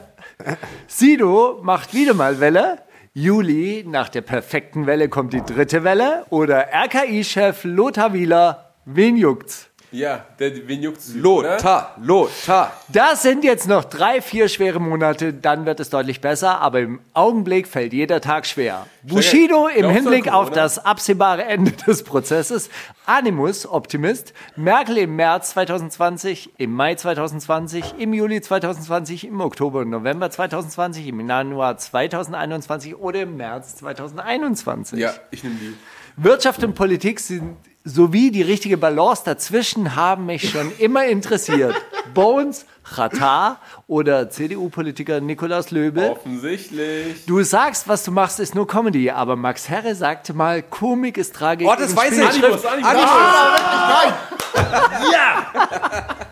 [0.88, 2.80] Sido macht wieder mal Welle.
[3.14, 6.26] Juli, nach der perfekten Welle kommt die dritte Welle.
[6.32, 9.72] Oder RKI-Chef Lothar Wieler, wen juckt's?
[9.94, 11.14] Ja, der, wen juckt's?
[11.16, 12.72] Lothar, Lothar.
[12.88, 17.02] Das sind jetzt noch drei, vier schwere Monate, dann wird es deutlich besser, aber im
[17.14, 18.88] Augenblick fällt jeder Tag schwer.
[19.04, 22.70] Bushido im Hinblick auf das absehbare Ende des Prozesses,
[23.06, 29.90] Animus Optimist, Merkel im März 2020, im Mai 2020, im Juli 2020, im Oktober und
[29.90, 34.98] November 2020, im Januar 2021 oder im März 2021.
[35.00, 35.76] Ja, ich nehme die.
[36.16, 41.76] Wirtschaft und Politik sind sowie die richtige Balance dazwischen haben mich schon immer interessiert.
[42.14, 46.10] Bones, Chata oder CDU-Politiker Nikolaus Löbel.
[46.10, 47.26] Offensichtlich.
[47.26, 51.36] Du sagst, was du machst, ist nur Comedy, aber Max Herre sagte mal, Komik ist
[51.36, 51.68] Tragik.
[51.68, 52.24] Oh, das weiß ich.
[52.30, 52.66] Spielschrift.
[52.66, 54.14] Animus, Animus.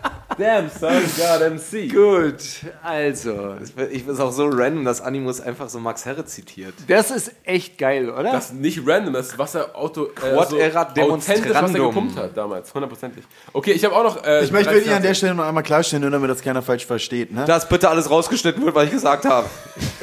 [0.40, 1.92] Damn, son, God MC.
[1.92, 2.34] Gut,
[2.82, 3.56] also,
[3.90, 6.72] Ich es auch so random, dass Animus einfach so Max Herre zitiert.
[6.88, 8.32] das ist echt geil, oder?
[8.32, 11.34] Das ist nicht random, das ist was er Auto, äh, Quod so erat authentisch, was
[11.36, 11.86] er demonstrandum.
[11.88, 13.24] gepumpt hat damals, hundertprozentig.
[13.52, 14.24] Okay, ich habe auch noch.
[14.24, 16.62] Äh, Ich möchte 13 hier an der Stelle noch einmal klarstellen, nur damit das keiner
[16.62, 17.30] falsch versteht.
[17.32, 17.44] Ne?
[17.44, 19.46] Dass bitte alles rausgeschnitten wird, was ich gesagt habe.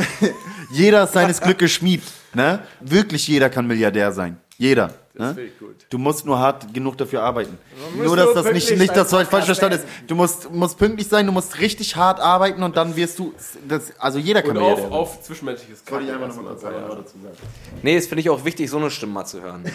[0.72, 2.04] Jeder ist seines Glückes Schmied.
[2.34, 2.60] Ne?
[2.82, 4.38] Wirklich jeder kann Milliardär sein.
[4.58, 4.94] Jeder.
[5.20, 5.34] Ne?
[5.34, 5.76] finde ich gut.
[5.90, 7.58] Du musst nur hart genug dafür arbeiten.
[7.96, 9.86] Nur, dass das nicht, nicht dass du falsch verstanden ist.
[10.08, 13.34] Du musst, musst pünktlich sein, du musst richtig hart arbeiten und dann wirst du.
[13.68, 14.92] Das, also jeder kann Und auf, sein.
[14.92, 16.96] auf zwischenmenschliches Wollte ich einfach noch mal erstmal, kurz ja, ja.
[16.96, 17.38] dazu sagen.
[17.82, 19.64] Nee, das finde ich auch wichtig, so eine Stimme mal zu hören.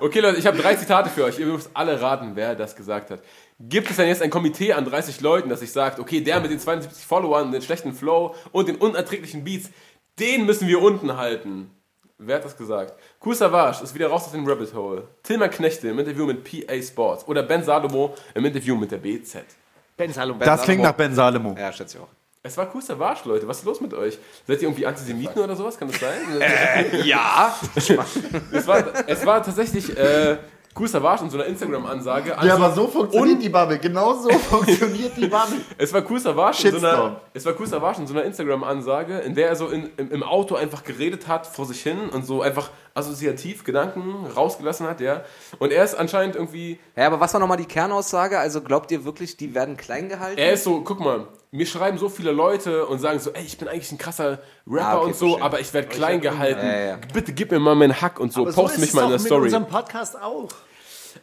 [0.00, 1.38] Okay, Leute, ich habe drei Zitate für euch.
[1.40, 3.20] Ihr müsst alle raten, wer das gesagt hat.
[3.58, 6.52] Gibt es denn jetzt ein Komitee an 30 Leuten, das sich sagt, okay, der mit
[6.52, 9.70] den 72 Followern, den schlechten Flow und den unerträglichen Beats,
[10.20, 11.70] den müssen wir unten halten?
[12.20, 12.94] Wer hat das gesagt?
[13.20, 15.04] Kusavage ist wieder raus aus dem Rabbit Hole.
[15.22, 17.24] Tilman Knechte im Interview mit PA Sports.
[17.28, 19.44] Oder Ben Salomo im Interview mit der BZ.
[19.96, 20.40] Ben Salomon.
[20.40, 21.54] Das klingt nach Ben Salomo.
[21.56, 22.08] Ja, schätze ich auch.
[22.42, 23.46] Es war Kusavage, Leute.
[23.46, 24.18] Was ist los mit euch?
[24.48, 25.78] Seid ihr irgendwie Antisemiten oder sowas?
[25.78, 26.18] Kann das sein?
[27.04, 27.56] Ja.
[27.76, 30.38] es, war, es war tatsächlich äh,
[30.78, 32.38] Kusavage in so einer Instagram-Ansage.
[32.38, 33.78] an Ja, so- aber so funktioniert die Bubble.
[33.78, 35.60] Genau so funktioniert die Bubble.
[35.76, 39.48] Es war Cool Savage in so einer, es war in so einer Instagram-Ansage, in der
[39.48, 42.70] er so in, im, im Auto einfach geredet hat vor sich hin und so einfach
[42.94, 45.22] assoziativ Gedanken rausgelassen hat, ja.
[45.58, 48.38] Und er ist anscheinend irgendwie, Ja, aber was war nochmal die Kernaussage?
[48.38, 50.38] Also glaubt ihr wirklich, die werden klein gehalten?
[50.38, 53.56] er ist so, guck mal, mir schreiben so viele Leute und sagen so, ey, ich
[53.58, 55.44] bin eigentlich ein krasser Rapper Ah, okay, und so, verstehe.
[55.44, 56.66] aber ich werde klein gehalten.
[56.66, 56.98] Ja, ja.
[57.12, 59.02] Bitte gib mir mal meinen Hack und so, Aber so post ist mich es mal
[59.04, 59.44] in der mit Story.
[59.44, 60.48] unserem Podcast auch.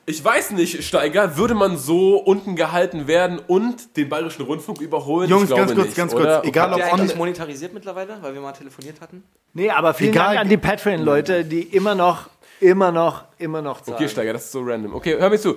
[0.08, 5.30] Ich weiß nicht, Steiger, würde man so unten gehalten werden und den Bayerischen Rundfunk überholen?
[5.30, 6.36] Jungs, ich glaube ganz kurz, nicht, ganz oder?
[6.38, 6.48] kurz.
[6.48, 9.24] Egal Habt ihr ob on, eigentlich monetarisiert mittlerweile, weil wir mal telefoniert hatten?
[9.54, 10.28] Nee, aber vielen Egal.
[10.30, 13.96] Dank an die Patreon-Leute, die immer noch, immer noch, immer noch zahlen.
[13.96, 14.94] Okay, Steiger, das ist so random.
[14.96, 15.56] Okay, hör mir zu.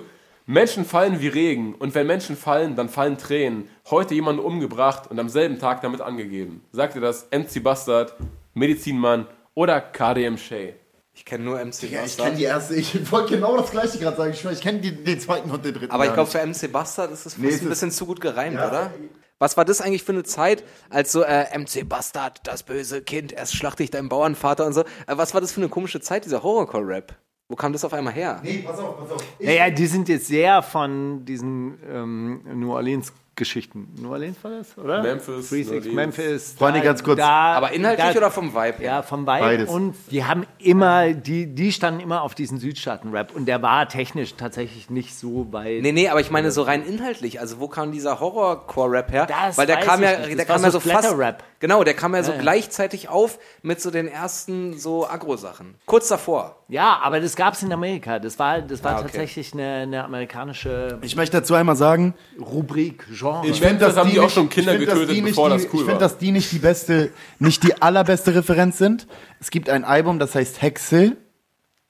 [0.49, 3.69] Menschen fallen wie Regen und wenn Menschen fallen, dann fallen Tränen.
[3.91, 6.65] Heute jemanden umgebracht und am selben Tag damit angegeben.
[6.71, 8.15] Sagt ihr das MC Bastard,
[8.55, 10.73] Medizinmann oder KDM Shay?
[11.13, 12.25] Ich kenne nur MC Ja, ich Bastard.
[12.25, 12.73] kenne die erste.
[12.73, 14.33] Ich wollte genau das gleiche gerade sagen.
[14.33, 15.91] Ich, ich kenne den zweiten und den dritten.
[15.91, 18.91] Aber ich glaube, für MC Bastard ist es Nee, ein bisschen zu gut gereimt, oder?
[19.37, 23.33] Was war das eigentlich für eine Zeit, als so äh, MC Bastard, das böse Kind,
[23.33, 24.81] erst schlachte ich deinen Bauernvater und so.
[24.81, 27.15] Äh, was war das für eine komische Zeit, dieser Horrorcore-Rap?
[27.51, 28.39] Wo kam das auf einmal her?
[28.43, 29.23] Nee, pass auf, pass auf.
[29.39, 33.87] Ich, Naja, die sind jetzt sehr von diesen ähm, New Orleans-Geschichten.
[33.99, 35.01] New Orleans war das, oder?
[35.01, 35.95] Memphis, Free New Six, Orleans.
[35.95, 36.55] Memphis.
[36.55, 37.17] Freunde, ganz kurz.
[37.17, 38.83] Da, Aber inhaltlich da, oder vom Vibe?
[38.83, 39.39] Ja, vom Vibe.
[39.39, 39.67] Beides.
[39.69, 43.35] Und die haben immer, die, die standen immer auf diesen Südstaaten-Rap.
[43.35, 45.81] Und der war technisch tatsächlich nicht so weit.
[45.81, 47.39] Nee, nee, aber ich meine so rein inhaltlich.
[47.39, 49.25] Also wo kam dieser Horrorcore-Rap her?
[49.25, 50.29] Das Weil der weiß kam ich ja, nicht.
[50.29, 51.05] Das der war kam ja so so fast.
[51.07, 51.43] Splatter-Rap.
[51.59, 52.41] Genau, der kam ja so Ja, ja.
[52.41, 55.75] gleichzeitig auf mit so den ersten so Agro-Sachen.
[55.85, 56.55] Kurz davor.
[56.69, 58.17] Ja, aber das gab es in Amerika.
[58.19, 59.03] Das war, das war Ah, okay.
[59.03, 63.45] tatsächlich eine, eine amerikanische ich möchte dazu einmal sagen, Rubrik, Genre.
[63.47, 65.73] Ich finde, das haben die auch schon Kinder ich getötet, die nicht bevor die, das
[65.73, 69.07] cool Ich finde, dass die nicht die beste, nicht die allerbeste Referenz sind.
[69.41, 71.17] Es gibt ein Album, das heißt Hexel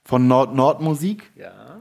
[0.04, 1.32] von Nord Nord Musik.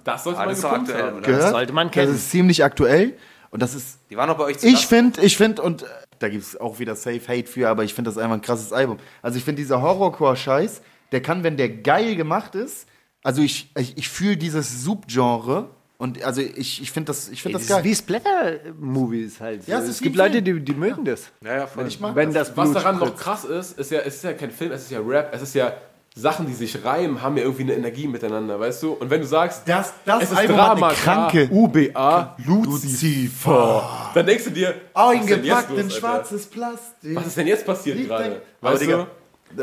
[0.04, 1.16] Das sollte Ah, man das aktuell, haben.
[1.18, 1.26] oder?
[1.26, 1.50] Gehört?
[1.50, 2.08] sollte man kennen.
[2.12, 3.16] Das ist ziemlich aktuell.
[3.50, 5.86] Und das ist, Die waren noch bei euch zu ich finde, ich finde, und äh,
[6.18, 8.72] da gibt es auch wieder Safe Hate für, aber ich finde das einfach ein krasses
[8.72, 8.98] Album.
[9.22, 12.86] Also ich finde dieser Horrorcore-Scheiß, der kann, wenn der geil gemacht ist,
[13.22, 17.58] also ich, ich, ich fühle dieses Subgenre und also ich, ich finde das, ich finde
[17.58, 17.84] Das das ist geil.
[17.84, 19.66] wie Splatter-Movies halt.
[19.66, 21.30] Ja, es es ist gibt Leute, die, die mögen das.
[21.44, 21.86] Ja, ja, voll.
[21.88, 22.48] Ich mag Wenn das.
[22.48, 24.90] das Was daran noch krass ist, ist ja, es ist ja kein Film, es ist
[24.90, 25.72] ja Rap, es ist ja
[26.18, 28.92] Sachen, die sich reimen, haben ja irgendwie eine Energie miteinander, weißt du?
[28.94, 34.10] Und wenn du sagst, Das, das es ist hat Drama, kranke UBA, Lucifer.
[34.14, 37.14] dann denkst du dir, Eingepackt in schwarzes Plastik.
[37.14, 38.42] Was ist denn jetzt passiert gerade?
[38.60, 39.06] Weißt du?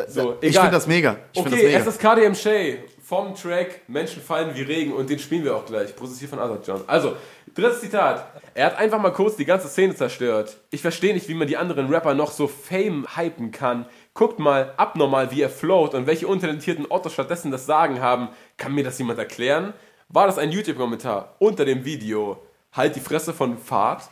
[0.08, 1.16] So, ich finde das mega.
[1.32, 1.78] Ich Okay, das mega.
[1.78, 5.66] es ist KDM Shay vom Track Menschen fallen wie Regen und den spielen wir auch
[5.66, 5.96] gleich.
[5.96, 6.82] Produziert von Azad John.
[6.88, 7.16] Also,
[7.54, 8.26] drittes Zitat.
[8.56, 10.58] Er hat einfach mal kurz die ganze Szene zerstört.
[10.72, 13.86] Ich verstehe nicht, wie man die anderen Rapper noch so Fame hypen kann.
[14.16, 18.30] Guckt mal abnormal, wie er float und welche untalentierten Ottos stattdessen das Sagen haben.
[18.56, 19.74] Kann mir das jemand erklären?
[20.08, 22.42] War das ein YouTube-Kommentar unter dem Video
[22.72, 24.10] Halt die Fresse von Fahrt?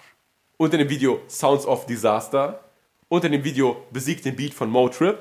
[0.57, 2.59] Unter dem Video Sounds of Disaster?
[3.07, 5.17] Unter dem Video Besiegt den Beat von Mo Trip?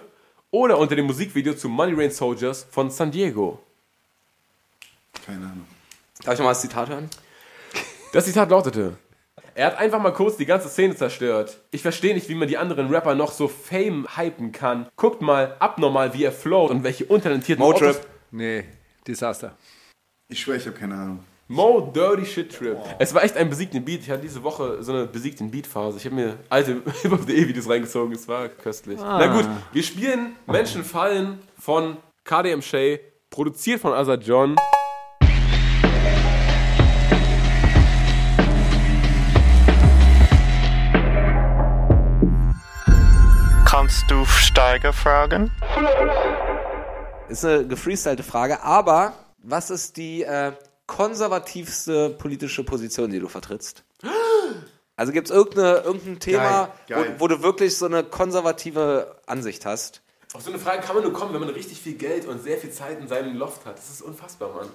[0.50, 3.60] Oder unter dem Musikvideo zu Money Rain Soldiers von San Diego?
[5.24, 5.66] Keine Ahnung.
[6.24, 7.08] Darf ich nochmal das Zitat hören?
[8.12, 8.96] Das Zitat lautete:
[9.54, 11.60] Er hat einfach mal kurz die ganze Szene zerstört.
[11.70, 14.88] Ich verstehe nicht, wie man die anderen Rapper noch so Fame hypen kann.
[14.96, 18.00] Guckt mal abnormal, wie er float und welche untalentierten Motrip.
[18.30, 18.64] Nee.
[19.06, 19.56] Desaster.
[20.28, 21.24] Ich schwöre, ich habe keine Ahnung.
[21.48, 22.78] Mo Dirty Shit Trip.
[22.98, 24.00] Es war echt ein besiegten Beat.
[24.00, 25.98] Ich hatte diese Woche so eine besiegten Beat-Phase.
[25.98, 28.14] Ich habe mir alte Hip-Hop.de-Videos reingezogen.
[28.14, 28.98] Es war köstlich.
[28.98, 34.56] Na gut, wir spielen Menschen fallen von KDM Shay, produziert von Azad John.
[43.92, 45.50] Kannst du Steiger fragen?
[47.28, 49.12] Ist eine gefreestylte Frage, aber
[49.42, 50.52] was ist die äh,
[50.86, 53.84] konservativste politische Position, die du vertrittst?
[54.96, 57.14] Also gibt es irgendein Thema, Geil, geil.
[57.18, 60.01] Wo, wo du wirklich so eine konservative Ansicht hast?
[60.34, 62.56] Auf so eine Frage kann man nur kommen, wenn man richtig viel Geld und sehr
[62.56, 63.76] viel Zeit in seinem Loft hat.
[63.76, 64.68] Das ist unfassbar, Mann.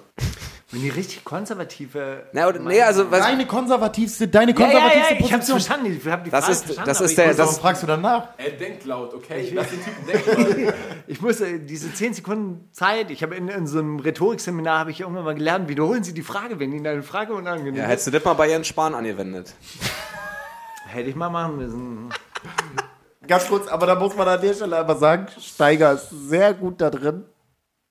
[0.70, 2.26] Wenn die richtig konservative.
[2.32, 5.60] Na, oder, nee, also was, Deine konservativste, deine Ja, ja, konservativste ja, ich hab's Position.
[5.60, 6.00] verstanden.
[6.04, 6.88] Ich hab die Das Frage ist- verstanden.
[6.88, 8.28] das ist ich der- muss das- Warum fragst du danach?
[8.36, 9.50] Er denkt laut, okay?
[9.54, 10.72] Lass den Typen denken.
[11.08, 14.90] Ich muss äh, diese 10 Sekunden Zeit, ich habe in, in so einem Rhetorikseminar habe
[14.90, 17.88] ich irgendwann mal gelernt, wiederholen Sie die Frage, wenn Ihnen eine Frage unangenehm ja, ist.
[17.90, 19.54] hättest du das mal bei Jens Spahn angewendet?
[20.86, 22.10] Hätte ich mal machen müssen.
[23.28, 26.80] Ganz kurz, aber da muss man an der Stelle einfach sagen, Steiger ist sehr gut
[26.80, 27.24] da drin,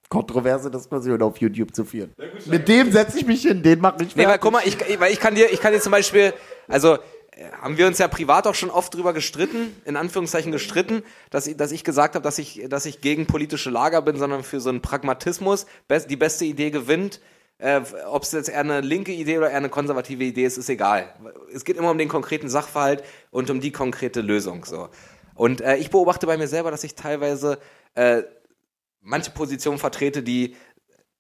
[0.10, 2.14] kontroverse Diskussionen auf YouTube zu führen.
[2.46, 5.12] Mit dem setze ich mich hin, den mache ich Nee, weil guck mal, ich, weil
[5.12, 6.34] ich kann dir, ich kann dir zum Beispiel,
[6.68, 11.04] also äh, haben wir uns ja privat auch schon oft drüber gestritten, in Anführungszeichen gestritten,
[11.30, 14.44] dass, ich- dass ich gesagt habe, dass ich, dass ich gegen politische Lager bin, sondern
[14.44, 15.66] für so einen Pragmatismus.
[15.88, 17.20] Best, die beste Idee gewinnt.
[17.60, 20.70] Äh, Ob es jetzt eher eine linke Idee oder eher eine konservative Idee ist, ist
[20.70, 21.10] egal.
[21.54, 24.64] Es geht immer um den konkreten Sachverhalt und um die konkrete Lösung.
[24.64, 24.90] So.
[25.38, 27.60] Und äh, ich beobachte bei mir selber, dass ich teilweise
[27.94, 28.24] äh,
[29.02, 30.56] manche Positionen vertrete, die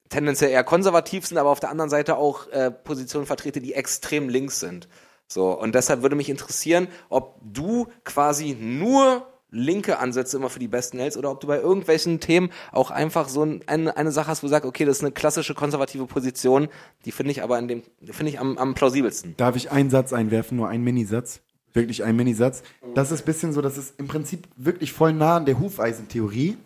[0.09, 4.30] tendenziell eher konservativ sind, aber auf der anderen Seite auch äh, Positionen vertrete, die extrem
[4.30, 4.88] links sind.
[5.28, 10.68] So, und deshalb würde mich interessieren, ob du quasi nur linke Ansätze immer für die
[10.68, 14.28] besten hältst oder ob du bei irgendwelchen Themen auch einfach so ein, eine, eine Sache
[14.28, 16.68] hast, wo du sagst, okay, das ist eine klassische konservative Position,
[17.05, 19.36] die finde ich aber in dem, finde ich am, am plausibelsten.
[19.38, 21.41] Darf ich einen Satz einwerfen, nur einen Minisatz?
[21.74, 22.63] Wirklich einen Minisatz.
[22.95, 26.57] Das ist ein bisschen so, das ist im Prinzip wirklich voll nah an der Hufeisentheorie,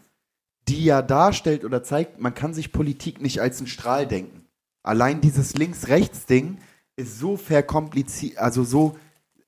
[0.67, 4.45] die ja darstellt oder zeigt, man kann sich Politik nicht als einen Strahl denken.
[4.83, 6.59] Allein dieses Links-Rechts-Ding
[6.95, 8.97] ist so verkompliziert, also so,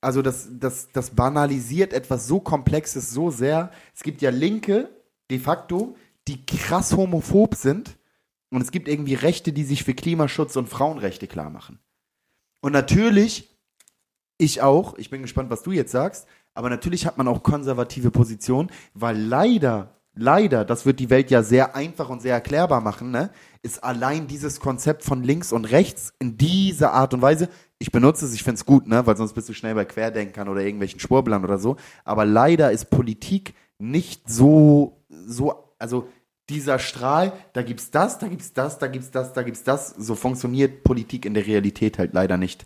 [0.01, 3.71] also das, das, das banalisiert etwas so Komplexes so sehr.
[3.95, 4.89] Es gibt ja Linke,
[5.31, 5.95] de facto,
[6.27, 7.97] die krass homophob sind
[8.49, 11.79] und es gibt irgendwie Rechte, die sich für Klimaschutz und Frauenrechte klar machen.
[12.61, 13.49] Und natürlich,
[14.37, 18.11] ich auch, ich bin gespannt, was du jetzt sagst, aber natürlich hat man auch konservative
[18.11, 23.11] Positionen, weil leider, leider, das wird die Welt ja sehr einfach und sehr erklärbar machen,
[23.11, 23.31] ne,
[23.61, 28.25] ist allein dieses Konzept von links und rechts in dieser Art und Weise, ich benutze
[28.25, 30.99] es, ich finde es gut, ne, weil sonst bist du schnell bei Querdenkern oder irgendwelchen
[30.99, 36.07] Schwurblern oder so, aber leider ist Politik nicht so, so, also
[36.49, 40.15] dieser Strahl, da gibt's das, da gibt's das, da gibt's das, da gibt's das, so
[40.15, 42.65] funktioniert Politik in der Realität halt leider nicht.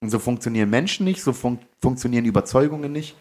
[0.00, 3.16] Und so funktionieren Menschen nicht, so fun funktionieren Überzeugungen nicht.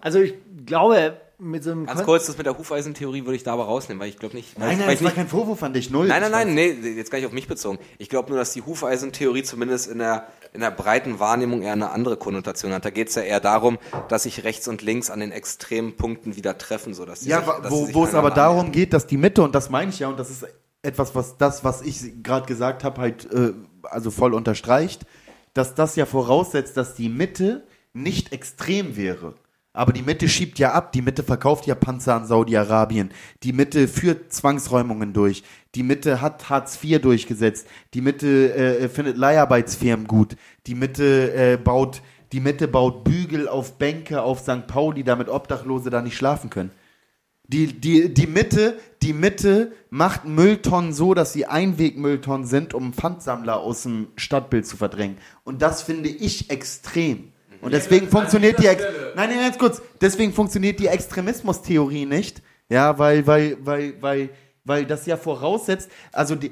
[0.00, 0.34] Also ich
[0.66, 3.64] glaube, mit so einem Ganz Kon- kurz, das mit der Hufeisentheorie würde ich da aber
[3.64, 4.58] rausnehmen, weil ich glaube nicht.
[4.58, 6.08] Nein, ich, nein, das ich war nicht kein Vorwurf an dich, null.
[6.08, 7.78] Nein, nein, nein, nee, jetzt gar nicht auf mich bezogen.
[7.98, 11.90] Ich glaube nur, dass die Hufeisentheorie zumindest in der, in der breiten Wahrnehmung eher eine
[11.90, 12.84] andere Konnotation hat.
[12.84, 16.36] Da geht es ja eher darum, dass sich rechts und links an den extremen Punkten
[16.36, 18.72] wieder treffen, so dass die Ja, sich, dass sie wo, sich wo es aber darum
[18.72, 20.46] geht, dass die Mitte, und das meine ich ja, und das ist
[20.82, 23.52] etwas, was das, was ich gerade gesagt habe, halt äh,
[23.90, 25.06] also voll unterstreicht,
[25.54, 29.34] dass das ja voraussetzt, dass die Mitte nicht extrem wäre.
[29.72, 33.10] Aber die Mitte schiebt ja ab, die Mitte verkauft ja Panzer an Saudi-Arabien,
[33.42, 35.42] die Mitte führt Zwangsräumungen durch,
[35.74, 41.56] die Mitte hat Hartz IV durchgesetzt, die Mitte äh, findet Leiharbeitsfirmen gut, die Mitte äh,
[41.58, 42.00] baut,
[42.32, 44.66] die Mitte baut Bügel auf Bänke auf St.
[44.66, 46.70] Pauli, damit Obdachlose da nicht schlafen können.
[47.48, 53.58] Die, die, die Mitte, die Mitte macht Mülltonnen so, dass sie Einwegmülltonnen sind, um Pfandsammler
[53.58, 55.18] aus dem Stadtbild zu verdrängen.
[55.44, 57.32] Und das finde ich extrem.
[57.60, 58.82] Und deswegen funktioniert die, Ex
[59.14, 62.42] nein, nein, ganz kurz, deswegen funktioniert die Extremismustheorie nicht.
[62.68, 64.30] Ja, weil, weil, weil, weil,
[64.64, 66.50] weil das ja voraussetzt, also die,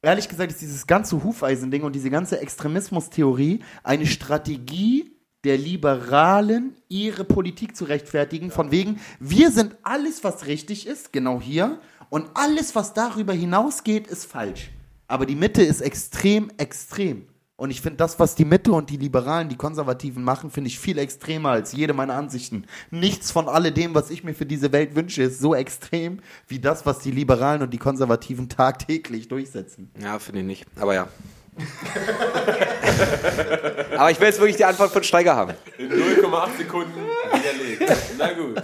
[0.00, 5.15] ehrlich gesagt ist dieses ganze Hufeisending und diese ganze Extremismustheorie eine Strategie
[5.46, 11.40] der Liberalen, ihre Politik zu rechtfertigen, von wegen, wir sind alles, was richtig ist, genau
[11.40, 11.78] hier,
[12.10, 14.72] und alles, was darüber hinausgeht, ist falsch.
[15.06, 17.28] Aber die Mitte ist extrem, extrem.
[17.54, 20.80] Und ich finde das, was die Mitte und die Liberalen, die Konservativen machen, finde ich
[20.80, 22.64] viel extremer als jede meiner Ansichten.
[22.90, 26.18] Nichts von alledem, was ich mir für diese Welt wünsche, ist so extrem
[26.48, 29.90] wie das, was die Liberalen und die Konservativen tagtäglich durchsetzen.
[30.02, 30.66] Ja, finde ich nicht.
[30.74, 31.08] Aber ja.
[33.96, 35.54] aber ich will jetzt wirklich die Antwort von Steiger haben.
[35.78, 37.00] In 0,8 Sekunden
[37.32, 37.96] widerlegt.
[38.18, 38.62] Na gut.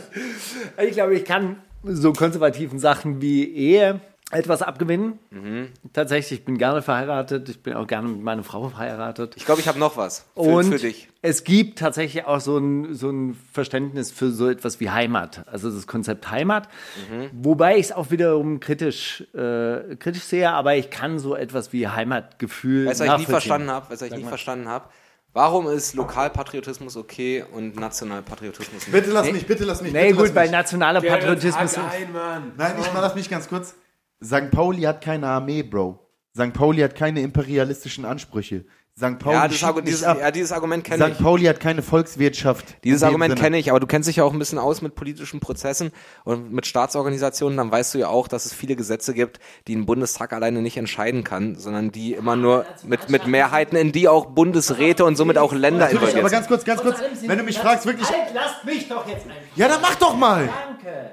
[0.79, 4.01] Ich glaube, ich kann so konservativen Sachen wie Ehe
[4.33, 5.19] etwas abgewinnen.
[5.93, 7.49] Tatsächlich, ich bin gerne verheiratet.
[7.49, 9.35] Ich bin auch gerne mit meiner Frau verheiratet.
[9.37, 11.09] Ich glaube, ich habe noch was für, Und für dich.
[11.21, 15.71] es gibt tatsächlich auch so ein, so ein Verständnis für so etwas wie Heimat, also
[15.71, 16.69] das Konzept Heimat.
[17.11, 17.31] Mhm.
[17.33, 21.89] Wobei ich es auch wiederum kritisch, äh, kritisch sehe, aber ich kann so etwas wie
[21.89, 22.87] Heimatgefühl.
[22.87, 23.91] Weißt du, was ich nie verstanden habe?
[23.91, 24.87] Weißt du, was ich nie verstanden habe?
[25.35, 28.93] Warum ist Lokalpatriotismus okay und Nationalpatriotismus nicht?
[28.93, 29.91] Bitte lass mich, bitte lass mich.
[29.91, 30.51] Nee, bitte gut, bei mich.
[30.51, 31.79] nationaler Patriotismus.
[31.79, 32.53] ein, Mann.
[32.59, 33.75] Nein, ich mal lass mich ganz kurz.
[34.25, 34.51] St.
[34.51, 35.99] Pauli hat keine Armee, Bro.
[36.37, 36.53] St.
[36.53, 38.65] Pauli hat keine imperialistischen Ansprüche.
[38.95, 39.19] St.
[39.19, 41.15] Pauli Ja, das schiebt Argu- nicht dieses, ja, dieses Argument kenne ich.
[41.15, 41.23] St.
[41.23, 42.85] Pauli hat keine Volkswirtschaft.
[42.85, 43.41] Dieses Argument Sinne.
[43.41, 45.93] kenne ich, aber du kennst dich ja auch ein bisschen aus mit politischen Prozessen
[46.25, 49.87] und mit Staatsorganisationen, dann weißt du ja auch, dass es viele Gesetze gibt, die ein
[49.87, 54.27] Bundestag alleine nicht entscheiden kann, sondern die immer nur mit, mit Mehrheiten, in die auch
[54.27, 56.37] Bundesräte und somit auch Länder involviert aber sind.
[56.37, 58.09] ganz kurz, ganz kurz, wenn du mich fragst, wirklich.
[58.11, 59.57] Halt, lasst mich doch jetzt einfach.
[59.57, 60.51] Ja, dann mach doch mal.
[60.69, 61.13] Danke.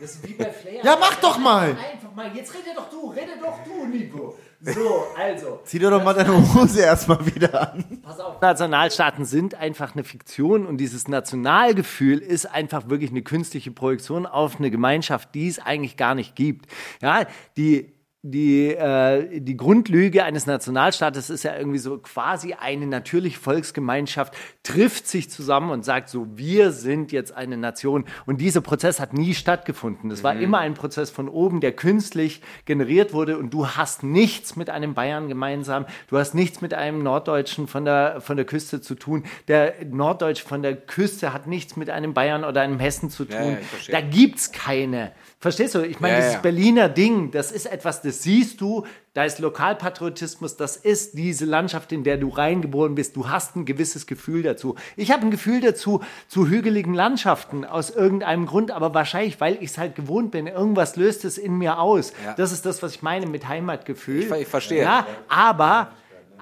[0.00, 0.84] Das ist wie bei Flair.
[0.84, 1.70] Ja, mach doch mal.
[1.70, 2.30] Einfach mal.
[2.34, 4.36] Jetzt rede doch du, rede doch du, Nico.
[4.60, 5.60] So, also.
[5.64, 8.00] Zieh dir doch mal deine Hose erstmal wieder an.
[8.02, 8.40] Pass auf.
[8.40, 14.58] Nationalstaaten sind einfach eine Fiktion und dieses Nationalgefühl ist einfach wirklich eine künstliche Projektion auf
[14.58, 16.66] eine Gemeinschaft, die es eigentlich gar nicht gibt.
[17.02, 17.26] Ja,
[17.56, 17.95] die
[18.30, 25.06] die, äh, die Grundlüge eines Nationalstaates ist ja irgendwie so quasi eine natürliche Volksgemeinschaft trifft
[25.06, 28.04] sich zusammen und sagt so, wir sind jetzt eine Nation.
[28.26, 30.10] Und dieser Prozess hat nie stattgefunden.
[30.10, 34.56] Das war immer ein Prozess von oben, der künstlich generiert wurde und du hast nichts
[34.56, 35.86] mit einem Bayern gemeinsam.
[36.08, 39.24] Du hast nichts mit einem Norddeutschen von der, von der Küste zu tun.
[39.46, 43.58] Der Norddeutsche von der Küste hat nichts mit einem Bayern oder einem Hessen zu tun.
[43.86, 45.12] ja, da gibt's keine.
[45.38, 45.82] Verstehst du?
[45.82, 46.40] Ich meine, Ja, dieses ja.
[46.40, 51.92] Berliner Ding, das ist etwas, das siehst du, da ist Lokalpatriotismus, das ist diese Landschaft,
[51.92, 53.16] in der du reingeboren bist.
[53.16, 54.76] Du hast ein gewisses Gefühl dazu.
[54.96, 59.70] Ich habe ein Gefühl dazu, zu hügeligen Landschaften aus irgendeinem Grund, aber wahrscheinlich, weil ich
[59.70, 60.46] es halt gewohnt bin.
[60.46, 62.14] Irgendwas löst es in mir aus.
[62.24, 62.32] Ja.
[62.32, 64.22] Das ist das, was ich meine mit Heimatgefühl.
[64.22, 64.82] Ich ich verstehe.
[64.82, 65.90] Ja, aber,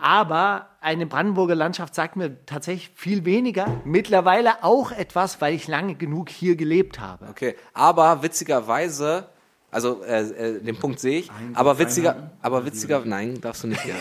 [0.00, 3.80] aber eine Brandenburger Landschaft sagt mir tatsächlich viel weniger.
[3.84, 7.26] Mittlerweile auch etwas, weil ich lange genug hier gelebt habe.
[7.28, 9.28] Okay, aber witzigerweise,
[9.70, 13.82] also äh, äh, den Punkt sehe ich, aber witziger, aber witziger, nein, darfst du nicht
[13.84, 14.00] gerne.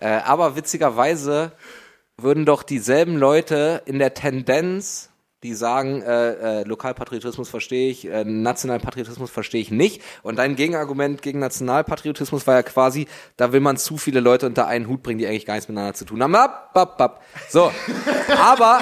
[0.00, 1.52] äh, aber witzigerweise
[2.16, 5.07] würden doch dieselben Leute in der Tendenz,
[5.44, 10.02] die sagen, äh, äh, Lokalpatriotismus verstehe ich, äh, Nationalpatriotismus verstehe ich nicht.
[10.22, 13.06] Und dein Gegenargument gegen Nationalpatriotismus war ja quasi,
[13.36, 15.94] da will man zu viele Leute unter einen Hut bringen, die eigentlich gar nichts miteinander
[15.94, 16.34] zu tun haben.
[16.34, 17.22] Ab, ab, ab.
[17.48, 17.70] So,
[18.42, 18.80] aber,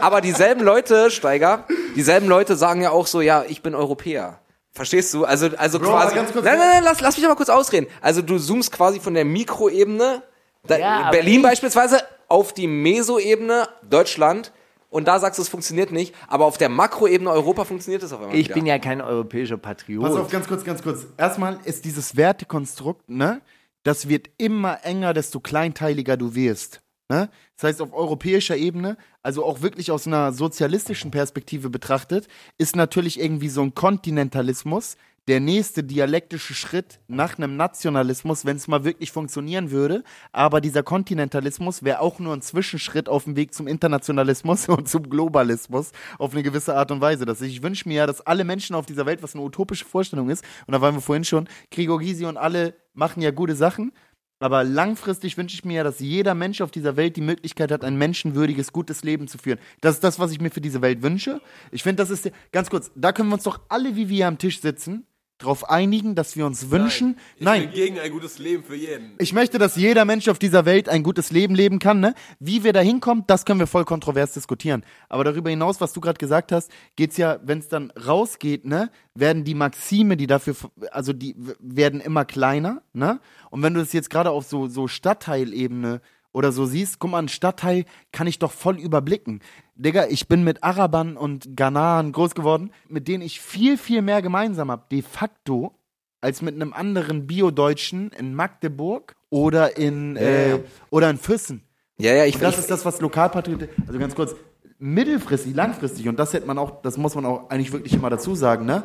[0.00, 4.40] aber dieselben Leute, Steiger, dieselben Leute sagen ja auch so, ja, ich bin Europäer.
[4.72, 5.24] Verstehst du?
[5.24, 6.06] Also, also Bro, quasi.
[6.06, 7.86] aber ganz kurz- nein, nein, nein, lass, lass mich aber kurz ausreden.
[8.00, 10.22] Also du zoomst quasi von der Mikroebene,
[10.68, 14.52] Ja, Berlin beispielsweise, auf die Mesoebene, Deutschland,
[14.92, 18.20] und da sagst du, es funktioniert nicht, aber auf der Makroebene Europa funktioniert es auf
[18.20, 18.54] einmal Ich wieder.
[18.54, 20.04] bin ja kein europäischer Patriot.
[20.04, 21.06] Pass auf, ganz kurz, ganz kurz.
[21.16, 23.40] Erstmal ist dieses Wertekonstrukt, ne,
[23.84, 26.82] das wird immer enger, desto kleinteiliger du wirst.
[27.08, 27.30] Ne?
[27.56, 32.28] Das heißt, auf europäischer Ebene, also auch wirklich aus einer sozialistischen Perspektive betrachtet,
[32.58, 34.96] ist natürlich irgendwie so ein Kontinentalismus
[35.28, 40.02] der nächste dialektische Schritt nach einem Nationalismus, wenn es mal wirklich funktionieren würde.
[40.32, 45.08] Aber dieser Kontinentalismus wäre auch nur ein Zwischenschritt auf dem Weg zum Internationalismus und zum
[45.08, 47.24] Globalismus auf eine gewisse Art und Weise.
[47.24, 50.28] Dass ich wünsche mir ja, dass alle Menschen auf dieser Welt, was eine utopische Vorstellung
[50.28, 53.92] ist, und da waren wir vorhin schon, Gregor Gysi und alle machen ja gute Sachen.
[54.40, 57.84] Aber langfristig wünsche ich mir ja, dass jeder Mensch auf dieser Welt die Möglichkeit hat,
[57.84, 59.60] ein menschenwürdiges, gutes Leben zu führen.
[59.80, 61.40] Das ist das, was ich mir für diese Welt wünsche.
[61.70, 64.26] Ich finde, das ist, ganz kurz, da können wir uns doch alle, wie wir hier
[64.26, 65.06] am Tisch sitzen,
[65.42, 67.18] darauf einigen, dass wir uns wünschen.
[67.36, 69.12] Ich Nein, bin gegen ein gutes Leben für jeden.
[69.18, 72.00] ich möchte, dass jeder Mensch auf dieser Welt ein gutes Leben leben kann.
[72.00, 72.14] Ne?
[72.38, 74.84] Wie wir da hinkommen, das können wir voll kontrovers diskutieren.
[75.08, 78.90] Aber darüber hinaus, was du gerade gesagt hast, geht's ja, wenn es dann rausgeht, ne,
[79.14, 80.54] werden die Maxime, die dafür,
[80.90, 82.82] also die werden immer kleiner.
[82.92, 83.20] Ne?
[83.50, 86.00] Und wenn du das jetzt gerade auf so, so Stadtteilebene
[86.32, 89.40] oder so siehst, guck mal, ein Stadtteil kann ich doch voll überblicken.
[89.82, 94.22] Digga, ich bin mit Arabern und Ghanaren groß geworden, mit denen ich viel, viel mehr
[94.22, 95.74] gemeinsam habe, de facto,
[96.20, 100.60] als mit einem anderen Bio-Deutschen in Magdeburg oder in, äh,
[100.90, 101.62] oder in Füssen.
[101.98, 104.36] ja, ja, ich, Und das ich, ist das, was Lokalpatriot, also ganz kurz,
[104.78, 108.34] mittelfristig, langfristig, und das hätte man auch, das muss man auch eigentlich wirklich immer dazu
[108.34, 108.84] sagen, ne?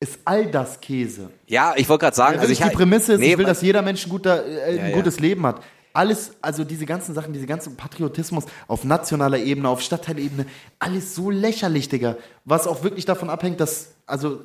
[0.00, 1.30] Ist all das Käse.
[1.46, 3.62] ja, ich wollte gerade sagen, Also also ich die Prämisse ist, nee, ich will, dass
[3.62, 4.96] jeder Mensch ein, guter, äh, ein ja.
[4.96, 5.60] gutes Leben hat.
[5.98, 10.46] Alles, also diese ganzen Sachen, diese ganzen Patriotismus auf nationaler Ebene, auf Stadtteilebene,
[10.78, 12.16] alles so lächerlich, Digga.
[12.44, 14.42] Was auch wirklich davon abhängt, dass, also,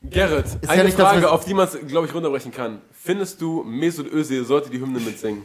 [0.00, 2.82] Gerrit, ja eine nicht das, Frage, auf die man es, glaube ich, runterbrechen kann.
[2.92, 5.42] Findest du, Mesut Özil sollte die Hymne mitsingen?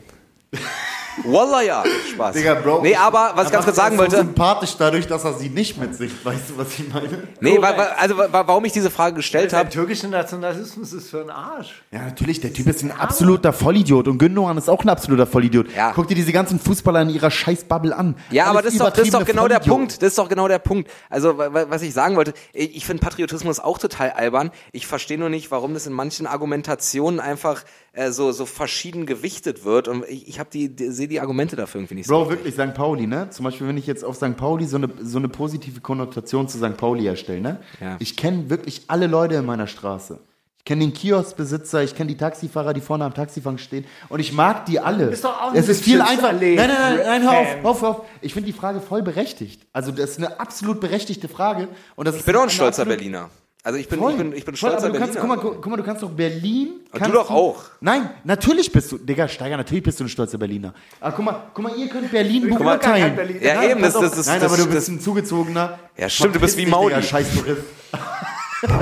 [1.26, 1.84] Wallah ja.
[2.14, 2.36] Spaß.
[2.36, 2.82] Digga, Bro.
[2.84, 4.18] Nee, aber was ich ganz kurz sagen ist so wollte.
[4.18, 6.12] sympathisch dadurch, dass er sie nicht mit sich.
[6.24, 7.28] Weißt du, was ich meine?
[7.40, 9.70] Nee, wa, wa, also wa, warum ich diese Frage gestellt Der habe.
[9.70, 11.82] türkische Nationalismus ist für ein Arsch.
[11.92, 15.68] Ja, natürlich, der Typ ist ein absoluter Vollidiot und Gündogan ist auch ein absoluter Vollidiot.
[15.76, 15.92] Ja.
[15.94, 18.16] Guck dir diese ganzen Fußballer in ihrer Scheißbubble an.
[18.30, 19.88] Ja, aber Alles das ist, doch, das ist doch genau der Vollidioten.
[19.88, 20.02] Punkt.
[20.02, 20.90] Das ist doch genau der Punkt.
[21.10, 24.52] Also, wa- wa- was ich sagen wollte, ich ich finde Patriotismus auch total albern.
[24.72, 27.64] Ich verstehe nur nicht, warum das in manchen Argumentationen einfach
[27.98, 29.88] äh, so, so verschieden gewichtet wird.
[29.88, 32.14] Und ich, ich habe die, die sehe die Argumente dafür irgendwie nicht so.
[32.14, 32.74] Bro, wirklich, St.
[32.74, 33.30] Pauli, ne?
[33.32, 34.38] Zum Beispiel, wenn ich jetzt auf St.
[34.38, 36.78] Pauli so eine, so eine positive Konnotation zu St.
[36.78, 37.60] Pauli erstelle, ne?
[37.82, 37.96] Ja.
[38.00, 40.20] Ich kenne wirklich alle Leute in meiner Straße.
[40.60, 43.86] Ich kenne den Kioskbesitzer, ich kenne die Taxifahrer, die vorne am Taxifang stehen.
[44.10, 45.08] Und ich mag die alle.
[45.08, 46.34] bist doch auch es ist viel einfacher.
[46.34, 47.62] Nein, nein, nein, nein, hör auf, Fan.
[47.64, 48.02] hör auf, hör auf.
[48.22, 49.66] Ich finde die Frage voll berechtigt.
[49.72, 51.70] Also, das ist eine absolut berechtigte Frage.
[51.96, 53.30] Und das Ich bin doch ein stolzer absolut- Berliner.
[53.68, 54.12] Also ich bin, Voll.
[54.14, 55.36] ich bin, ich bin Voll, aber du kannst, Berliner.
[55.36, 56.70] guck, mal, guck mal, du kannst doch Berlin.
[56.90, 57.64] Aber kannst du doch auch.
[57.82, 58.98] Nein, natürlich bist du.
[58.98, 60.74] Digga, Steiger, natürlich bist du ein stolzer Berliner.
[61.02, 63.08] Aber guck mal, guck mal ihr könnt Berlin beurteilen.
[63.08, 63.42] kein Berliner.
[63.44, 65.80] Ja, Nein, eben, das- das- das- Nein, das- aber du bist ein zugezogener.
[65.98, 66.96] Ja, stimmt, du bist wie Mauli.
[66.96, 67.62] Digga, scheiß Tourist.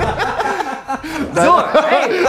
[1.34, 2.24] So, hey!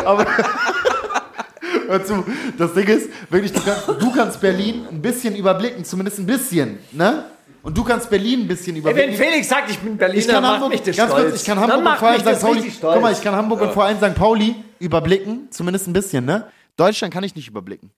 [1.87, 2.25] Hör zu,
[2.57, 6.79] das Ding ist, wirklich, du kannst, du kannst Berlin ein bisschen überblicken, zumindest ein bisschen,
[6.91, 7.25] ne?
[7.67, 9.11] Und du kannst Berlin ein bisschen Ey, überblicken.
[9.11, 11.29] wenn Felix sagt, ich bin Berliner, Ich kann macht Hamburg, mich das ganz stolz.
[11.31, 12.45] kurz, ich kann Hamburg und macht vor allem mich das St.
[12.45, 14.15] Pauli, guck mal, ich kann Hamburg und vor allem St.
[14.15, 16.47] Pauli überblicken, zumindest ein bisschen, ne?
[16.77, 17.91] Deutschland kann ich nicht überblicken.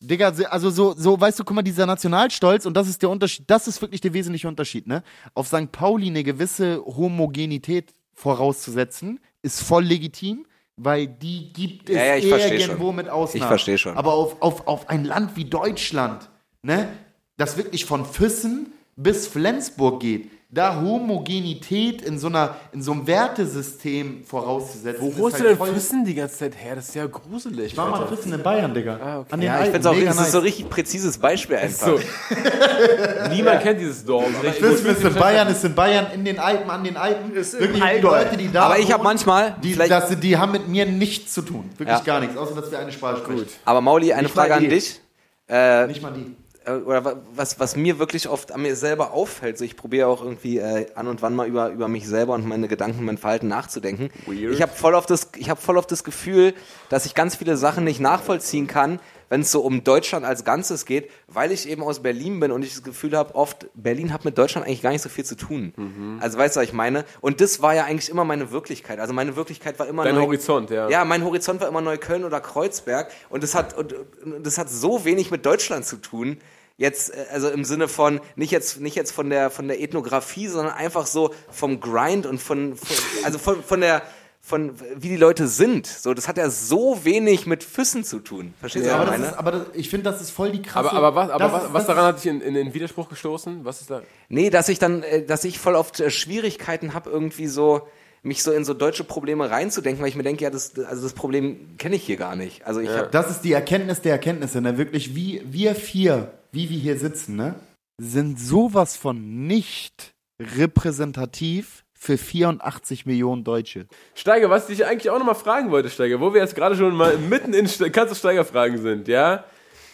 [0.00, 3.42] Digga, also so, so, weißt du, guck mal, dieser Nationalstolz, und das ist der Unterschied,
[3.50, 5.02] das ist wirklich der wesentliche Unterschied, ne?
[5.34, 5.72] Auf St.
[5.72, 10.46] Pauli eine gewisse Homogenität vorauszusetzen, ist voll legitim,
[10.76, 12.94] weil die gibt es Ja, ja, irgendwo schon.
[12.94, 13.42] mit Ausnahmen.
[13.42, 13.96] Ich versteh schon.
[13.96, 16.30] Aber auf, auf, auf ein Land wie Deutschland,
[16.62, 16.88] ne,
[17.36, 23.06] das wirklich von Füssen bis Flensburg geht, da Homogenität in so, einer, in so einem
[23.06, 25.02] Wertesystem vorauszusetzen.
[25.02, 26.74] Wo ist holst halt du denn voll- Füssen die ganze Zeit her?
[26.76, 27.66] Das ist ja gruselig.
[27.72, 28.06] Ich war mal.
[28.06, 28.98] Füssen in Bayern, Digga.
[28.98, 29.28] Ah, okay.
[29.30, 31.88] An den Ja, ich finde auch, das ist so ein richtig präzises Beispiel einfach.
[31.88, 32.00] So.
[33.30, 34.24] Niemand kennt dieses Dorf.
[34.58, 37.34] Füssen ist in Bayern, ist in Bayern, in den Alpen, an den Alpen.
[37.34, 38.00] Ist Wirklich die.
[38.00, 41.42] Leute, die da Aber ich habe manchmal, die, das, die haben mit mir nichts zu
[41.42, 41.68] tun.
[41.76, 42.04] Wirklich Ja.
[42.04, 43.46] gar nichts, außer dass wir eine Sprache sprechen.
[43.66, 45.00] aber Mauli, eine Nicht Frage an dich.
[45.46, 46.34] Äh, Nicht mal die.
[46.68, 50.08] Äh, oder wa- was, was mir wirklich oft an mir selber auffällt, so ich probiere
[50.08, 53.18] auch irgendwie äh, an und wann mal über, über mich selber und meine Gedanken, mein
[53.18, 54.10] Verhalten nachzudenken.
[54.26, 54.52] Weird.
[54.54, 56.54] Ich habe voll, oft das- ich hab voll oft das Gefühl,
[56.88, 59.00] dass ich ganz viele Sachen nicht nachvollziehen kann,
[59.30, 62.62] wenn es so um Deutschland als Ganzes geht, weil ich eben aus Berlin bin und
[62.64, 65.36] ich das Gefühl habe, oft Berlin hat mit Deutschland eigentlich gar nicht so viel zu
[65.36, 65.74] tun.
[65.76, 66.16] Mhm.
[66.22, 67.04] Also weißt du, was ich meine?
[67.20, 68.98] Und das war ja eigentlich immer meine Wirklichkeit.
[68.98, 70.88] Also meine Wirklichkeit war immer Dein Neu- Horizont, ja.
[70.88, 74.70] Ja, mein Horizont war immer Neukölln oder Kreuzberg und das hat und, und das hat
[74.70, 76.38] so wenig mit Deutschland zu tun.
[76.78, 80.46] Jetzt äh, also im Sinne von nicht jetzt nicht jetzt von der von der Ethnographie,
[80.48, 84.00] sondern einfach so vom Grind und von, von also von von der
[84.40, 85.86] von wie die Leute sind.
[85.86, 88.54] So, das hat ja so wenig mit Füssen zu tun.
[88.60, 89.32] Verstehst du, aber was ich das meine?
[89.32, 90.90] ist, aber das, ich finde, das ist voll die krasse.
[90.92, 93.64] Aber, aber, was, aber was, ist- was daran hat dich in, in den Widerspruch gestoßen?
[93.66, 94.00] Was ist da?
[94.30, 97.86] Nee, dass ich dann, äh, dass ich voll oft äh, Schwierigkeiten habe, irgendwie so
[98.22, 101.12] mich so in so deutsche Probleme reinzudenken, weil ich mir denke, ja, das, also das
[101.12, 102.66] Problem kenne ich hier gar nicht.
[102.66, 104.78] Also ich hab, Das ist die Erkenntnis der Erkenntnisse, ne?
[104.78, 107.54] Wirklich, wie wir vier, wie wir hier sitzen, ne?
[108.00, 113.86] Sind sowas von nicht repräsentativ für 84 Millionen Deutsche.
[114.14, 116.94] Steiger, was ich dich eigentlich auch nochmal fragen wollte, Steiger, wo wir jetzt gerade schon
[116.94, 119.44] mal mitten in du Steiger-Fragen sind, ja?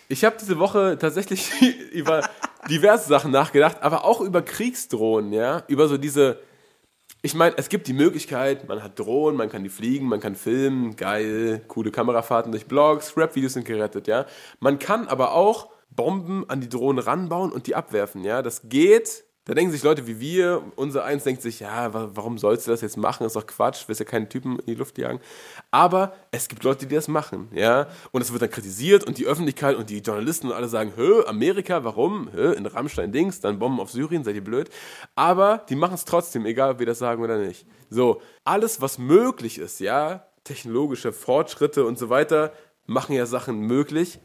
[0.09, 1.51] Ich habe diese Woche tatsächlich
[1.93, 2.29] über
[2.69, 5.63] diverse Sachen nachgedacht, aber auch über Kriegsdrohnen, ja?
[5.67, 6.39] Über so diese.
[7.25, 10.35] Ich meine, es gibt die Möglichkeit, man hat Drohnen, man kann die fliegen, man kann
[10.35, 14.27] filmen, geil, coole Kamerafahrten durch Blogs, Rap-Videos sind gerettet, ja?
[14.61, 18.43] Man kann aber auch Bomben an die Drohnen ranbauen und die abwerfen, ja?
[18.43, 19.24] Das geht.
[19.47, 22.71] Da denken sich Leute wie wir, unser Eins denkt sich, ja, wa- warum sollst du
[22.71, 23.27] das jetzt machen?
[23.27, 25.21] ist doch Quatsch, willst ja keinen Typen in die Luft jagen.
[25.71, 27.87] Aber es gibt Leute, die das machen, ja.
[28.11, 31.25] Und es wird dann kritisiert und die Öffentlichkeit und die Journalisten und alle sagen, hö,
[31.27, 32.31] Amerika, warum?
[32.33, 34.71] Hö, in Rammstein Dings, dann Bomben auf Syrien, seid ihr blöd?
[35.15, 37.67] Aber die machen es trotzdem, egal ob wir das sagen oder nicht.
[37.91, 42.53] So, alles, was möglich ist, ja, technologische Fortschritte und so weiter,
[42.87, 44.21] machen ja Sachen möglich.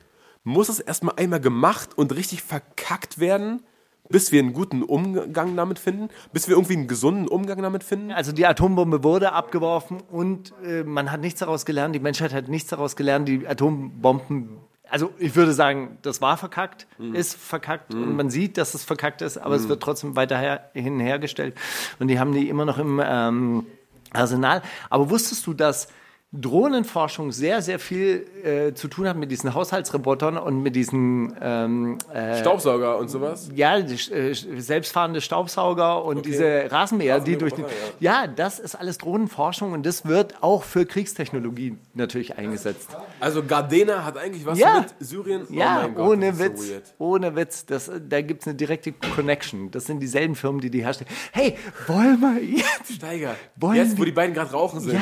[0.46, 3.64] Muss es erstmal einmal gemacht und richtig verkackt werden,
[4.10, 8.12] bis wir einen guten Umgang damit finden, bis wir irgendwie einen gesunden Umgang damit finden?
[8.12, 12.48] Also die Atombombe wurde abgeworfen und äh, man hat nichts daraus gelernt, die Menschheit hat
[12.48, 14.58] nichts daraus gelernt, die Atombomben,
[14.90, 19.22] also ich würde sagen, das war verkackt, ist verkackt und man sieht, dass es verkackt
[19.22, 21.56] ist, aber es wird trotzdem weiterhin hergestellt
[22.00, 23.66] und die haben die immer noch im ähm,
[24.12, 24.64] Arsenal.
[24.90, 25.90] Aber wusstest du, dass
[26.32, 31.98] Drohnenforschung sehr, sehr viel äh, zu tun hat mit diesen Haushaltsrobotern und mit diesen ähm,
[32.40, 33.50] Staubsauger und sowas.
[33.56, 38.76] ja, die, äh, selbstfahrende Staubsauger und diese Rasenmäher, die durch den, Rasenmäherroboter, ja, das ist
[38.76, 42.90] alles Drohnenforschung und das wird auch für Kriegstechnologie natürlich eingesetzt.
[43.20, 44.82] Also Gardena hat eigentlich was Ja.
[44.82, 45.48] mit Syrien.
[45.50, 49.72] Oh Ja, Gott, ohne Witz, So ohne Witz, das, da gibt es eine direkte Connection.
[49.72, 51.10] Das sind dieselben Firmen, die die herstellen.
[51.32, 51.58] Hey,
[51.88, 52.94] wollen wir jetzt?
[52.98, 53.36] Steiger.
[53.56, 54.94] Wollen Jetzt, wo die beiden gerade rauchen sind.
[54.94, 55.02] Ja,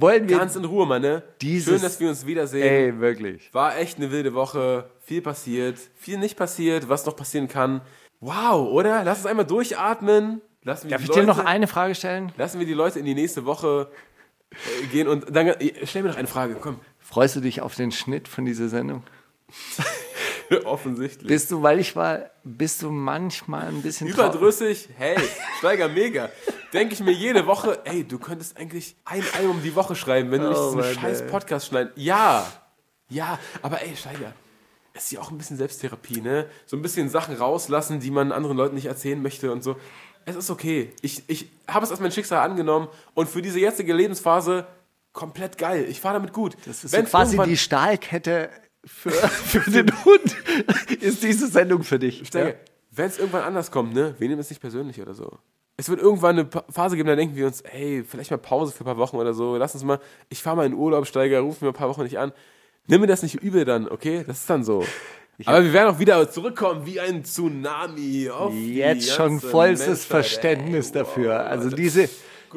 [0.00, 0.38] wollen wir?
[0.38, 1.22] Ganz in Ruhe, Mann, ne?
[1.40, 2.62] Dieses- Schön, dass wir uns wiedersehen.
[2.66, 3.52] Ey, wirklich.
[3.52, 4.90] War echt eine wilde Woche.
[5.00, 7.80] Viel passiert, viel nicht passiert, was noch passieren kann.
[8.20, 9.04] Wow, oder?
[9.04, 10.40] Lass uns einmal durchatmen.
[10.64, 12.32] Lassen wir Darf ich dir noch Leute- eine Frage stellen?
[12.36, 13.90] Lassen wir die Leute in die nächste Woche
[14.50, 16.80] äh, gehen und dann äh, stell mir noch eine Frage, komm.
[16.98, 19.02] Freust du dich auf den Schnitt von dieser Sendung?
[20.64, 21.28] Offensichtlich.
[21.28, 25.16] Bist du, weil ich war, bist du manchmal ein bisschen Überdrüssig, hey,
[25.58, 26.30] Steiger mega.
[26.72, 30.42] Denke ich mir jede Woche, ey, du könntest eigentlich ein Album die Woche schreiben, wenn
[30.42, 31.30] du nicht Oh, diesen Mann, scheiß ey.
[31.30, 31.92] Podcast schneiden.
[31.96, 32.46] Ja,
[33.08, 34.32] ja, aber ey, Steiger,
[34.92, 36.46] es ist ja auch ein bisschen Selbsttherapie, ne?
[36.66, 39.76] So ein bisschen Sachen rauslassen, die man anderen Leuten nicht erzählen möchte und so.
[40.26, 40.92] Es ist okay.
[41.00, 44.66] Ich, ich habe es als mein Schicksal angenommen und für diese jetzige Lebensphase
[45.14, 45.86] komplett geil.
[45.88, 46.54] Ich fahre damit gut.
[46.66, 48.50] Das ist so quasi die Stahlkette
[49.10, 50.36] für, für den Hund.
[51.00, 52.26] Ist diese Sendung für dich?
[52.26, 52.54] Steiger,
[52.90, 55.38] wenn es irgendwann anders kommt, ne, wir nehmen es nicht persönlich oder so.
[55.76, 58.82] Es wird irgendwann eine Phase geben, da denken wir uns, hey, vielleicht mal Pause für
[58.82, 59.56] ein paar Wochen oder so.
[59.56, 62.18] Lass uns mal, ich fahre mal in Urlaub, Steiger, ruf mir ein paar Wochen nicht
[62.18, 62.32] an.
[62.88, 64.24] Nimm mir das nicht übel dann, okay?
[64.26, 64.84] Das ist dann so.
[65.44, 68.28] Aber wir werden auch wieder zurückkommen wie ein Tsunami.
[68.50, 70.92] Jetzt schon vollstes Menschheit, Verständnis ey.
[70.94, 71.34] dafür.
[71.34, 72.08] Wow, Also das- diese,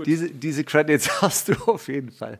[0.05, 2.39] diese, diese Credits hast du auf jeden Fall.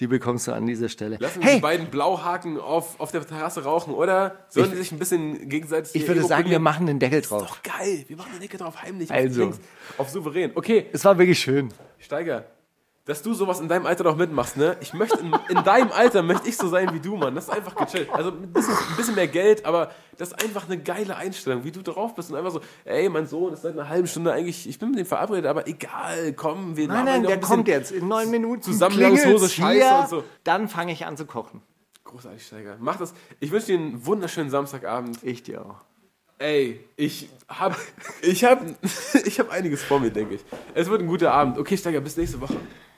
[0.00, 1.16] Die bekommst du an dieser Stelle.
[1.20, 4.36] Lassen wir die Hey, beiden Blauhaken auf, auf der Terrasse rauchen, oder?
[4.48, 7.42] Sollen die sich ein bisschen gegenseitig ich würde sagen, wir machen den Deckel Ist drauf.
[7.42, 8.04] doch geil.
[8.08, 9.10] Wir machen den Deckel drauf heimlich.
[9.10, 9.42] Also.
[9.44, 9.60] Auf, links,
[9.98, 10.52] auf souverän.
[10.54, 11.70] Okay, Es war wirklich schön.
[11.98, 12.44] Steiger,
[13.06, 14.76] dass du sowas in deinem Alter noch mitmachst, ne?
[14.80, 17.34] Ich möchte in, in deinem Alter möchte ich so sein wie du, Mann.
[17.34, 18.10] Das ist einfach gechillt.
[18.12, 21.72] Also ein bisschen, ein bisschen mehr Geld, aber das ist einfach eine geile Einstellung, wie
[21.72, 24.68] du drauf bist und einfach so, ey, mein Sohn ist seit einer halben Stunde eigentlich,
[24.68, 27.90] ich bin mit dem verabredet, aber egal, komm, wir Nein, nein, noch der kommt jetzt
[27.90, 28.62] in neun Minuten.
[28.62, 30.24] Zusammenlangshose, klingelt's Scheiße und so.
[30.44, 31.62] Dann fange ich an zu kochen.
[32.04, 32.76] Großartig, Steiger.
[32.80, 33.14] Mach das.
[33.38, 35.18] Ich wünsche dir einen wunderschönen Samstagabend.
[35.22, 35.76] Ich dir auch.
[36.38, 37.76] Ey, ich hab,
[38.22, 38.64] ich hab,
[39.24, 40.44] ich hab einiges vor mir, denke ich.
[40.74, 41.58] Es wird ein guter Abend.
[41.58, 42.56] Okay, Steiger, bis nächste Woche.